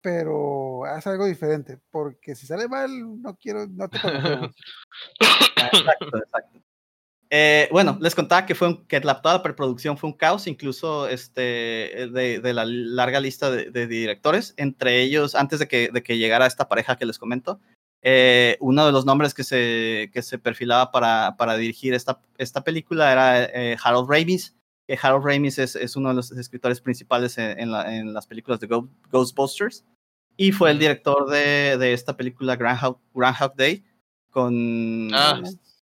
pero 0.01 0.85
haz 0.85 1.07
algo 1.07 1.25
diferente, 1.25 1.79
porque 1.91 2.35
si 2.35 2.45
sale 2.45 2.67
mal, 2.67 2.89
no 3.21 3.35
quiero, 3.35 3.65
no 3.67 3.89
te 3.89 3.99
conocemos. 3.99 4.55
Exacto, 5.71 6.17
exacto. 6.17 6.59
Eh, 7.31 7.67
bueno, 7.71 7.97
les 7.99 8.13
contaba 8.13 8.45
que 8.45 8.53
fue 8.53 8.67
un- 8.67 8.85
que 8.87 8.99
la, 8.99 9.19
toda 9.21 9.35
la 9.35 9.43
preproducción 9.43 9.97
fue 9.97 10.09
un 10.11 10.15
caos, 10.15 10.45
incluso 10.45 11.07
este, 11.07 12.07
de, 12.11 12.39
de 12.39 12.53
la 12.53 12.65
larga 12.65 13.19
lista 13.19 13.49
de, 13.49 13.71
de 13.71 13.87
directores, 13.87 14.53
entre 14.57 15.01
ellos, 15.01 15.33
antes 15.33 15.57
de 15.59 15.67
que, 15.67 15.89
de 15.91 16.03
que 16.03 16.17
llegara 16.19 16.45
esta 16.45 16.69
pareja 16.69 16.97
que 16.97 17.05
les 17.07 17.17
comento, 17.17 17.59
eh, 18.07 18.55
uno 18.59 18.85
de 18.85 18.91
los 18.91 19.03
nombres 19.03 19.33
que 19.33 19.43
se, 19.43 20.11
que 20.13 20.21
se 20.21 20.37
perfilaba 20.37 20.91
para, 20.91 21.35
para 21.37 21.57
dirigir 21.57 21.95
esta, 21.95 22.19
esta 22.37 22.63
película 22.63 23.11
era 23.11 23.43
eh, 23.45 23.75
Harold 23.83 24.07
Ramis, 24.07 24.55
que 24.87 24.95
Harold 25.01 25.25
Ramis 25.25 25.57
es, 25.57 25.75
es 25.75 25.95
uno 25.95 26.09
de 26.09 26.15
los 26.15 26.31
escritores 26.31 26.79
principales 26.79 27.35
en, 27.39 27.59
en 27.59 27.71
la- 27.71 27.95
en 27.97 28.13
las 28.13 28.27
películas 28.27 28.59
de 28.59 28.67
Go- 28.67 28.87
Ghostbusters, 29.11 29.83
y 30.37 30.51
fue 30.51 30.69
el 30.69 30.77
director 30.77 31.27
de, 31.29 31.77
de 31.79 31.93
esta 31.93 32.15
película 32.15 32.55
Groundhog, 32.55 32.99
Groundhog 33.15 33.55
Day 33.55 33.83
con, 34.29 35.09
Ah. 35.11 35.41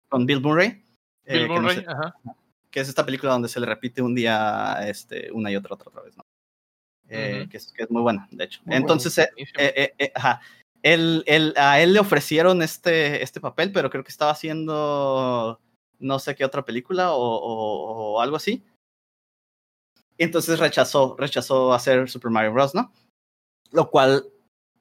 con 0.08 0.24
Bill 0.24 0.40
Murray. 0.40 0.84
eh, 1.24 1.38
Bill 1.38 1.48
que, 1.48 1.54
no 1.54 1.60
Murray, 1.62 1.76
sé- 1.78 1.84
ajá. 1.88 2.14
que 2.70 2.80
es 2.80 2.88
esta 2.88 3.04
película 3.04 3.32
donde 3.32 3.48
se 3.48 3.58
le 3.58 3.66
repite 3.66 4.00
un 4.00 4.14
día 4.14 4.76
este, 4.86 5.32
una 5.32 5.50
y 5.50 5.56
otra, 5.56 5.74
otra, 5.74 5.88
otra 5.88 6.02
vez, 6.02 6.16
¿no? 6.16 6.24
Eh, 7.08 7.40
Ujú. 7.40 7.50
que, 7.50 7.56
es, 7.56 7.72
que 7.72 7.82
es 7.82 7.90
muy 7.90 8.00
buena, 8.02 8.28
de 8.30 8.44
hecho. 8.44 8.60
Muy 8.64 8.76
Entonces, 8.76 9.18
eh, 9.18 9.28
eh, 9.36 9.72
eh, 9.76 9.94
eh, 9.98 10.12
ajá. 10.14 10.40
Él, 10.82 11.22
él- 11.26 11.54
a 11.56 11.80
él 11.80 11.92
le 11.92 12.00
ofrecieron 12.00 12.60
este, 12.62 13.22
este 13.22 13.40
papel, 13.40 13.72
pero 13.72 13.88
creo 13.90 14.02
que 14.04 14.10
estaba 14.10 14.32
haciendo 14.32 15.60
no 15.98 16.18
sé 16.18 16.34
qué 16.34 16.44
otra 16.44 16.64
película 16.64 17.12
o, 17.12 17.18
o- 18.14 18.20
algo 18.20 18.36
así. 18.36 18.64
Entonces 20.18 20.58
rechazó, 20.58 21.16
rechazó 21.18 21.72
hacer 21.72 22.08
Super 22.10 22.30
Mario 22.30 22.52
Bros., 22.52 22.74
¿no? 22.74 22.92
Lo 23.70 23.88
cual 23.90 24.24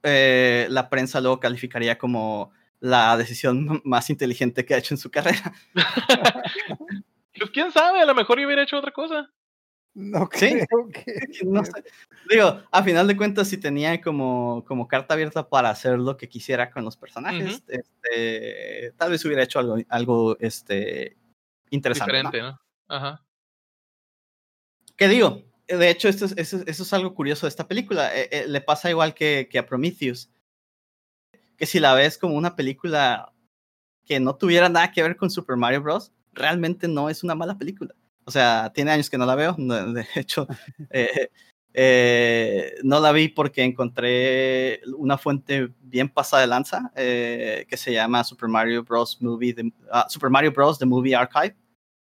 eh, 0.03 0.67
la 0.69 0.89
prensa 0.89 1.21
luego 1.21 1.39
calificaría 1.39 1.97
como 1.97 2.51
la 2.79 3.15
decisión 3.17 3.81
más 3.85 4.09
inteligente 4.09 4.65
que 4.65 4.73
ha 4.73 4.77
hecho 4.77 4.93
en 4.93 4.97
su 4.99 5.09
carrera. 5.11 5.53
Pues 7.39 7.49
quién 7.51 7.71
sabe, 7.71 8.01
a 8.01 8.05
lo 8.05 8.13
mejor 8.13 8.39
yo 8.39 8.45
hubiera 8.45 8.61
hecho 8.61 8.77
otra 8.77 8.91
cosa. 8.91 9.31
No 9.93 10.29
Sí. 10.33 10.57
creo 10.67 10.87
que... 10.93 11.43
No 11.45 11.65
sé. 11.65 11.71
Digo, 12.29 12.61
a 12.71 12.83
final 12.83 13.07
de 13.07 13.17
cuentas, 13.17 13.47
si 13.49 13.57
tenía 13.57 13.99
como, 14.01 14.63
como 14.65 14.87
carta 14.87 15.13
abierta 15.15 15.49
para 15.49 15.69
hacer 15.69 15.99
lo 15.99 16.15
que 16.17 16.29
quisiera 16.29 16.71
con 16.71 16.85
los 16.85 16.95
personajes, 16.95 17.61
este, 17.67 18.93
tal 18.97 19.11
vez 19.11 19.25
hubiera 19.25 19.43
hecho 19.43 19.59
algo, 19.59 19.75
algo 19.89 20.37
este, 20.39 21.17
interesante. 21.71 22.13
Diferente, 22.13 22.41
¿no? 22.41 22.59
Ajá. 22.87 23.23
¿Qué 24.95 25.07
digo? 25.07 25.43
De 25.67 25.89
hecho, 25.89 26.07
esto 26.09 26.25
es, 26.25 26.33
eso, 26.37 26.57
es- 26.57 26.67
eso 26.67 26.83
es 26.83 26.93
algo 26.93 27.13
curioso 27.13 27.45
de 27.45 27.49
esta 27.49 27.67
película. 27.67 28.15
Eh, 28.17 28.29
eh, 28.31 28.45
le 28.47 28.61
pasa 28.61 28.89
igual 28.89 29.13
que, 29.13 29.47
que 29.49 29.59
a 29.59 29.65
Prometheus. 29.65 30.29
Que 31.57 31.65
si 31.65 31.79
la 31.79 31.93
ves 31.93 32.17
como 32.17 32.35
una 32.35 32.55
película 32.55 33.33
que 34.05 34.19
no 34.19 34.35
tuviera 34.35 34.67
nada 34.69 34.91
que 34.91 35.03
ver 35.03 35.15
con 35.15 35.29
Super 35.29 35.55
Mario 35.57 35.81
Bros., 35.81 36.11
realmente 36.33 36.87
no 36.87 37.09
es 37.09 37.23
una 37.23 37.35
mala 37.35 37.57
película. 37.57 37.93
O 38.25 38.31
sea, 38.31 38.71
tiene 38.73 38.91
años 38.91 39.09
que 39.09 39.17
no 39.17 39.25
la 39.25 39.35
veo. 39.35 39.55
no, 39.57 39.93
De 39.93 40.05
hecho, 40.15 40.47
eh, 40.89 41.29
eh, 41.73 42.75
no 42.83 42.99
la 42.99 43.11
vi 43.11 43.29
porque 43.29 43.63
encontré 43.63 44.81
una 44.97 45.17
fuente 45.17 45.69
bien 45.81 46.09
pasada 46.09 46.41
de 46.41 46.47
lanza 46.47 46.91
eh, 46.95 47.65
que 47.69 47.77
se 47.77 47.93
llama 47.93 48.23
Super 48.23 48.49
Mario 48.49 48.83
Bros. 48.83 49.21
Movie, 49.21 49.53
The- 49.53 49.73
ah, 49.91 50.05
Super 50.09 50.29
Mario 50.29 50.51
Bros. 50.51 50.79
The 50.79 50.85
Movie 50.85 51.15
Archive 51.15 51.55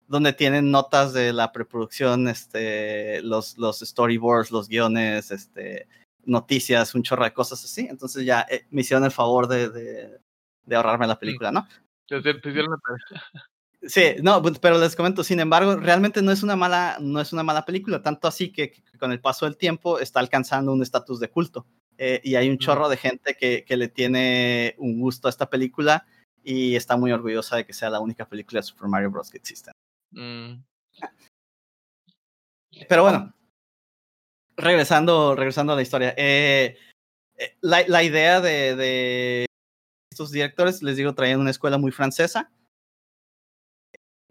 donde 0.08 0.32
tienen 0.32 0.70
notas 0.70 1.12
de 1.12 1.32
la 1.32 1.50
preproducción, 1.52 2.28
este, 2.28 3.20
los, 3.22 3.58
los 3.58 3.80
storyboards, 3.80 4.52
los 4.52 4.68
guiones, 4.68 5.30
este, 5.30 5.88
noticias, 6.24 6.94
un 6.94 7.02
chorro 7.02 7.24
de 7.24 7.32
cosas 7.32 7.64
así. 7.64 7.86
Entonces 7.90 8.24
ya 8.24 8.46
eh, 8.50 8.66
me 8.70 8.82
hicieron 8.82 9.04
el 9.04 9.10
favor 9.10 9.48
de, 9.48 9.68
de, 9.68 10.20
de 10.64 10.76
ahorrarme 10.76 11.06
la 11.06 11.18
película, 11.18 11.50
¿no? 11.50 11.66
Te, 12.06 12.18
hicieron 12.18 12.70
la. 12.70 12.78
Sí, 13.86 14.16
no, 14.22 14.42
bu- 14.42 14.58
pero 14.60 14.78
les 14.78 14.96
comento, 14.96 15.22
sin 15.22 15.38
embargo, 15.40 15.76
realmente 15.76 16.20
no 16.22 16.32
es 16.32 16.42
una 16.42 16.56
mala, 16.56 16.96
no 17.00 17.20
es 17.20 17.32
una 17.32 17.42
mala 17.42 17.64
película, 17.64 18.02
tanto 18.02 18.26
así 18.26 18.50
que, 18.52 18.70
que 18.72 18.98
con 18.98 19.12
el 19.12 19.20
paso 19.20 19.44
del 19.46 19.56
tiempo 19.56 19.98
está 20.00 20.18
alcanzando 20.20 20.72
un 20.72 20.82
estatus 20.82 21.20
de 21.20 21.30
culto. 21.30 21.66
Eh, 21.98 22.20
y 22.24 22.34
hay 22.34 22.50
un 22.50 22.58
chorro 22.58 22.88
de 22.88 22.96
gente 22.96 23.34
que, 23.34 23.64
que 23.64 23.76
le 23.76 23.88
tiene 23.88 24.74
un 24.78 25.00
gusto 25.00 25.28
a 25.28 25.30
esta 25.30 25.48
película 25.48 26.04
y 26.42 26.74
está 26.76 26.96
muy 26.96 27.10
orgullosa 27.12 27.56
de 27.56 27.64
que 27.64 27.72
sea 27.72 27.88
la 27.90 28.00
única 28.00 28.28
película 28.28 28.58
de 28.60 28.64
Super 28.64 28.88
Mario 28.88 29.10
Bros. 29.10 29.30
que 29.30 29.38
existe. 29.38 29.70
Mm, 30.10 30.62
Pero 32.88 33.02
bueno, 33.02 33.32
regresando, 34.56 35.34
regresando 35.34 35.72
a 35.72 35.76
la 35.76 35.82
historia. 35.82 36.14
eh, 36.16 36.76
eh, 37.36 37.56
la, 37.60 37.84
la 37.86 38.02
idea 38.02 38.40
de, 38.40 38.74
de 38.76 39.46
estos 40.10 40.30
directores, 40.30 40.82
les 40.82 40.96
digo, 40.96 41.14
traían 41.14 41.40
una 41.40 41.50
escuela 41.50 41.78
muy 41.78 41.92
francesa. 41.92 42.50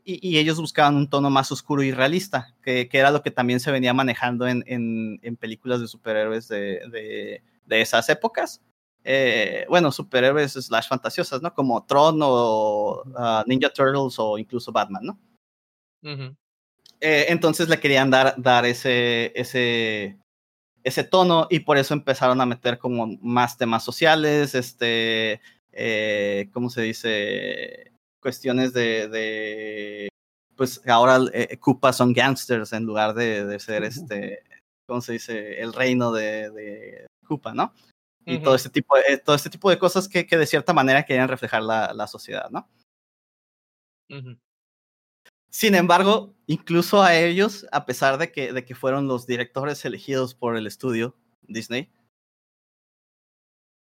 Y, 0.07 0.29
y 0.29 0.37
ellos 0.37 0.61
buscaban 0.61 0.95
un 0.95 1.09
tono 1.09 1.31
más 1.31 1.51
oscuro 1.51 1.81
y 1.81 1.91
realista, 1.91 2.53
que, 2.61 2.87
que 2.87 2.99
era 2.99 3.09
lo 3.09 3.23
que 3.23 3.31
también 3.31 3.59
se 3.59 3.71
venía 3.71 3.93
manejando 3.93 4.47
en, 4.47 4.63
en, 4.67 5.19
en 5.23 5.35
películas 5.35 5.81
de 5.81 5.87
superhéroes 5.87 6.47
de, 6.47 6.81
de, 6.91 7.43
de 7.65 7.81
esas 7.81 8.07
épocas. 8.09 8.61
Eh, 9.03 9.65
bueno, 9.67 9.91
superhéroes 9.91 10.53
slash 10.53 10.87
fantasiosas, 10.87 11.41
¿no? 11.41 11.53
Como 11.53 11.85
Tron 11.85 12.19
o 12.21 13.03
ah, 13.17 13.43
Ninja 13.47 13.69
Turtles 13.69 14.15
o 14.17 14.37
incluso 14.37 14.71
Batman, 14.71 15.03
¿no? 15.03 15.19
Eh, 17.01 17.25
entonces 17.29 17.67
le 17.67 17.79
querían 17.79 18.09
dar, 18.11 18.35
dar 18.37 18.65
ese, 18.65 19.31
ese, 19.35 20.17
ese 20.83 21.03
tono 21.03 21.47
y 21.49 21.59
por 21.61 21.77
eso 21.77 21.93
empezaron 21.93 22.41
a 22.41 22.45
meter 22.45 22.77
como 22.77 23.07
más 23.21 23.57
temas 23.57 23.83
sociales, 23.83 24.53
este, 24.55 25.41
eh, 25.71 26.49
¿cómo 26.53 26.69
se 26.69 26.83
dice? 26.83 27.91
Cuestiones 28.25 28.73
de, 28.73 29.07
de 29.07 30.09
pues 30.55 30.81
ahora 30.87 31.19
eh, 31.31 31.57
Koopas 31.59 31.97
son 31.97 32.11
gangsters 32.11 32.73
en 32.73 32.83
lugar 32.83 33.13
de, 33.13 33.45
de 33.45 33.59
ser 33.59 33.83
este, 33.83 34.41
¿cómo 34.87 34.99
se 35.01 35.13
dice? 35.13 35.61
El 35.61 35.73
reino 35.73 36.11
de, 36.11 36.49
de 36.49 37.05
Koopa, 37.27 37.53
¿no? 37.53 37.71
Y 38.25 38.39
todo 38.39 38.55
este 38.55 38.71
tipo 38.71 38.95
de, 38.97 39.19
todo 39.19 39.35
este 39.35 39.51
tipo 39.51 39.69
de 39.69 39.77
cosas 39.77 40.09
que, 40.09 40.25
que 40.25 40.37
de 40.37 40.47
cierta 40.47 40.73
manera 40.73 41.05
querían 41.05 41.27
reflejar 41.27 41.61
la, 41.61 41.93
la 41.93 42.07
sociedad, 42.07 42.49
¿no? 42.49 42.67
Sin 45.51 45.75
embargo, 45.75 46.33
incluso 46.47 47.03
a 47.03 47.13
ellos, 47.13 47.67
a 47.71 47.85
pesar 47.85 48.17
de 48.17 48.31
que, 48.31 48.53
de 48.53 48.65
que 48.65 48.73
fueron 48.73 49.07
los 49.07 49.27
directores 49.27 49.85
elegidos 49.85 50.33
por 50.33 50.57
el 50.57 50.65
estudio 50.65 51.15
Disney, 51.43 51.93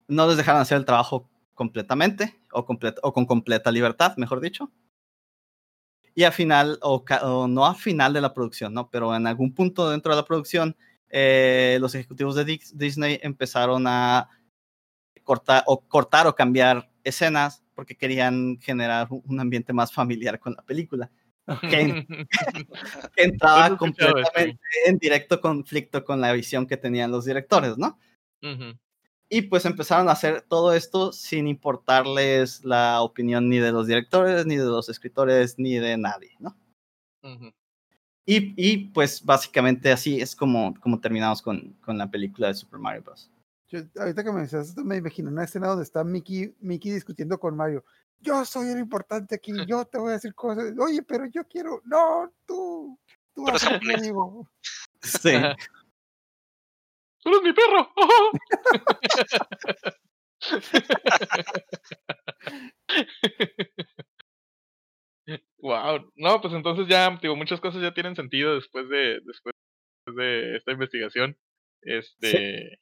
no 0.07 0.25
les 0.25 0.37
dejaron 0.37 0.63
hacer 0.63 0.79
el 0.79 0.85
trabajo 0.85 1.29
completamente 1.53 2.39
o, 2.51 2.65
comple- 2.65 2.95
o 3.03 3.13
con 3.13 3.25
completa 3.25 3.71
libertad, 3.71 4.15
mejor 4.17 4.39
dicho. 4.41 4.71
Y 6.13 6.23
al 6.23 6.33
final, 6.33 6.77
o, 6.81 7.03
no 7.47 7.65
al 7.65 7.75
final 7.75 8.13
de 8.13 8.21
la 8.21 8.33
producción, 8.33 8.73
¿no? 8.73 8.89
Pero 8.89 9.15
en 9.15 9.27
algún 9.27 9.53
punto 9.53 9.89
dentro 9.89 10.11
de 10.13 10.21
la 10.21 10.25
producción, 10.25 10.75
eh, 11.09 11.77
los 11.79 11.95
ejecutivos 11.95 12.35
de 12.35 12.45
Dis- 12.45 12.73
Disney 12.73 13.19
empezaron 13.21 13.85
a 13.87 14.29
cortar 15.23 15.63
o, 15.67 15.81
cortar 15.87 16.27
o 16.27 16.35
cambiar 16.35 16.89
escenas 17.03 17.63
porque 17.75 17.95
querían 17.95 18.59
generar 18.61 19.07
un- 19.09 19.39
ambiente 19.39 19.71
más 19.73 19.93
familiar 19.93 20.39
con 20.39 20.53
la 20.53 20.61
película 20.63 21.09
que, 21.61 22.05
que 23.15 23.23
entraba 23.23 23.77
completamente 23.77 24.59
en 24.85 24.97
directo 24.97 25.39
conflicto 25.41 26.03
con 26.03 26.19
la 26.21 26.33
visión 26.33 26.67
que 26.67 26.77
tenían 26.77 27.11
los 27.11 27.25
directores, 27.25 27.77
¿no? 27.77 27.97
Ujú. 28.43 28.77
Y 29.33 29.43
pues 29.43 29.63
empezaron 29.63 30.09
a 30.09 30.11
hacer 30.11 30.41
todo 30.41 30.73
esto 30.73 31.13
sin 31.13 31.47
importarles 31.47 32.65
la 32.65 33.01
opinión 33.01 33.47
ni 33.47 33.59
de 33.59 33.71
los 33.71 33.87
directores, 33.87 34.45
ni 34.45 34.57
de 34.57 34.65
los 34.65 34.89
escritores, 34.89 35.57
ni 35.57 35.75
de 35.75 35.95
nadie, 35.97 36.31
¿no? 36.39 36.53
Ujú. 37.23 37.53
Y, 38.25 38.53
y 38.57 38.89
pues 38.89 39.23
básicamente 39.23 39.89
así 39.89 40.19
es 40.19 40.35
como, 40.35 40.77
como 40.81 40.99
terminamos 40.99 41.41
con, 41.41 41.77
con 41.79 41.97
la 41.97 42.11
película 42.11 42.49
de 42.49 42.55
Super 42.55 42.77
Mario 42.77 43.03
Bros. 43.03 43.31
Yo, 43.69 43.79
ahorita 43.97 44.21
que 44.21 44.31
me 44.33 44.41
decías 44.41 44.67
esto, 44.67 44.83
me 44.83 44.97
imagino 44.97 45.29
una 45.29 45.45
escena 45.45 45.67
donde 45.67 45.85
está 45.85 46.03
Mickey, 46.03 46.53
Mickey 46.59 46.91
discutiendo 46.91 47.39
con 47.39 47.55
Mario. 47.55 47.85
Yo 48.19 48.43
soy 48.43 48.67
el 48.67 48.79
importante 48.79 49.35
aquí, 49.35 49.53
yo 49.65 49.85
te 49.85 49.97
voy 49.97 50.09
a 50.09 50.13
decir 50.15 50.35
cosas. 50.35 50.73
Oye, 50.77 51.03
pero 51.03 51.25
yo 51.27 51.47
quiero. 51.47 51.81
No, 51.85 52.29
tú. 52.45 52.99
Tú 53.33 53.45
mi 53.45 53.51
japonés. 53.57 53.97
amigo. 53.97 54.49
Sí. 55.01 55.31
Ajá. 57.23 57.23
¡Tú 57.23 57.29
eres 57.29 57.43
mi 57.43 57.53
perro! 57.53 57.91
wow. 65.59 66.11
No, 66.15 66.41
pues 66.41 66.53
entonces 66.53 66.87
ya, 66.87 67.17
digo, 67.21 67.35
muchas 67.35 67.59
cosas 67.61 67.81
ya 67.81 67.93
tienen 67.93 68.15
sentido 68.15 68.55
después 68.55 68.89
de, 68.89 69.19
después 69.25 69.53
de 70.15 70.57
esta 70.57 70.71
investigación. 70.71 71.37
Este. 71.81 72.79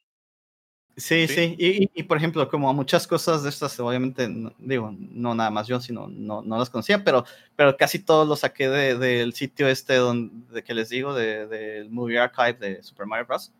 Sí, 0.96 1.26
Sí. 1.28 1.28
sí. 1.28 1.54
Y, 1.58 1.84
y- 1.84 1.90
y, 1.94 2.02
por 2.02 2.16
ejemplo, 2.18 2.46
como 2.48 2.72
muchas 2.74 3.06
cosas 3.06 3.42
de 3.42 3.48
estas, 3.48 3.78
obviamente, 3.80 4.28
no- 4.28 4.52
digo, 4.58 4.92
no 4.98 5.34
nada 5.34 5.50
más 5.50 5.66
yo, 5.68 5.80
sino 5.80 6.08
no, 6.08 6.42
no 6.42 6.58
las 6.58 6.68
conocía, 6.68 7.02
pero, 7.04 7.24
pero 7.56 7.76
casi 7.76 8.04
todo 8.04 8.24
lo 8.24 8.36
saqué 8.36 8.68
de- 8.68 8.98
del 8.98 9.32
sitio 9.32 9.68
este 9.68 9.94
donde 9.94 10.62
que 10.64 10.74
les 10.74 10.88
digo, 10.90 11.14
de- 11.14 11.46
del 11.46 11.90
Movie 11.90 12.18
Archive 12.18 12.54
de 12.54 12.82
Super 12.82 13.06
Mario 13.06 13.26
Bros. 13.26 13.52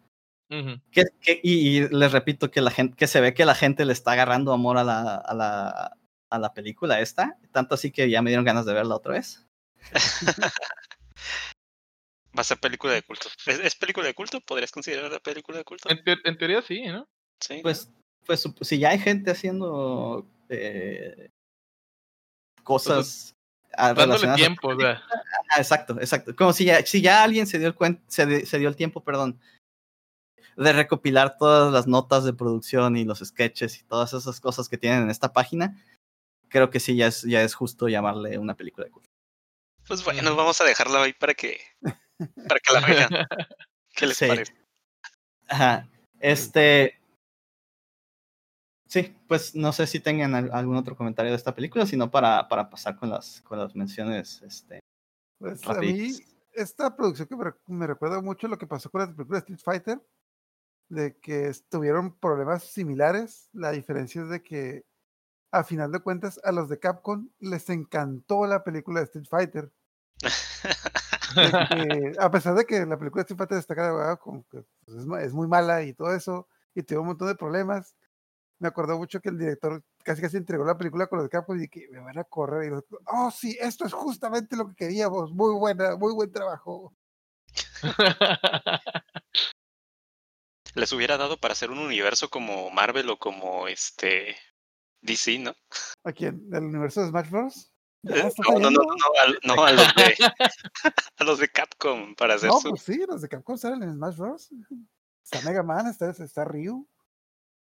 Ujú. 0.51 0.80
Que, 0.90 1.05
que- 1.20 1.40
y, 1.42 1.78
y 1.84 1.88
les 1.88 2.12
repito 2.12 2.51
que 2.51 2.61
la 2.61 2.70
gente, 2.70 2.96
que 2.96 3.07
se 3.07 3.20
ve 3.20 3.34
que 3.34 3.44
la 3.44 3.55
gente 3.55 3.84
le 3.84 3.92
está 3.92 4.12
agarrando 4.12 4.53
amor 4.53 4.76
a 4.78 4.84
la, 4.84 5.14
a 5.16 5.34
la, 5.34 5.96
a 6.30 6.38
la 6.38 6.53
película 6.55 7.01
esta, 7.01 7.38
tanto 7.53 7.74
así 7.74 7.90
que 7.90 8.11
ya 8.11 8.20
me 8.22 8.30
dieron 8.30 8.44
ganas 8.44 8.66
de 8.66 8.74
verla 8.74 8.96
otra 8.96 9.12
vez. 9.14 9.46
Va 12.36 12.42
a 12.42 12.44
ser 12.44 12.59
película 12.59 12.92
de 12.92 13.03
culto. 13.03 13.28
¿Es, 13.46 13.59
es 13.59 13.74
película 13.74 14.07
de 14.07 14.14
culto? 14.14 14.40
¿Podrías 14.40 14.70
considerarla 14.70 15.18
película 15.18 15.59
de 15.59 15.64
culto? 15.64 15.90
En, 15.90 16.03
te- 16.05 16.18
en 16.24 16.38
teoría 16.38 16.62
sí, 16.62 16.86
¿no? 16.86 17.09
Sí. 17.40 17.59
Pues, 17.62 17.90
pues 18.24 18.48
si 18.61 18.78
ya 18.78 18.90
hay 18.90 19.01
gente 19.01 19.32
haciendo 19.32 20.24
eh, 20.48 21.28
cosas 22.62 23.34
ah, 23.72 23.94
Dándole 23.94 24.28
a- 24.28 24.34
tiempo, 24.36 24.68
o 24.68 24.78
sea. 24.80 25.03
Ah, 25.51 25.57
exacto, 25.59 25.98
exacto. 26.01 26.36
Como 26.36 26.53
si 26.53 26.64
ya, 26.64 26.84
si 26.86 27.01
ya 27.03 27.24
alguien 27.24 27.46
se 27.48 27.59
dio 27.59 27.66
el 27.68 27.74
cuen- 27.74 28.01
se, 28.07 28.46
se 28.46 28.59
dio 28.61 28.68
el 28.68 28.76
tiempo, 28.76 29.03
perdón, 29.03 29.40
de 30.57 30.72
recopilar 30.72 31.36
todas 31.38 31.72
las 31.72 31.86
notas 31.86 32.24
de 32.24 32.32
producción 32.32 32.96
y 32.96 33.05
los 33.05 33.20
sketches 33.20 33.78
y 33.80 33.84
todas 33.84 34.12
esas 34.12 34.40
cosas 34.40 34.68
que 34.68 34.78
tienen 34.78 35.03
en 35.05 35.11
esta 35.11 35.32
página, 35.32 35.76
creo 36.48 36.70
que 36.70 36.80
sí 36.80 36.96
ya 36.96 37.07
es, 37.07 37.22
ya 37.22 37.42
es 37.42 37.55
justo 37.55 37.88
llamarle 37.88 38.38
una 38.38 38.55
película 38.55 38.84
de 38.86 38.90
culto. 38.92 39.09
Pues 39.86 40.05
bueno, 40.05 40.36
vamos 40.36 40.61
a 40.61 40.64
dejarla 40.64 41.03
ahí 41.03 41.12
para 41.12 41.34
que, 41.34 41.61
para 42.48 42.61
que 42.61 42.72
la 42.72 42.80
vean. 42.86 43.26
¿Qué 43.94 44.07
les 44.07 44.16
Sí. 44.16 44.26
parece? 44.28 44.55
Ajá. 45.48 45.88
Este. 46.20 46.96
Sí, 48.86 49.16
pues 49.28 49.55
no 49.55 49.72
sé 49.72 49.86
si 49.86 50.01
tengan 50.01 50.34
al- 50.34 50.51
algún 50.53 50.76
otro 50.76 50.96
comentario 50.96 51.30
de 51.30 51.36
esta 51.36 51.55
película, 51.55 51.86
sino 51.86 52.11
para, 52.11 52.48
para 52.48 52.68
pasar 52.68 52.96
con 52.96 53.09
las, 53.11 53.40
con 53.42 53.59
las 53.59 53.74
menciones. 53.76 54.42
Este, 54.42 54.80
Pues 55.38 55.66
a 55.68 55.74
mí, 55.74 56.11
esta 56.53 56.94
producción 56.96 57.28
que 57.28 57.36
me, 57.36 57.53
me 57.68 57.86
recuerda 57.86 58.20
mucho 58.20 58.48
lo 58.48 58.59
que 58.59 58.66
pasó 58.66 58.90
con 58.90 59.01
la 59.03 59.07
película 59.14 59.38
de 59.38 59.53
Street 59.55 59.61
Fighter, 59.64 60.01
de 60.91 61.16
que 61.16 61.51
tuvieron 61.70 62.14
problemas 62.18 62.64
similares. 62.64 63.49
La 63.53 63.70
diferencia 63.70 64.22
es 64.22 64.28
de 64.28 64.43
que, 64.43 64.84
a 65.53 65.64
final 65.64 65.91
de 65.93 66.01
cuentas, 66.01 66.38
a 66.45 66.53
los 66.53 66.68
de 66.68 66.78
Capcom 66.78 67.30
les 67.38 67.70
encantó 67.70 68.47
la 68.47 68.62
película 68.62 69.01
de 69.01 69.07
Street 69.07 69.26
Fighter. 69.28 69.72
a 72.18 72.30
pesar 72.30 72.55
de 72.55 72.66
que 72.66 72.84
la 72.84 72.99
película 72.99 73.22
de 73.22 73.32
Street 73.32 73.38
Fighter 73.38 73.59
está 73.59 74.16
como 74.18 74.45
que 74.51 74.64
pues, 74.84 74.99
es, 75.22 75.32
muy 75.32 75.49
mala 75.49 75.82
y 75.84 75.95
todo 75.95 76.14
eso, 76.14 76.49
y 76.74 76.82
tuvo 76.82 77.01
un 77.01 77.07
montón 77.09 77.28
de 77.28 77.36
problemas, 77.36 77.95
me 78.59 78.68
acordó 78.68 78.99
mucho 78.99 79.20
que 79.20 79.30
el 79.30 79.38
director 79.38 79.82
casi 80.05 80.20
casi 80.20 80.36
entregó 80.36 80.64
la 80.64 80.76
película 80.76 81.07
con 81.07 81.18
los 81.18 81.26
de 81.26 81.30
Capcom 81.30 81.61
y 81.61 81.68
que 81.68 81.88
me 81.91 82.01
van 82.01 82.18
a 82.18 82.24
correr. 82.24 82.72
Y 82.72 82.97
oh, 83.07 83.30
sí, 83.30 83.57
esto 83.61 83.86
es 83.86 83.93
justamente 83.93 84.57
lo 84.57 84.68
que 84.68 84.74
queríamos. 84.74 85.32
Muy 85.32 85.55
buena, 85.55 85.97
muy 85.97 86.12
buen 86.12 86.30
trabajo. 86.32 86.95
Les 90.74 90.92
hubiera 90.92 91.16
dado 91.16 91.36
para 91.36 91.52
hacer 91.52 91.70
un 91.70 91.78
universo 91.78 92.28
como 92.30 92.70
Marvel 92.70 93.08
o 93.10 93.18
como 93.18 93.66
este 93.68 94.36
DC, 95.02 95.38
¿no? 95.38 95.54
¿A 96.04 96.12
quién? 96.12 96.48
¿Del 96.50 96.64
universo 96.64 97.00
de 97.02 97.08
Smash 97.08 97.28
Bros? 97.30 97.72
¿Ya 98.02 98.16
Eh, 98.16 98.26
está 98.28 98.42
No, 98.52 98.58
no, 98.60 98.70
no, 98.70 98.84
no, 99.56 99.64
a 99.64 99.72
los 99.72 99.94
de 99.94 100.14
a 101.18 101.24
los 101.24 101.38
de 101.38 101.48
Capcom 101.48 102.14
para 102.14 102.34
hacer 102.34 102.48
No, 102.50 102.60
su 102.60 102.70
pues 102.70 102.82
sí, 102.82 103.00
los 103.08 103.20
de 103.20 103.28
Capcom 103.28 103.56
salen 103.58 103.82
en 103.82 103.94
Smash 103.94 104.16
Bros. 104.16 104.50
Está 105.24 105.40
Mega 105.48 105.62
Man, 105.62 105.86
está, 105.86 106.10
está 106.10 106.44
Ryu. 106.44 106.88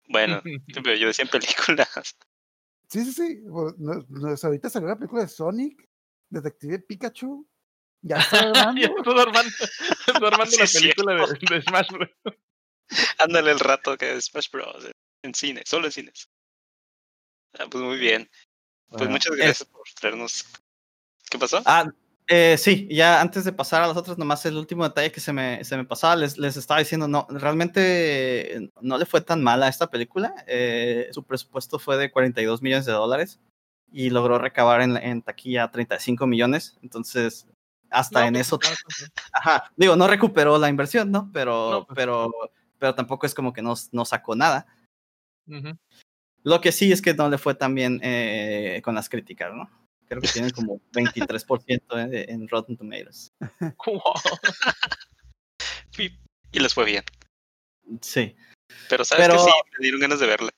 bueno, 0.08 0.42
pero 0.82 0.94
yo 0.96 1.06
decía 1.06 1.24
en 1.24 1.30
películas. 1.30 2.16
Sí, 2.88 3.04
sí, 3.04 3.12
sí. 3.12 3.40
bueno, 3.44 3.74
no- 3.78 4.06
no, 4.08 4.34
ahorita 4.42 4.70
salió 4.70 4.88
la 4.88 4.96
película 4.96 5.22
de 5.22 5.28
Sonic, 5.28 5.88
Detective 6.30 6.78
Pikachu. 6.80 7.46
Ya 8.00 8.16
está 8.18 8.40
ya 8.54 8.60
armando, 8.60 8.80
estás 8.80 10.22
armando 10.22 10.46
Sí, 10.50 10.58
la 10.60 10.66
película 10.80 11.14
de, 11.26 11.54
de 11.56 11.62
Smash 11.62 11.88
Bros. 11.90 12.10
Ándale 13.18 13.50
el 13.52 13.60
rato 13.60 13.96
que 13.96 14.14
es 14.16 14.26
Smash 14.26 14.50
Bros. 14.50 14.84
en- 14.84 14.92
En 15.24 15.34
cine, 15.34 15.62
solo 15.66 15.86
en 15.86 15.92
cines. 15.92 16.28
Ah, 17.58 17.66
pues 17.70 17.82
muy 17.82 17.98
bien. 17.98 18.28
Pues 18.88 19.00
Bueno, 19.00 19.12
muchas 19.12 19.32
es- 19.32 19.38
gracias 19.38 19.68
por 19.68 19.82
traernos. 19.98 20.44
¿Qué 21.30 21.38
pasó? 21.38 21.60
Ah, 21.66 21.90
eh, 22.28 22.56
sí, 22.58 22.86
ya 22.90 23.20
antes 23.20 23.44
de 23.44 23.52
pasar 23.52 23.82
a 23.82 23.86
las 23.88 23.96
otras, 23.96 24.16
nomás 24.18 24.44
el 24.46 24.56
último 24.56 24.84
detalle 24.84 25.10
que 25.10 25.20
se 25.20 25.32
me, 25.32 25.64
se 25.64 25.76
me 25.76 25.84
pasaba, 25.84 26.14
les, 26.16 26.38
les 26.38 26.56
estaba 26.56 26.80
diciendo, 26.80 27.08
no, 27.08 27.26
realmente 27.30 28.56
eh, 28.56 28.70
no 28.80 28.96
le 28.98 29.06
fue 29.06 29.20
tan 29.22 29.42
mal 29.42 29.62
a 29.62 29.68
esta 29.68 29.90
película. 29.90 30.34
eh, 30.46 31.08
su 31.12 31.24
presupuesto 31.24 31.78
fue 31.78 31.96
de 31.96 32.10
42 32.10 32.62
millones 32.62 32.86
de 32.86 32.92
dólares 32.92 33.40
y 33.90 34.10
logró 34.10 34.38
recabar 34.38 34.82
en, 34.82 34.96
en 34.98 35.22
taquilla 35.22 35.70
35 35.70 36.26
millones. 36.26 36.78
Entonces, 36.82 37.46
hasta 37.90 38.20
No, 38.20 38.26
en 38.26 38.34
pues, 38.34 38.46
eso, 38.46 38.58
ajá, 39.32 39.72
digo, 39.76 39.96
no 39.96 40.06
recuperó 40.06 40.58
la 40.58 40.68
inversión, 40.68 41.10
¿no? 41.10 41.30
Pero, 41.32 41.70
No, 41.70 41.86
pues. 41.86 41.96
pero, 41.96 42.30
pero 42.78 42.94
tampoco 42.94 43.26
es 43.26 43.34
como 43.34 43.52
que 43.52 43.62
no, 43.62 43.74
no 43.92 44.04
sacó 44.04 44.34
nada. 44.36 44.66
Lo 46.44 46.60
que 46.60 46.72
sí 46.72 46.92
es 46.92 47.02
que 47.02 47.14
no 47.14 47.28
le 47.28 47.38
fue 47.38 47.54
tan 47.54 47.74
bien 47.74 48.00
eh, 48.02 48.80
con 48.84 48.94
las 48.94 49.08
críticas, 49.08 49.52
¿no? 49.54 49.68
Creo 50.06 50.20
que 50.22 50.28
tienen 50.28 50.50
como 50.50 50.80
23% 50.92 51.82
en, 51.98 52.30
en 52.30 52.48
Rotten 52.48 52.76
Tomatoes. 52.76 53.28
Wow. 53.86 54.02
Y, 55.98 56.18
y 56.52 56.58
les 56.60 56.72
fue 56.74 56.84
bien. 56.84 57.04
Sí, 58.02 58.36
Pero 58.88 59.04
sabes 59.04 59.26
Pero- 59.26 59.38
que 59.44 59.50
sí, 59.50 59.56
me 59.78 59.82
dieron 59.82 60.00
ganas 60.00 60.20
de 60.20 60.26
verla. 60.26 60.50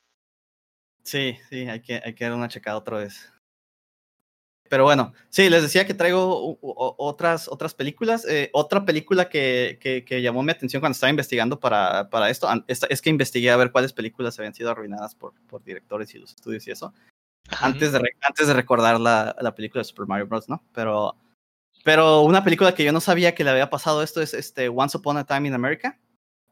sí, 1.05 1.39
sí, 1.49 1.69
hay 1.69 1.81
que, 1.81 2.01
hay 2.05 2.15
que 2.15 2.25
dar 2.25 2.35
una 2.35 2.49
checada 2.49 2.77
otra 2.77 2.99
vez. 2.99 3.33
Pero 4.71 4.85
bueno, 4.85 5.13
sí, 5.31 5.51
les 5.51 5.63
decía 5.63 5.85
que 5.85 5.95
traigo 5.95 6.57
otras, 6.63 7.49
otras 7.49 7.75
películas. 7.75 8.25
Eh, 8.25 8.51
otra 8.53 8.85
película 8.85 9.29
que, 9.29 9.79
que, 9.83 10.05
que 10.05 10.23
llamó 10.23 10.45
mi 10.45 10.53
atención 10.53 10.79
cuando 10.81 10.93
estaba 10.95 11.11
investigando 11.11 11.59
para, 11.59 12.09
para 12.09 12.31
esto 12.31 12.49
esta- 12.69 12.87
es 12.87 13.03
que 13.03 13.11
investigué 13.11 13.51
a 13.51 13.57
ver 13.57 13.73
cuáles 13.73 13.93
películas 13.93 14.39
habían 14.39 14.55
sido 14.55 14.71
arruinadas 14.71 15.17
por, 15.17 15.35
por 15.49 15.65
directores 15.65 16.15
y 16.15 16.21
los 16.21 16.31
estudios 16.31 16.65
y 16.69 16.71
eso. 16.71 16.95
Ajá. 17.49 17.67
antes 17.67 17.91
de, 17.91 18.01
antes 18.21 18.47
de 18.47 18.55
recordar 18.55 19.01
la, 19.01 19.35
la 19.41 19.55
película 19.57 19.81
de 19.81 19.87
Super 19.87 20.07
Mario 20.07 20.29
Bros., 20.29 20.49
¿no? 20.49 20.63
Pero, 20.73 21.17
pero 21.85 22.21
una 22.23 22.45
película 22.45 22.73
que 22.73 22.85
yo 22.85 22.93
no 22.93 23.01
sabía 23.01 23.35
que 23.35 23.43
le 23.43 23.51
había 23.51 23.71
pasado 23.71 24.05
esto 24.05 24.23
es 24.23 24.35
este 24.35 24.69
Once 24.69 24.97
Upon 24.97 25.17
a 25.17 25.25
Time 25.27 25.49
in 25.49 25.55
America, 25.55 25.99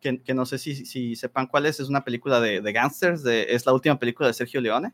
que, 0.00 0.20
que 0.24 0.34
no 0.34 0.44
sé 0.44 0.58
si, 0.58 0.74
si 0.86 1.14
sepan 1.14 1.46
cuál 1.46 1.66
es, 1.66 1.78
es 1.78 1.88
una 1.88 2.02
película 2.02 2.40
de, 2.40 2.60
de 2.62 2.72
gangsters, 2.72 3.22
de, 3.22 3.46
es 3.50 3.64
la 3.64 3.72
última 3.74 3.96
película 3.96 4.26
de 4.26 4.34
Sergio 4.34 4.60
Leone, 4.60 4.92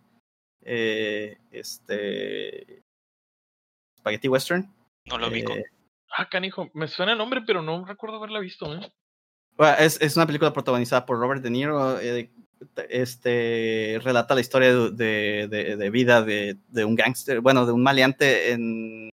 eh, 0.62 1.38
este, 1.50 2.82
Spaghetti 4.04 4.28
Western. 4.28 4.70
No 5.06 5.16
lo 5.16 5.30
vi. 5.30 5.40
eh, 5.40 5.64
Ah, 6.16 6.28
canijo, 6.28 6.68
me 6.74 6.86
suena 6.88 7.12
el 7.12 7.18
nombre, 7.18 7.40
pero 7.46 7.62
no 7.62 7.86
recuerdo 7.86 8.18
haberla 8.18 8.38
visto, 8.38 8.72
¿eh? 8.74 8.92
Bueno, 9.56 9.76
es, 9.78 9.98
es 10.00 10.14
una 10.16 10.26
película 10.26 10.52
protagonizada 10.52 11.06
por 11.06 11.18
Robert 11.18 11.42
De 11.42 11.48
Niro. 11.50 11.98
eh, 11.98 12.30
este 12.90 13.98
relata 14.02 14.34
la 14.34 14.40
historia 14.42 14.74
de, 14.74 15.48
de- 15.48 15.76
de- 15.76 15.90
vida 15.90 16.22
de, 16.22 16.56
de 16.68 16.84
un 16.84 16.94
gángster, 16.94 17.40
bueno, 17.40 17.64
de 17.66 17.72
un 17.72 17.82
maleante 17.82 18.52
en. 18.52 19.08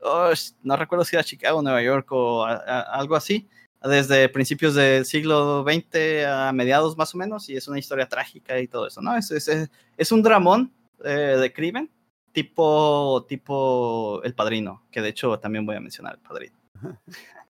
oh, 0.00 0.30
no 0.62 0.76
recuerdo 0.76 1.04
si 1.04 1.14
era 1.16 1.22
Chicago, 1.24 1.62
Nueva 1.62 1.82
York 1.82 2.10
o 2.10 2.44
a- 2.44 2.54
a- 2.54 2.80
algo 2.98 3.14
así, 3.16 3.48
desde 3.82 4.28
principios 4.28 4.74
del 4.74 5.04
siglo 5.04 5.62
XX 5.64 6.24
a 6.26 6.52
mediados 6.52 6.96
más 6.96 7.14
o 7.14 7.18
menos, 7.18 7.48
y 7.48 7.56
es 7.56 7.68
una 7.68 7.78
historia 7.78 8.08
trágica 8.08 8.58
y 8.58 8.66
todo 8.66 8.86
eso, 8.88 9.00
¿no? 9.02 9.16
Es, 9.16 9.30
es, 9.30 9.46
es- 9.48 9.70
es 9.96 10.10
un 10.12 10.22
dramón 10.22 10.72
eh, 11.04 11.36
de 11.38 11.52
crimen, 11.52 11.90
tipo, 12.36 13.24
tipo 13.26 14.22
El 14.22 14.34
Padrino, 14.34 14.84
que 14.90 15.00
de 15.00 15.08
hecho 15.08 15.38
también 15.40 15.64
voy 15.64 15.74
a 15.74 15.80
mencionar 15.80 16.16
El 16.16 16.20
Padrino. 16.20 16.58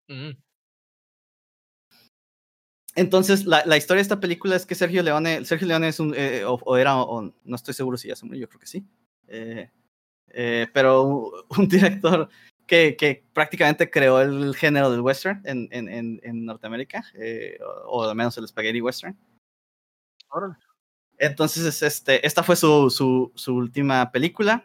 Mm. 0.07 0.31
Entonces, 2.95 3.45
la, 3.45 3.67
la 3.67 3.77
historia 3.77 3.99
de 3.99 4.03
esta 4.03 4.21
película 4.21 4.55
es 4.55 4.67
que 4.67 4.77
Sergio 4.77 5.03
Leone, 5.03 5.45
Sergio 5.45 5.67
Leone 5.67 5.89
es 5.89 5.99
un, 5.99 6.15
eh, 6.17 6.45
o, 6.45 6.55
o 6.65 6.77
era, 6.77 6.97
o 6.97 7.23
no 7.23 7.57
estoy 7.57 7.75
seguro 7.75 7.97
si 7.97 8.07
ya 8.07 8.15
se 8.15 8.25
murió, 8.25 8.43
yo 8.43 8.49
creo 8.49 8.61
que 8.61 8.69
sí. 8.69 8.87
Eh, 9.27 9.69
eh, 10.29 10.69
pero 10.73 11.03
un, 11.03 11.33
un 11.59 11.69
director 11.69 12.29
que, 12.65 12.95
que 12.97 13.25
prácticamente 13.33 13.91
creó 13.91 14.21
el 14.21 14.55
género 14.55 14.93
del 14.93 15.01
western 15.01 15.43
en, 15.45 15.69
en, 15.73 15.89
en, 15.89 16.21
en 16.23 16.45
Norteamérica, 16.45 17.05
eh, 17.15 17.59
o, 17.61 17.99
o 17.99 18.09
al 18.09 18.15
menos 18.15 18.39
el 18.39 18.47
spaghetti 18.47 18.81
western. 18.81 19.19
Órale. 20.29 20.55
Entonces, 21.19 21.65
es 21.65 21.83
este, 21.83 22.27
esta 22.27 22.43
fue 22.43 22.57
su, 22.57 22.91
su, 22.91 23.33
su 23.35 23.55
última 23.55 24.11
película. 24.13 24.65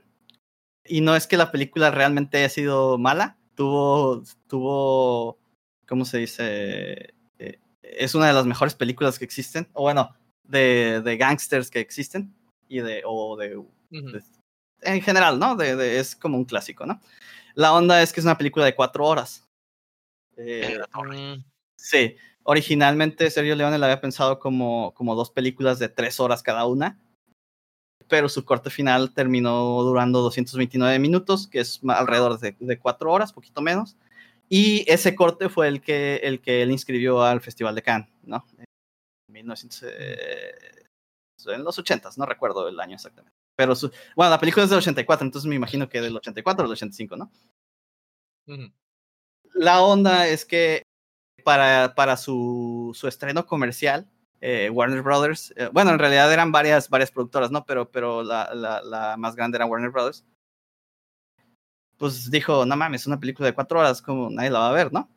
Y 0.85 1.01
no 1.01 1.15
es 1.15 1.27
que 1.27 1.37
la 1.37 1.51
película 1.51 1.91
realmente 1.91 2.37
haya 2.37 2.49
sido 2.49 2.97
mala. 2.97 3.37
Tuvo, 3.55 4.23
tuvo, 4.47 5.39
¿cómo 5.87 6.05
se 6.05 6.17
dice? 6.19 7.13
Eh, 7.39 7.59
es 7.81 8.15
una 8.15 8.27
de 8.27 8.33
las 8.33 8.45
mejores 8.45 8.75
películas 8.75 9.17
que 9.17 9.25
existen. 9.25 9.67
O 9.73 9.83
bueno, 9.83 10.15
de, 10.43 11.01
de 11.01 11.17
gangsters 11.17 11.69
que 11.69 11.79
existen. 11.79 12.33
Y 12.67 12.79
de, 12.81 13.01
o 13.05 13.37
de, 13.37 13.61
en 14.81 15.01
general, 15.01 15.39
¿no? 15.39 15.55
De, 15.55 15.75
de- 15.75 15.99
es 15.99 16.15
como 16.15 16.37
un 16.37 16.45
clásico, 16.45 16.85
¿no? 16.85 16.99
La 17.55 17.73
onda 17.73 18.01
es 18.01 18.11
que 18.11 18.19
es 18.19 18.25
una 18.25 18.37
película 18.37 18.65
de 18.65 18.75
cuatro 18.75 19.05
horas. 19.05 19.47
Eh, 20.37 20.79
Sí, 21.77 22.15
originalmente 22.43 23.29
Sergio 23.29 23.55
Leone 23.55 23.77
la 23.77 23.87
había 23.87 24.01
pensado 24.01 24.39
como, 24.39 24.93
como 24.93 25.15
dos 25.15 25.31
películas 25.31 25.79
de 25.79 25.89
tres 25.89 26.19
horas 26.19 26.43
cada 26.43 26.65
una, 26.65 26.99
pero 28.07 28.29
su 28.29 28.45
corte 28.45 28.69
final 28.69 29.13
terminó 29.13 29.81
durando 29.83 30.21
229 30.21 30.99
minutos, 30.99 31.47
que 31.47 31.59
es 31.59 31.81
alrededor 31.87 32.39
de, 32.39 32.55
de 32.59 32.79
cuatro 32.79 33.11
horas, 33.11 33.33
poquito 33.33 33.61
menos, 33.61 33.97
y 34.49 34.85
ese 34.91 35.15
corte 35.15 35.49
fue 35.49 35.67
el 35.67 35.81
que, 35.81 36.17
el 36.17 36.41
que 36.41 36.61
él 36.61 36.71
inscribió 36.71 37.23
al 37.23 37.41
Festival 37.41 37.75
de 37.75 37.81
Cannes, 37.81 38.09
¿no? 38.23 38.45
En 38.57 38.65
1900, 39.29 39.83
eh, 39.83 40.85
en 41.47 41.63
los 41.63 41.79
80, 41.79 42.09
no 42.17 42.25
recuerdo 42.25 42.67
el 42.67 42.79
año 42.79 42.95
exactamente. 42.95 43.35
Pero 43.55 43.75
su, 43.75 43.91
bueno, 44.15 44.31
la 44.31 44.39
película 44.39 44.63
es 44.63 44.69
del 44.69 44.79
84, 44.79 45.25
entonces 45.25 45.47
me 45.47 45.55
imagino 45.55 45.87
que 45.87 46.01
del 46.01 46.15
84 46.15 46.63
o 46.63 46.67
del 46.67 46.73
85, 46.73 47.17
¿no? 47.17 47.31
ujú. 48.45 48.71
la 49.53 49.81
onda 49.81 50.27
es 50.27 50.43
que 50.43 50.83
para, 51.43 51.93
para 51.95 52.17
su, 52.17 52.91
su 52.95 53.07
estreno 53.07 53.45
comercial, 53.45 54.09
eh, 54.41 54.69
Warner 54.69 55.01
Brothers, 55.01 55.53
eh, 55.55 55.69
bueno, 55.71 55.91
en 55.91 55.99
realidad 55.99 56.31
eran 56.33 56.51
varias, 56.51 56.89
varias 56.89 57.11
productoras, 57.11 57.51
¿no? 57.51 57.65
Pero, 57.65 57.89
pero 57.91 58.23
la, 58.23 58.53
la, 58.53 58.81
la 58.81 59.15
más 59.17 59.35
grande 59.35 59.57
era 59.57 59.65
Warner 59.65 59.89
Brothers. 59.91 60.25
Pues 61.97 62.29
dijo, 62.29 62.65
no 62.65 62.75
mames, 62.75 63.07
una 63.07 63.19
película 63.19 63.47
de 63.47 63.53
cuatro 63.53 63.79
horas, 63.79 64.01
como 64.01 64.29
nadie 64.29 64.49
la 64.49 64.59
va 64.59 64.69
a 64.69 64.73
ver, 64.73 64.91
¿no? 64.91 65.09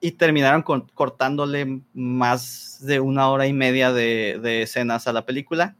Y 0.00 0.12
terminaron 0.12 0.62
con- 0.62 0.88
cortándole 0.88 1.82
más 1.94 2.78
de 2.82 3.00
una 3.00 3.30
hora 3.30 3.46
y 3.46 3.52
media 3.52 3.92
de, 3.92 4.38
de 4.42 4.62
escenas 4.62 5.06
a 5.06 5.12
la 5.12 5.24
película, 5.24 5.76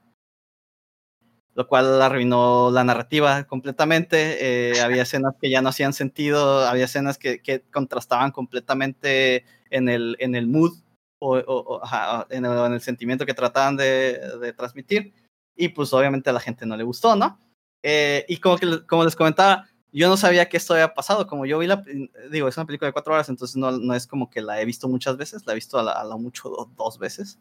lo 1.55 1.66
cual 1.68 2.00
arruinó 2.00 2.70
la 2.70 2.84
narrativa 2.84 3.44
completamente. 3.44 4.72
eh, 4.72 4.80
había 4.80 5.03
escenas 5.03 5.34
que 5.40 5.50
ya 5.50 5.62
no 5.62 5.68
hacían 5.70 5.92
sentido, 5.92 6.66
había 6.66 6.84
escenas 6.86 7.18
que, 7.18 7.40
que 7.42 7.62
contrastaban 7.70 8.30
completamente 8.32 9.44
en 9.70 9.88
el, 9.88 10.16
en 10.20 10.34
el 10.34 10.46
mood 10.46 10.72
o, 11.18 11.36
o- 11.38 11.76
o, 11.76 11.84
ajá, 11.84 12.26
en, 12.30 12.44
el, 12.44 12.53
en 12.66 12.72
el 12.74 12.80
sentimiento 12.80 13.26
que 13.26 13.34
trataban 13.34 13.76
de, 13.76 14.18
de 14.40 14.53
transmitir. 14.53 15.12
Y 15.57 15.68
pues 15.68 15.92
obviamente 15.92 16.30
a 16.30 16.32
la 16.32 16.40
gente 16.40 16.64
no 16.66 16.76
le 16.76 16.84
gustó, 16.84 17.14
¿no? 17.16 17.38
Eh, 17.82 18.24
y 18.28 18.38
como, 18.38 18.57
que, 18.57 18.86
como 18.86 19.05
les 19.05 19.14
comentaba, 19.16 19.68
yo 19.92 20.09
no 20.09 20.16
sabía 20.16 20.48
que 20.48 20.57
esto 20.57 20.72
había 20.72 20.94
pasado. 20.94 21.26
Como 21.26 21.44
yo 21.46 21.59
vi 21.59 21.66
la, 21.66 21.84
digo, 22.30 22.48
es 22.48 22.57
una 22.57 22.64
película 22.66 22.86
de 22.88 22.92
cuatro 22.94 23.12
horas, 23.12 23.28
entonces 23.28 23.57
no, 23.57 23.70
no 23.72 23.94
es 23.94 24.07
como 24.07 24.30
que 24.30 24.40
la 24.40 24.61
he 24.61 24.64
visto 24.64 24.88
muchas 24.88 25.16
veces, 25.18 25.44
la 25.46 25.53
he 25.53 25.57
visto 25.57 25.78
a, 25.78 25.82
la- 25.82 25.92
a 25.92 26.05
lo 26.05 26.18
mucho 26.18 26.48
do- 26.48 26.70
dos 26.76 26.98
veces. 26.98 27.38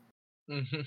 Ujú. 0.48 0.84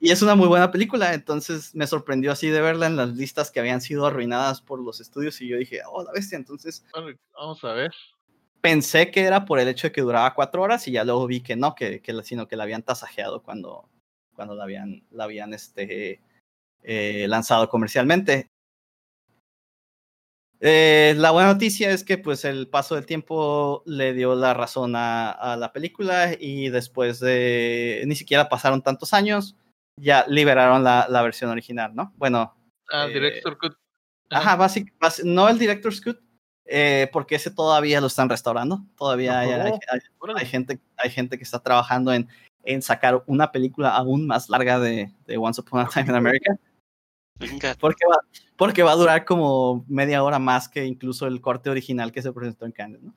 Y 0.00 0.10
es 0.10 0.22
una 0.22 0.36
muy 0.36 0.46
buena 0.46 0.70
película, 0.70 1.12
entonces 1.12 1.74
me 1.74 1.86
sorprendió 1.86 2.30
así 2.30 2.48
de 2.48 2.60
verla 2.60 2.86
en 2.86 2.96
las 2.96 3.16
listas 3.16 3.50
que 3.50 3.58
habían 3.58 3.80
sido 3.80 4.06
arruinadas 4.06 4.60
por 4.60 4.80
los 4.80 5.00
estudios 5.00 5.40
y 5.40 5.48
yo 5.48 5.56
dije, 5.56 5.80
oh, 5.90 6.04
la 6.04 6.12
bestia, 6.12 6.36
entonces 6.36 6.84
Vamos 7.34 7.64
a 7.64 7.72
ver. 7.72 7.92
pensé 8.60 9.10
que 9.10 9.22
era 9.22 9.44
por 9.44 9.58
el 9.58 9.66
hecho 9.66 9.88
de 9.88 9.92
que 9.92 10.00
duraba 10.02 10.34
cuatro 10.34 10.62
horas 10.62 10.86
y 10.86 10.92
ya 10.92 11.02
luego 11.04 11.26
vi 11.26 11.40
que 11.40 11.56
no, 11.56 11.74
que, 11.74 12.00
que 12.00 12.22
sino 12.22 12.46
que 12.46 12.54
la 12.54 12.62
habían 12.62 12.84
tasajeado 12.84 13.42
cuando, 13.42 13.88
cuando 14.34 14.54
la 14.54 14.64
habían, 14.64 15.02
la 15.10 15.24
habían 15.24 15.52
este, 15.52 16.20
eh, 16.84 17.26
lanzado 17.28 17.68
comercialmente. 17.68 18.48
Eh, 20.60 21.14
la 21.16 21.30
buena 21.30 21.52
noticia 21.52 21.90
es 21.90 22.02
que 22.04 22.18
pues 22.18 22.44
el 22.44 22.68
paso 22.68 22.94
del 22.96 23.06
tiempo 23.06 23.82
le 23.86 24.12
dio 24.12 24.34
la 24.34 24.54
razón 24.54 24.96
a, 24.96 25.30
a 25.30 25.56
la 25.56 25.72
película 25.72 26.34
y 26.38 26.68
después 26.68 27.20
de 27.20 28.02
ni 28.06 28.16
siquiera 28.16 28.48
pasaron 28.48 28.82
tantos 28.82 29.12
años, 29.12 29.56
ya 30.00 30.24
liberaron 30.28 30.82
la, 30.84 31.06
la 31.08 31.22
versión 31.22 31.50
original, 31.50 31.94
¿no? 31.94 32.12
Bueno, 32.16 32.54
Ah, 32.90 33.06
Eh, 33.06 33.12
Director 33.12 33.58
Cut. 33.58 33.74
Ajá, 34.30 34.56
basic- 34.56 34.92
no 35.24 35.48
el 35.48 35.58
Director's 35.58 36.00
Cut, 36.00 36.18
eh, 36.64 37.08
porque 37.12 37.34
ese 37.36 37.50
todavía 37.50 38.00
lo 38.00 38.06
están 38.06 38.28
restaurando. 38.28 38.84
Todavía 38.96 39.40
hay, 39.40 39.50
hay- 39.50 39.72
hay- 40.36 40.46
gente, 40.46 40.80
hay 40.96 41.10
gente 41.10 41.36
que 41.38 41.44
está 41.44 41.58
trabajando 41.62 42.12
en, 42.12 42.28
en 42.64 42.80
sacar 42.82 43.22
una 43.26 43.52
película 43.52 43.90
aún 43.96 44.26
más 44.26 44.48
larga 44.48 44.78
de, 44.78 45.12
de 45.26 45.36
Once 45.38 45.60
Upon 45.60 45.80
a 45.80 45.88
Time 46.06 46.08
in 46.10 46.14
America, 46.14 46.58
Venga, 47.38 47.74
porque 47.78 48.04
va, 48.10 48.18
porque 48.56 48.82
va 48.82 48.92
a 48.92 48.96
durar 48.96 49.24
como 49.24 49.84
media 49.88 50.22
hora 50.24 50.38
más 50.38 50.68
que 50.68 50.84
incluso 50.84 51.26
el 51.26 51.40
corte 51.40 51.70
original 51.70 52.10
que 52.10 52.20
se 52.22 52.32
presentó 52.32 52.66
en 52.66 52.72
Cannes, 52.72 53.02
¿no? 53.02 53.14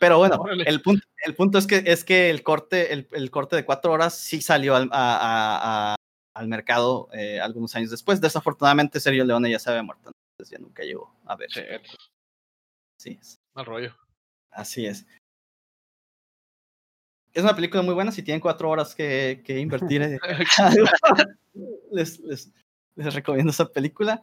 Pero 0.00 0.18
bueno, 0.18 0.36
Órale. 0.36 0.64
el 0.66 0.82
punto, 0.82 1.06
el 1.24 1.34
punto 1.34 1.58
es 1.58 1.66
que 1.66 1.82
es 1.86 2.04
que 2.04 2.30
el 2.30 2.42
corte, 2.42 2.92
el, 2.92 3.08
el 3.12 3.30
corte 3.30 3.56
de 3.56 3.64
cuatro 3.64 3.92
horas 3.92 4.16
sí 4.18 4.40
salió 4.42 4.76
al, 4.76 4.88
a- 4.92 5.16
a- 5.16 5.92
a- 5.92 5.96
al 6.34 6.48
mercado 6.48 7.08
eh, 7.12 7.40
algunos 7.40 7.74
años 7.76 7.90
después. 7.90 8.20
Desafortunadamente 8.20 9.00
Sergio 9.00 9.24
Leone 9.24 9.50
ya 9.50 9.58
se 9.58 9.70
había 9.70 9.82
muerto, 9.82 10.10
entonces 10.38 10.58
ya 10.58 10.62
nunca 10.62 10.82
llegó 10.82 11.14
a 11.24 11.36
ver. 11.36 11.50
Sí, 11.50 11.62
Sí, 12.98 13.18
es- 13.20 13.36
mal 13.54 13.64
rollo. 13.66 13.94
así 14.50 14.86
es. 14.86 15.06
Es 17.32 17.42
una 17.42 17.54
película 17.54 17.82
muy 17.82 17.94
buena. 17.94 18.12
Si 18.12 18.22
tienen 18.22 18.40
cuatro 18.40 18.70
horas 18.70 18.94
que, 18.94 19.42
que 19.44 19.58
invertir, 19.58 20.02
eh, 20.02 20.18
les, 21.90 22.18
les, 22.20 22.50
les 22.96 23.14
recomiendo 23.14 23.50
esa 23.50 23.66
película. 23.68 24.22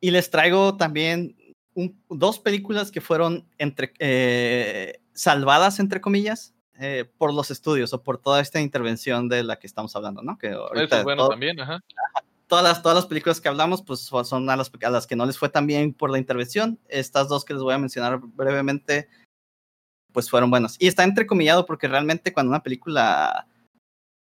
Y 0.00 0.10
les 0.10 0.28
traigo 0.30 0.76
también 0.76 1.36
un- 1.74 2.00
dos 2.08 2.38
películas 2.38 2.90
que 2.90 3.00
fueron 3.00 3.46
entre, 3.58 3.92
eh, 3.98 5.00
salvadas, 5.12 5.78
entre 5.80 6.00
comillas, 6.00 6.54
eh, 6.78 7.04
por 7.18 7.32
los 7.32 7.50
estudios 7.50 7.92
o 7.92 8.02
por 8.02 8.18
toda 8.18 8.40
esta 8.40 8.60
intervención 8.60 9.28
de 9.28 9.44
la 9.44 9.58
que 9.58 9.66
estamos 9.66 9.94
hablando, 9.94 10.22
¿no? 10.22 10.38
Que 10.38 10.48
Eso 10.48 10.66
ahorita 10.68 10.98
es 10.98 11.04
bueno 11.04 11.22
todo- 11.22 11.30
también, 11.30 11.60
ajá. 11.60 11.80
todas 12.48 12.64
las, 12.64 12.82
todas 12.82 12.96
las 12.96 13.06
películas 13.06 13.40
que 13.40 13.48
hablamos, 13.48 13.82
pues 13.82 14.00
son- 14.00 14.50
a 14.50 14.56
las, 14.56 14.70
a 14.82 14.90
las 14.90 15.06
que 15.06 15.16
no 15.16 15.24
les 15.26 15.38
fue 15.38 15.48
tan 15.48 15.66
bien 15.66 15.92
por 15.94 16.10
la 16.10 16.18
intervención. 16.18 16.78
Estas 16.88 17.28
dos 17.28 17.44
que 17.44 17.54
les 17.54 17.62
voy 17.62 17.74
a 17.74 17.78
mencionar 17.78 18.18
brevemente, 18.20 19.08
pues 20.12 20.28
fueron 20.30 20.50
buenas. 20.50 20.76
Y 20.80 20.86
está 20.86 21.02
entrecomillado 21.04 21.64
porque 21.66 21.88
realmente 21.88 22.32
cuando 22.32 22.50
una 22.50 22.62
película 22.62 23.46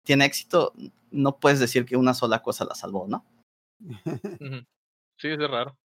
tiene 0.04 0.24
éxito, 0.26 0.72
no 1.10 1.38
puedes 1.38 1.60
decir 1.60 1.84
que 1.86 1.96
una 1.96 2.14
sola 2.14 2.42
cosa 2.42 2.64
la 2.64 2.74
salvó, 2.74 3.06
¿no? 3.08 3.24
Sí, 5.18 5.28
es 5.28 5.38
raro. 5.38 5.76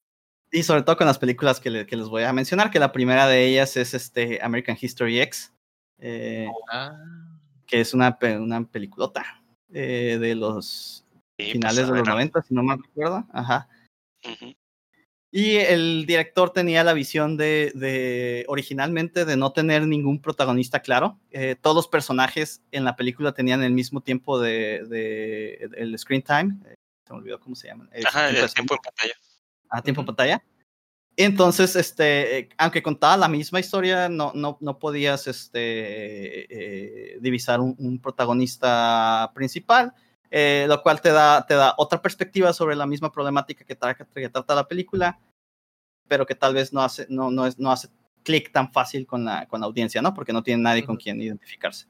Y 0.51 0.63
sobre 0.63 0.83
todo 0.83 0.97
con 0.97 1.07
las 1.07 1.19
películas 1.19 1.61
que, 1.61 1.71
le- 1.71 1.87
que 1.87 1.97
les 1.97 2.09
voy 2.09 2.23
a 2.23 2.33
mencionar, 2.33 2.71
que 2.71 2.79
la 2.79 2.93
primera 2.93 3.27
de 3.27 3.45
ellas 3.47 3.77
es 3.77 3.93
este 3.95 4.41
American 4.43 4.77
History 4.81 5.21
X, 5.21 5.53
eh, 5.99 6.49
Ah, 6.71 6.97
que 7.67 7.81
es 7.81 7.93
una, 7.93 8.17
una 8.41 8.65
peliculota 8.67 9.25
eh, 9.73 10.17
de 10.19 10.35
los 10.35 11.05
sí, 11.39 11.53
finales 11.53 11.81
pues, 11.81 11.91
a 11.91 11.93
de 11.93 11.99
los 11.99 12.07
ver, 12.07 12.15
90, 12.15 12.43
si 12.43 12.55
no 12.55 12.63
mal 12.63 12.83
recuerdo. 12.83 13.27
Ajá. 13.33 13.69
Y 15.31 15.57
el 15.57 16.07
director 16.07 16.51
tenía 16.55 16.83
la 16.85 16.95
visión 16.95 17.37
de, 17.37 17.71
de 17.75 18.47
originalmente 18.49 19.27
de 19.27 19.37
no 19.37 19.53
tener 19.53 19.87
ningún 19.87 20.23
protagonista 20.23 20.81
claro. 20.81 21.19
Eh, 21.31 21.55
todos 21.61 21.77
los 21.77 21.89
personajes 21.89 22.63
en 22.73 22.85
la 22.85 22.97
película 22.97 23.33
tenían 23.33 23.63
el 23.63 23.73
mismo 23.73 24.01
tiempo 24.01 24.41
de, 24.41 24.85
de- 24.89 25.69
el 25.77 25.99
screen 25.99 26.23
time. 26.23 26.57
Eh, 26.71 26.75
se 27.07 27.13
me 27.13 27.19
olvidó 27.19 27.39
cómo 27.41 27.55
se 27.55 27.69
llaman. 27.69 27.91
Eh, 27.93 28.03
Ajá, 28.07 28.31
el 28.31 28.37
tiempo 28.55 28.75
en 28.75 28.81
pantalla. 28.81 29.15
A 29.71 29.83
tiempo 29.83 30.05
pantalla. 30.05 30.43
Entonces, 31.17 31.75
este, 31.75 32.49
aunque 32.57 32.81
contaba 32.81 33.17
la 33.17 33.29
misma 33.29 33.59
historia, 33.59 34.09
no, 34.09 34.31
no, 34.35 34.57
no 34.61 34.79
podías 34.79 35.27
este, 35.27 37.13
eh, 37.15 37.19
divisar 37.21 37.61
un, 37.61 37.75
un 37.79 38.01
protagonista 38.01 39.33
principal, 39.35 39.93
eh, 40.31 40.67
lo 40.69 40.81
cual 40.81 41.01
te 41.01 41.11
da, 41.11 41.45
te 41.45 41.55
da 41.55 41.75
otra 41.77 42.01
perspectiva 42.01 42.53
sobre 42.53 42.77
la 42.77 42.87
misma 42.87 43.11
problemática 43.11 43.65
que, 43.65 43.77
tra- 43.77 43.97
que 43.97 44.29
trata 44.29 44.55
la 44.55 44.69
película, 44.69 45.19
pero 46.07 46.25
que 46.25 46.37
tal 46.37 46.55
vez 46.55 46.73
no 46.73 46.83
hace, 46.83 47.07
no, 47.09 47.33
no 47.33 47.47
es, 47.47 47.59
no 47.59 47.73
hace 47.73 47.89
clic 48.23 48.53
tan 48.53 48.73
fácil 48.73 49.05
con 49.05 49.25
la, 49.25 49.47
con 49.49 49.61
la 49.61 49.67
audiencia, 49.67 50.01
¿no? 50.01 50.15
Porque 50.15 50.33
no 50.33 50.43
tiene 50.45 50.63
nadie 50.63 50.85
con 50.85 50.97
quien 50.97 51.21
identificarse. 51.21 51.87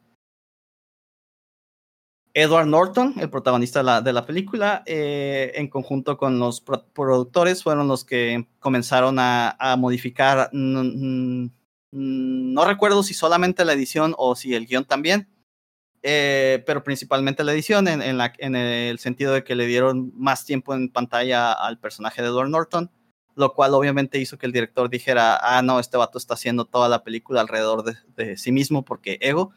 Edward 2.41 2.67
Norton, 2.67 3.15
el 3.19 3.31
protagonista 3.31 3.81
de 3.81 3.85
la, 3.85 4.01
de 4.01 4.13
la 4.13 4.25
película, 4.27 4.83
eh, 4.87 5.53
en 5.57 5.69
conjunto 5.69 6.17
con 6.17 6.39
los 6.39 6.61
pro- 6.61 6.85
productores, 6.93 7.63
fueron 7.63 7.89
los 7.89 8.05
que 8.05 8.47
comenzaron 8.61 9.19
a, 9.19 9.57
a 9.59 9.77
modificar, 9.77 10.49
mm, 10.53 10.79
mm, 10.79 11.45
mm, 11.93 12.53
no 12.55 12.65
recuerdo 12.65 13.03
si 13.03 13.15
solamente 13.15 13.65
la 13.65 13.73
edición 13.73 14.15
o 14.19 14.37
si 14.37 14.55
el 14.55 14.67
guion 14.67 14.85
también, 14.85 15.29
eh, 16.03 16.63
pero 16.67 16.85
principalmente 16.85 17.43
la 17.45 17.53
edición, 17.53 17.89
en, 17.89 18.03
en 18.03 18.19
la- 18.19 18.33
en 18.39 18.55
el 18.55 18.99
sentido 18.99 19.33
de 19.33 19.43
que 19.43 19.55
le 19.57 19.67
dieron 19.67 20.13
más 20.15 20.45
tiempo 20.45 20.75
en 20.75 20.91
pantalla 20.91 21.53
al 21.53 21.79
personaje 21.79 22.23
de 22.23 22.29
Edward 22.29 22.51
Norton, 22.51 22.91
lo 23.35 23.53
cual 23.55 23.75
obviamente 23.75 24.19
hizo 24.19 24.39
que 24.39 24.47
el 24.47 24.53
director 24.53 24.89
dijera, 24.91 25.39
ah, 25.43 25.63
no, 25.63 25.81
este 25.81 25.97
vato 25.97 26.19
está 26.19 26.35
haciendo 26.35 26.65
toda 26.67 26.89
la 26.89 27.03
película 27.05 27.41
alrededor 27.41 27.83
de, 27.85 27.97
de 28.17 28.37
sí 28.37 28.53
mismo 28.53 28.85
porque 28.85 29.19
ego, 29.21 29.53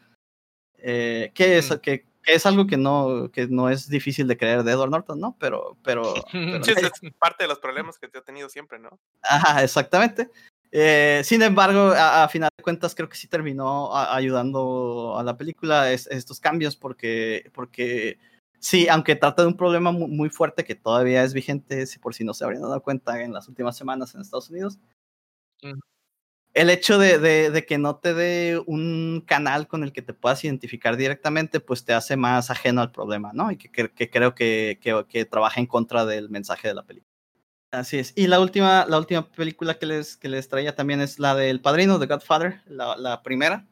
eh, 0.78 1.30
que, 1.34 1.58
es, 1.58 1.70
Mm. 1.70 1.74
que, 1.80 2.06
que 2.22 2.34
es 2.34 2.46
algo 2.46 2.66
que 2.66 2.76
no, 2.76 3.30
que 3.32 3.48
no 3.48 3.68
es 3.68 3.88
difícil 3.88 4.26
de 4.28 4.36
creer 4.36 4.62
de 4.62 4.72
Edward 4.72 4.90
Norton, 4.90 5.18
¿no? 5.20 5.36
Pero, 5.38 5.76
pero, 5.82 6.14
pero 6.32 6.64
Sí, 6.64 6.72
es 6.76 6.92
parte 7.18 7.44
de 7.44 7.48
los 7.48 7.58
problemas 7.58 7.98
que 7.98 8.08
te 8.08 8.18
ha 8.18 8.22
tenido 8.22 8.48
siempre, 8.48 8.78
¿no? 8.78 8.98
Ajá, 9.22 9.62
exactamente. 9.62 10.30
Eh, 10.70 11.20
sin 11.24 11.42
embargo, 11.42 11.90
a, 11.90 12.24
a 12.24 12.28
final 12.28 12.48
de 12.56 12.62
cuentas, 12.62 12.94
creo 12.94 13.08
que 13.08 13.16
sí 13.16 13.28
terminó 13.28 13.94
a- 13.94 14.14
ayudando 14.16 15.16
a 15.18 15.22
la 15.22 15.36
película 15.36 15.92
es- 15.92 16.06
estos 16.06 16.40
cambios, 16.40 16.76
porque, 16.76 17.50
porque 17.52 18.18
sí, 18.58 18.88
aunque 18.88 19.14
trata 19.16 19.42
de 19.42 19.48
un 19.48 19.56
problema 19.56 19.92
mu- 19.92 20.08
muy, 20.08 20.30
fuerte 20.30 20.64
que 20.64 20.74
todavía 20.74 21.24
es 21.24 21.34
vigente, 21.34 21.86
si 21.86 21.98
por 21.98 22.14
si 22.14 22.24
no 22.24 22.32
se 22.32 22.44
habrían 22.44 22.62
dado 22.62 22.80
cuenta 22.82 23.20
en 23.22 23.32
las 23.34 23.48
últimas 23.48 23.76
semanas 23.76 24.14
en 24.14 24.22
Estados 24.22 24.48
Unidos. 24.48 24.78
El 26.54 26.68
hecho 26.70 26.98
de, 26.98 27.18
de- 27.18 27.50
de 27.50 27.64
que 27.66 27.78
no 27.78 27.96
te 27.96 28.12
dé 28.14 28.62
un 28.66 29.22
canal 29.26 29.66
con 29.68 29.82
el 29.82 29.92
que 29.92 30.02
te 30.02 30.12
puedas 30.14 30.44
identificar 30.44 30.96
directamente, 30.96 31.60
pues 31.60 31.84
te 31.84 31.94
hace 31.94 32.16
más 32.16 32.50
ajeno 32.50 32.80
al 32.82 32.92
problema, 32.92 33.32
¿no? 33.32 33.50
Y 33.50 33.56
que, 33.56 33.70
que- 33.70 33.90
que 33.90 34.10
creo 34.10 34.34
que, 34.34 34.78
que, 35.08 35.24
trabaja 35.24 35.60
en 35.60 35.66
contra 35.66 36.04
del 36.04 36.28
mensaje 36.28 36.68
de 36.68 36.74
la 36.74 36.84
película. 36.84 37.10
Así 37.70 37.98
es. 37.98 38.12
Y 38.16 38.26
la 38.26 38.38
última, 38.40 38.84
la 38.86 38.98
última 38.98 39.30
película 39.32 39.78
que 39.78 39.86
les, 39.86 40.16
que 40.18 40.28
les 40.28 40.46
traía 40.48 40.74
también 40.74 41.00
es 41.00 41.18
la 41.18 41.34
del 41.34 41.62
Padrino, 41.62 41.98
de 41.98 42.06
Godfather, 42.06 42.60
la, 42.66 42.96
la 42.98 43.22
primera. 43.22 43.66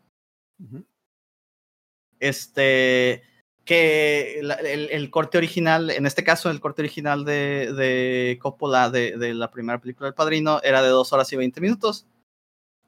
Este, 2.18 3.22
que 3.64 4.40
la- 4.42 4.54
el, 4.54 4.88
el 4.90 5.10
corte 5.10 5.38
original, 5.38 5.90
en 5.90 6.06
este 6.06 6.24
caso 6.24 6.50
el 6.50 6.60
corte 6.60 6.82
original 6.82 7.24
de, 7.24 7.72
de 7.74 8.38
Coppola 8.40 8.90
de, 8.90 9.16
de 9.16 9.34
la 9.34 9.50
primera 9.50 9.80
película 9.80 10.06
del 10.08 10.14
Padrino 10.14 10.60
era 10.62 10.82
de 10.82 10.88
dos 10.88 11.12
horas 11.12 11.32
y 11.32 11.36
20 11.36 11.60
minutos. 11.60 12.06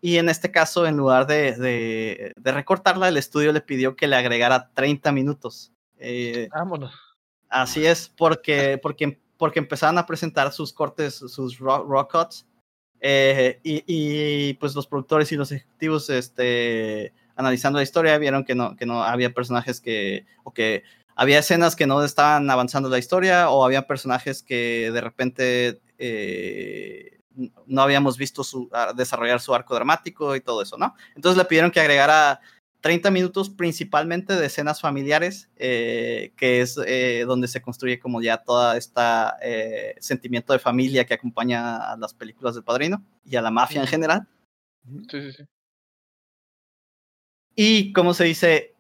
Y 0.04 0.18
en 0.18 0.28
este 0.28 0.50
caso, 0.50 0.84
en 0.84 0.96
lugar 0.96 1.28
de, 1.28 1.52
de, 1.52 2.32
de 2.36 2.52
recortarla, 2.52 3.08
el 3.08 3.16
estudio 3.16 3.52
le 3.52 3.60
pidió 3.60 3.94
que 3.94 4.08
le 4.08 4.16
agregara 4.16 4.68
30 4.74 5.12
minutos. 5.12 5.72
Eh, 5.96 6.48
Vámonos. 6.52 6.92
Así 7.48 7.86
es, 7.86 8.12
porque, 8.16 8.78
porque, 8.82 9.20
porque 9.36 9.60
empezaron 9.60 9.98
a 9.98 10.06
presentar 10.06 10.52
sus 10.52 10.72
cortes, 10.72 11.14
sus 11.14 11.60
raw, 11.60 11.86
raw 11.88 12.08
cuts, 12.08 12.44
eh, 13.00 13.60
y, 13.62 13.84
y, 13.86 14.54
pues 14.54 14.74
los 14.74 14.88
productores 14.88 15.30
y 15.30 15.36
los 15.36 15.52
ejecutivos, 15.52 16.10
este, 16.10 17.12
analizando 17.36 17.78
la 17.78 17.84
historia, 17.84 18.18
vieron 18.18 18.44
que 18.44 18.56
no, 18.56 18.74
que 18.76 18.86
no 18.86 19.04
había 19.04 19.32
personajes 19.32 19.80
que, 19.80 20.26
o 20.42 20.52
que 20.52 20.82
había 21.14 21.38
escenas 21.38 21.76
que 21.76 21.86
no 21.86 22.02
estaban 22.02 22.50
avanzando 22.50 22.88
la 22.88 22.98
historia, 22.98 23.50
o 23.50 23.64
había 23.64 23.86
personajes 23.86 24.42
que 24.42 24.90
de 24.92 25.00
repente 25.00 25.80
eh, 25.98 27.20
no 27.66 27.82
habíamos 27.82 28.16
visto 28.16 28.44
su, 28.44 28.70
desarrollar 28.96 29.40
su 29.40 29.54
arco 29.54 29.74
dramático 29.74 30.36
y 30.36 30.40
todo 30.40 30.62
eso, 30.62 30.76
¿no? 30.76 30.94
Entonces 31.14 31.38
le 31.38 31.44
pidieron 31.44 31.70
que 31.70 31.80
agregara 31.80 32.40
30 32.82 33.10
minutos 33.12 33.48
principalmente 33.48 34.34
de 34.34 34.46
escenas 34.46 34.80
familiares, 34.80 35.48
eh, 35.56 36.32
que 36.36 36.60
es 36.60 36.78
eh, 36.84 37.24
donde 37.26 37.48
se 37.48 37.62
construye 37.62 37.98
como 37.98 38.20
ya 38.20 38.38
toda 38.38 38.76
esta 38.76 39.38
eh, 39.40 39.94
sentimiento 40.00 40.52
de 40.52 40.58
familia 40.58 41.06
que 41.06 41.14
acompaña 41.14 41.92
a 41.92 41.96
las 41.96 42.12
películas 42.12 42.54
del 42.54 42.64
padrino 42.64 43.02
y 43.24 43.36
a 43.36 43.42
la 43.42 43.52
mafia 43.52 43.80
en 43.80 43.86
general. 43.86 44.26
Sí, 45.08 45.22
sí, 45.22 45.32
sí. 45.32 45.44
Y 47.54 47.92
como 47.92 48.14
se 48.14 48.24
dice, 48.24 48.74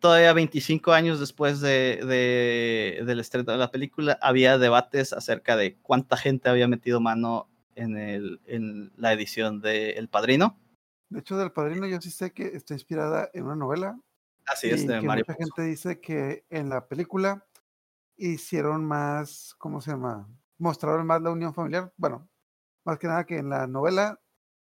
todavía 0.00 0.32
25 0.32 0.92
años 0.92 1.20
después 1.20 1.60
de, 1.60 2.00
de, 2.04 3.04
del 3.04 3.20
estreno 3.20 3.52
de 3.52 3.58
la 3.58 3.70
película, 3.70 4.18
había 4.22 4.58
debates 4.58 5.12
acerca 5.12 5.56
de 5.56 5.76
cuánta 5.76 6.16
gente 6.16 6.48
había 6.48 6.66
metido 6.66 7.00
mano 7.00 7.48
en, 7.76 7.96
el, 7.96 8.40
en 8.46 8.92
la 8.96 9.12
edición 9.12 9.60
de 9.60 9.90
El 9.90 10.08
Padrino. 10.08 10.58
De 11.08 11.20
hecho, 11.20 11.36
del 11.36 11.52
padrino 11.52 11.86
yo 11.86 12.00
sí 12.00 12.10
sé 12.10 12.32
que 12.32 12.48
está 12.48 12.74
inspirada 12.74 13.30
en 13.32 13.44
una 13.44 13.54
novela. 13.54 14.00
Así 14.46 14.68
es, 14.68 14.86
de 14.86 15.00
que 15.00 15.06
Mario 15.06 15.24
mucha 15.26 15.36
Puzo. 15.36 15.54
gente 15.54 15.70
dice 15.70 16.00
que 16.00 16.44
en 16.50 16.68
la 16.68 16.88
película 16.88 17.46
hicieron 18.16 18.84
más, 18.84 19.54
¿cómo 19.58 19.80
se 19.80 19.92
llama? 19.92 20.28
Mostraron 20.58 21.06
más 21.06 21.22
la 21.22 21.30
unión 21.30 21.54
familiar. 21.54 21.92
Bueno, 21.96 22.28
más 22.84 22.98
que 22.98 23.06
nada 23.06 23.24
que 23.24 23.38
en 23.38 23.50
la 23.50 23.66
novela 23.66 24.20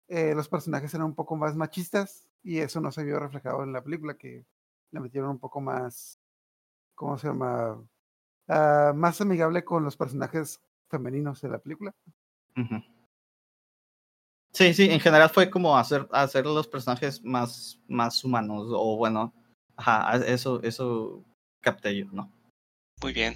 eh, 0.07 0.33
los 0.35 0.49
personajes 0.49 0.93
eran 0.93 1.07
un 1.07 1.15
poco 1.15 1.35
más 1.35 1.55
machistas 1.55 2.27
y 2.43 2.59
eso 2.59 2.81
no 2.81 2.91
se 2.91 3.03
vio 3.03 3.19
reflejado 3.19 3.63
en 3.63 3.73
la 3.73 3.83
película, 3.83 4.17
que 4.17 4.45
le 4.91 4.99
metieron 4.99 5.29
un 5.29 5.39
poco 5.39 5.59
más, 5.61 6.19
¿cómo 6.95 7.17
se 7.17 7.27
llama? 7.27 7.81
Ah, 8.47 8.93
más 8.95 9.19
amigable 9.19 9.65
con 9.65 9.83
los 9.83 9.97
personajes 9.97 10.61
femeninos 10.89 11.41
de 11.41 11.49
la 11.49 11.59
película. 11.59 11.93
Sí, 14.53 14.73
sí, 14.73 14.89
en 14.89 14.99
general 14.99 15.29
fue 15.29 15.49
como 15.49 15.77
hacer, 15.77 16.07
hacer 16.11 16.45
los 16.45 16.67
personajes 16.67 17.23
más, 17.23 17.79
más 17.87 18.23
humanos, 18.23 18.67
o 18.71 18.97
bueno, 18.97 19.33
ajá, 19.75 20.15
eso, 20.25 20.61
eso 20.63 21.23
capté 21.61 21.95
yo, 21.95 22.05
¿no? 22.11 22.31
Muy 23.01 23.13
bien. 23.13 23.35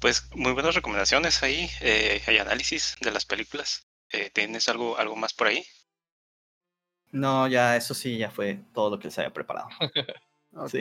Pues 0.00 0.28
muy 0.34 0.52
buenas 0.52 0.74
recomendaciones 0.74 1.42
ahí. 1.42 1.68
eh, 1.80 2.22
hay 2.26 2.38
análisis 2.38 2.96
de 3.00 3.10
las 3.10 3.24
películas. 3.24 3.82
Eh, 4.12 4.30
¿Tienes 4.30 4.68
algo, 4.68 4.96
algo 4.98 5.16
más 5.16 5.32
por 5.32 5.48
ahí? 5.48 5.64
No, 7.10 7.46
ya, 7.48 7.76
eso 7.76 7.94
sí, 7.94 8.18
ya 8.18 8.30
fue 8.30 8.60
todo 8.72 8.90
lo 8.90 8.98
que 8.98 9.10
se 9.10 9.20
había 9.20 9.32
preparado. 9.32 9.68
Sí. 10.70 10.80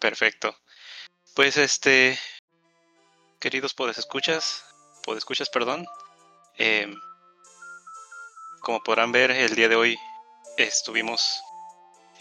Perfecto. 0.00 0.52
Pues 1.36 1.56
este, 1.56 2.18
queridos 3.38 3.72
podescuchas, 3.72 4.64
podescuchas, 5.04 5.48
perdón. 5.48 5.86
Em, 6.56 6.98
como 8.60 8.82
podrán 8.82 9.12
ver, 9.12 9.30
el 9.30 9.54
día 9.54 9.68
de 9.68 9.76
hoy 9.76 9.98
estuvimos 10.56 11.42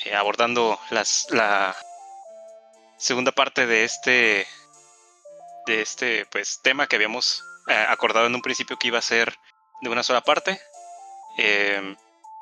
eh, 0.06 0.16
abordando 0.16 0.80
las, 0.90 1.28
la 1.30 1.76
segunda 2.98 3.32
parte 3.32 3.66
de 3.68 3.84
este, 3.84 4.48
de 5.66 5.82
este, 5.82 6.26
pues, 6.28 6.62
tema 6.62 6.88
que 6.88 6.96
habíamos 6.96 7.44
eh, 7.68 7.86
acordado 7.90 8.28
en 8.28 8.36
un 8.36 8.42
principio 8.42 8.78
que 8.78 8.88
iba 8.88 9.00
a 9.00 9.02
ser 9.02 9.38
de 9.82 9.90
una 9.90 10.04
sola 10.04 10.22
parte. 10.22 10.60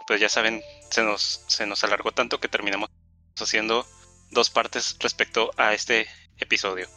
Pues 0.07 0.21
ya 0.21 0.29
saben, 0.29 0.63
se 0.89 1.03
nos, 1.03 1.43
se 1.47 1.65
nos 1.65 1.83
alargó 1.83 2.13
tanto 2.13 2.39
que 2.39 2.47
terminamos 2.47 2.89
haciendo 3.37 3.85
dos 4.31 4.49
partes 4.49 4.95
respecto 4.99 5.51
a 5.57 5.73
este 5.73 6.07
episodio. 6.37 6.87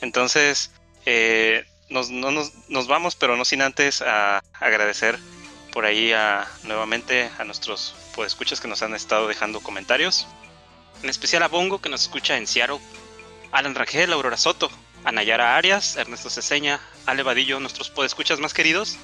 Entonces, 0.00 0.70
eh, 1.04 1.64
nos, 1.90 2.10
no 2.10 2.30
nos, 2.30 2.52
nos 2.68 2.86
vamos, 2.86 3.16
pero 3.16 3.36
no 3.36 3.44
sin 3.44 3.62
antes 3.62 4.02
a 4.02 4.42
agradecer 4.54 5.18
por 5.72 5.84
ahí 5.84 6.12
a, 6.12 6.48
nuevamente 6.64 7.30
a 7.38 7.44
nuestros 7.44 7.94
podescuchas 8.14 8.60
que 8.60 8.68
nos 8.68 8.82
han 8.82 8.94
estado 8.94 9.28
dejando 9.28 9.60
comentarios. 9.60 10.26
En 11.02 11.08
especial 11.08 11.42
a 11.42 11.48
Bongo, 11.48 11.80
que 11.80 11.88
nos 11.88 12.02
escucha 12.02 12.36
en 12.36 12.46
Seattle. 12.46 12.78
Alan 13.52 13.74
Rangel, 13.74 14.12
Aurora 14.12 14.36
Soto, 14.36 14.70
a 15.04 15.12
Nayara 15.12 15.56
Arias, 15.56 15.96
Ernesto 15.96 16.30
Ceseña, 16.30 16.80
Ale 17.06 17.22
Vadillo, 17.22 17.58
nuestros 17.58 17.90
podescuchas 17.90 18.38
más 18.38 18.54
queridos. 18.54 18.96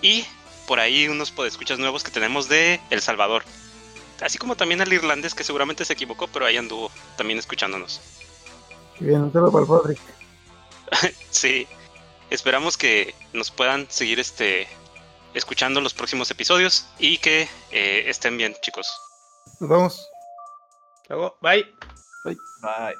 Y 0.00 0.24
por 0.66 0.80
ahí 0.80 1.08
unos 1.08 1.30
podescuchas 1.30 1.78
nuevos 1.78 2.02
que 2.02 2.10
tenemos 2.10 2.48
de 2.48 2.80
El 2.90 3.00
Salvador. 3.00 3.44
Así 4.20 4.38
como 4.38 4.56
también 4.56 4.80
al 4.80 4.92
irlandés 4.92 5.34
que 5.34 5.44
seguramente 5.44 5.84
se 5.84 5.92
equivocó, 5.92 6.28
pero 6.28 6.46
ahí 6.46 6.56
anduvo 6.56 6.90
también 7.16 7.38
escuchándonos. 7.38 8.00
Qué 8.98 9.06
bien, 9.06 9.22
un 9.22 9.32
saludo 9.32 9.66
para 9.66 9.92
el. 9.92 9.98
Sí, 11.30 11.66
esperamos 12.32 12.76
que 12.76 13.14
nos 13.32 13.50
puedan 13.50 13.90
seguir 13.90 14.18
este 14.18 14.68
escuchando 15.34 15.80
los 15.80 15.94
próximos 15.94 16.30
episodios 16.30 16.86
y 16.98 17.18
que 17.18 17.48
eh, 17.70 18.04
estén 18.06 18.36
bien, 18.36 18.54
chicos. 18.60 18.86
Nos 19.60 19.70
vemos. 19.70 20.08
Luego, 21.08 21.36
bye. 21.40 21.64
Bye. 22.24 22.96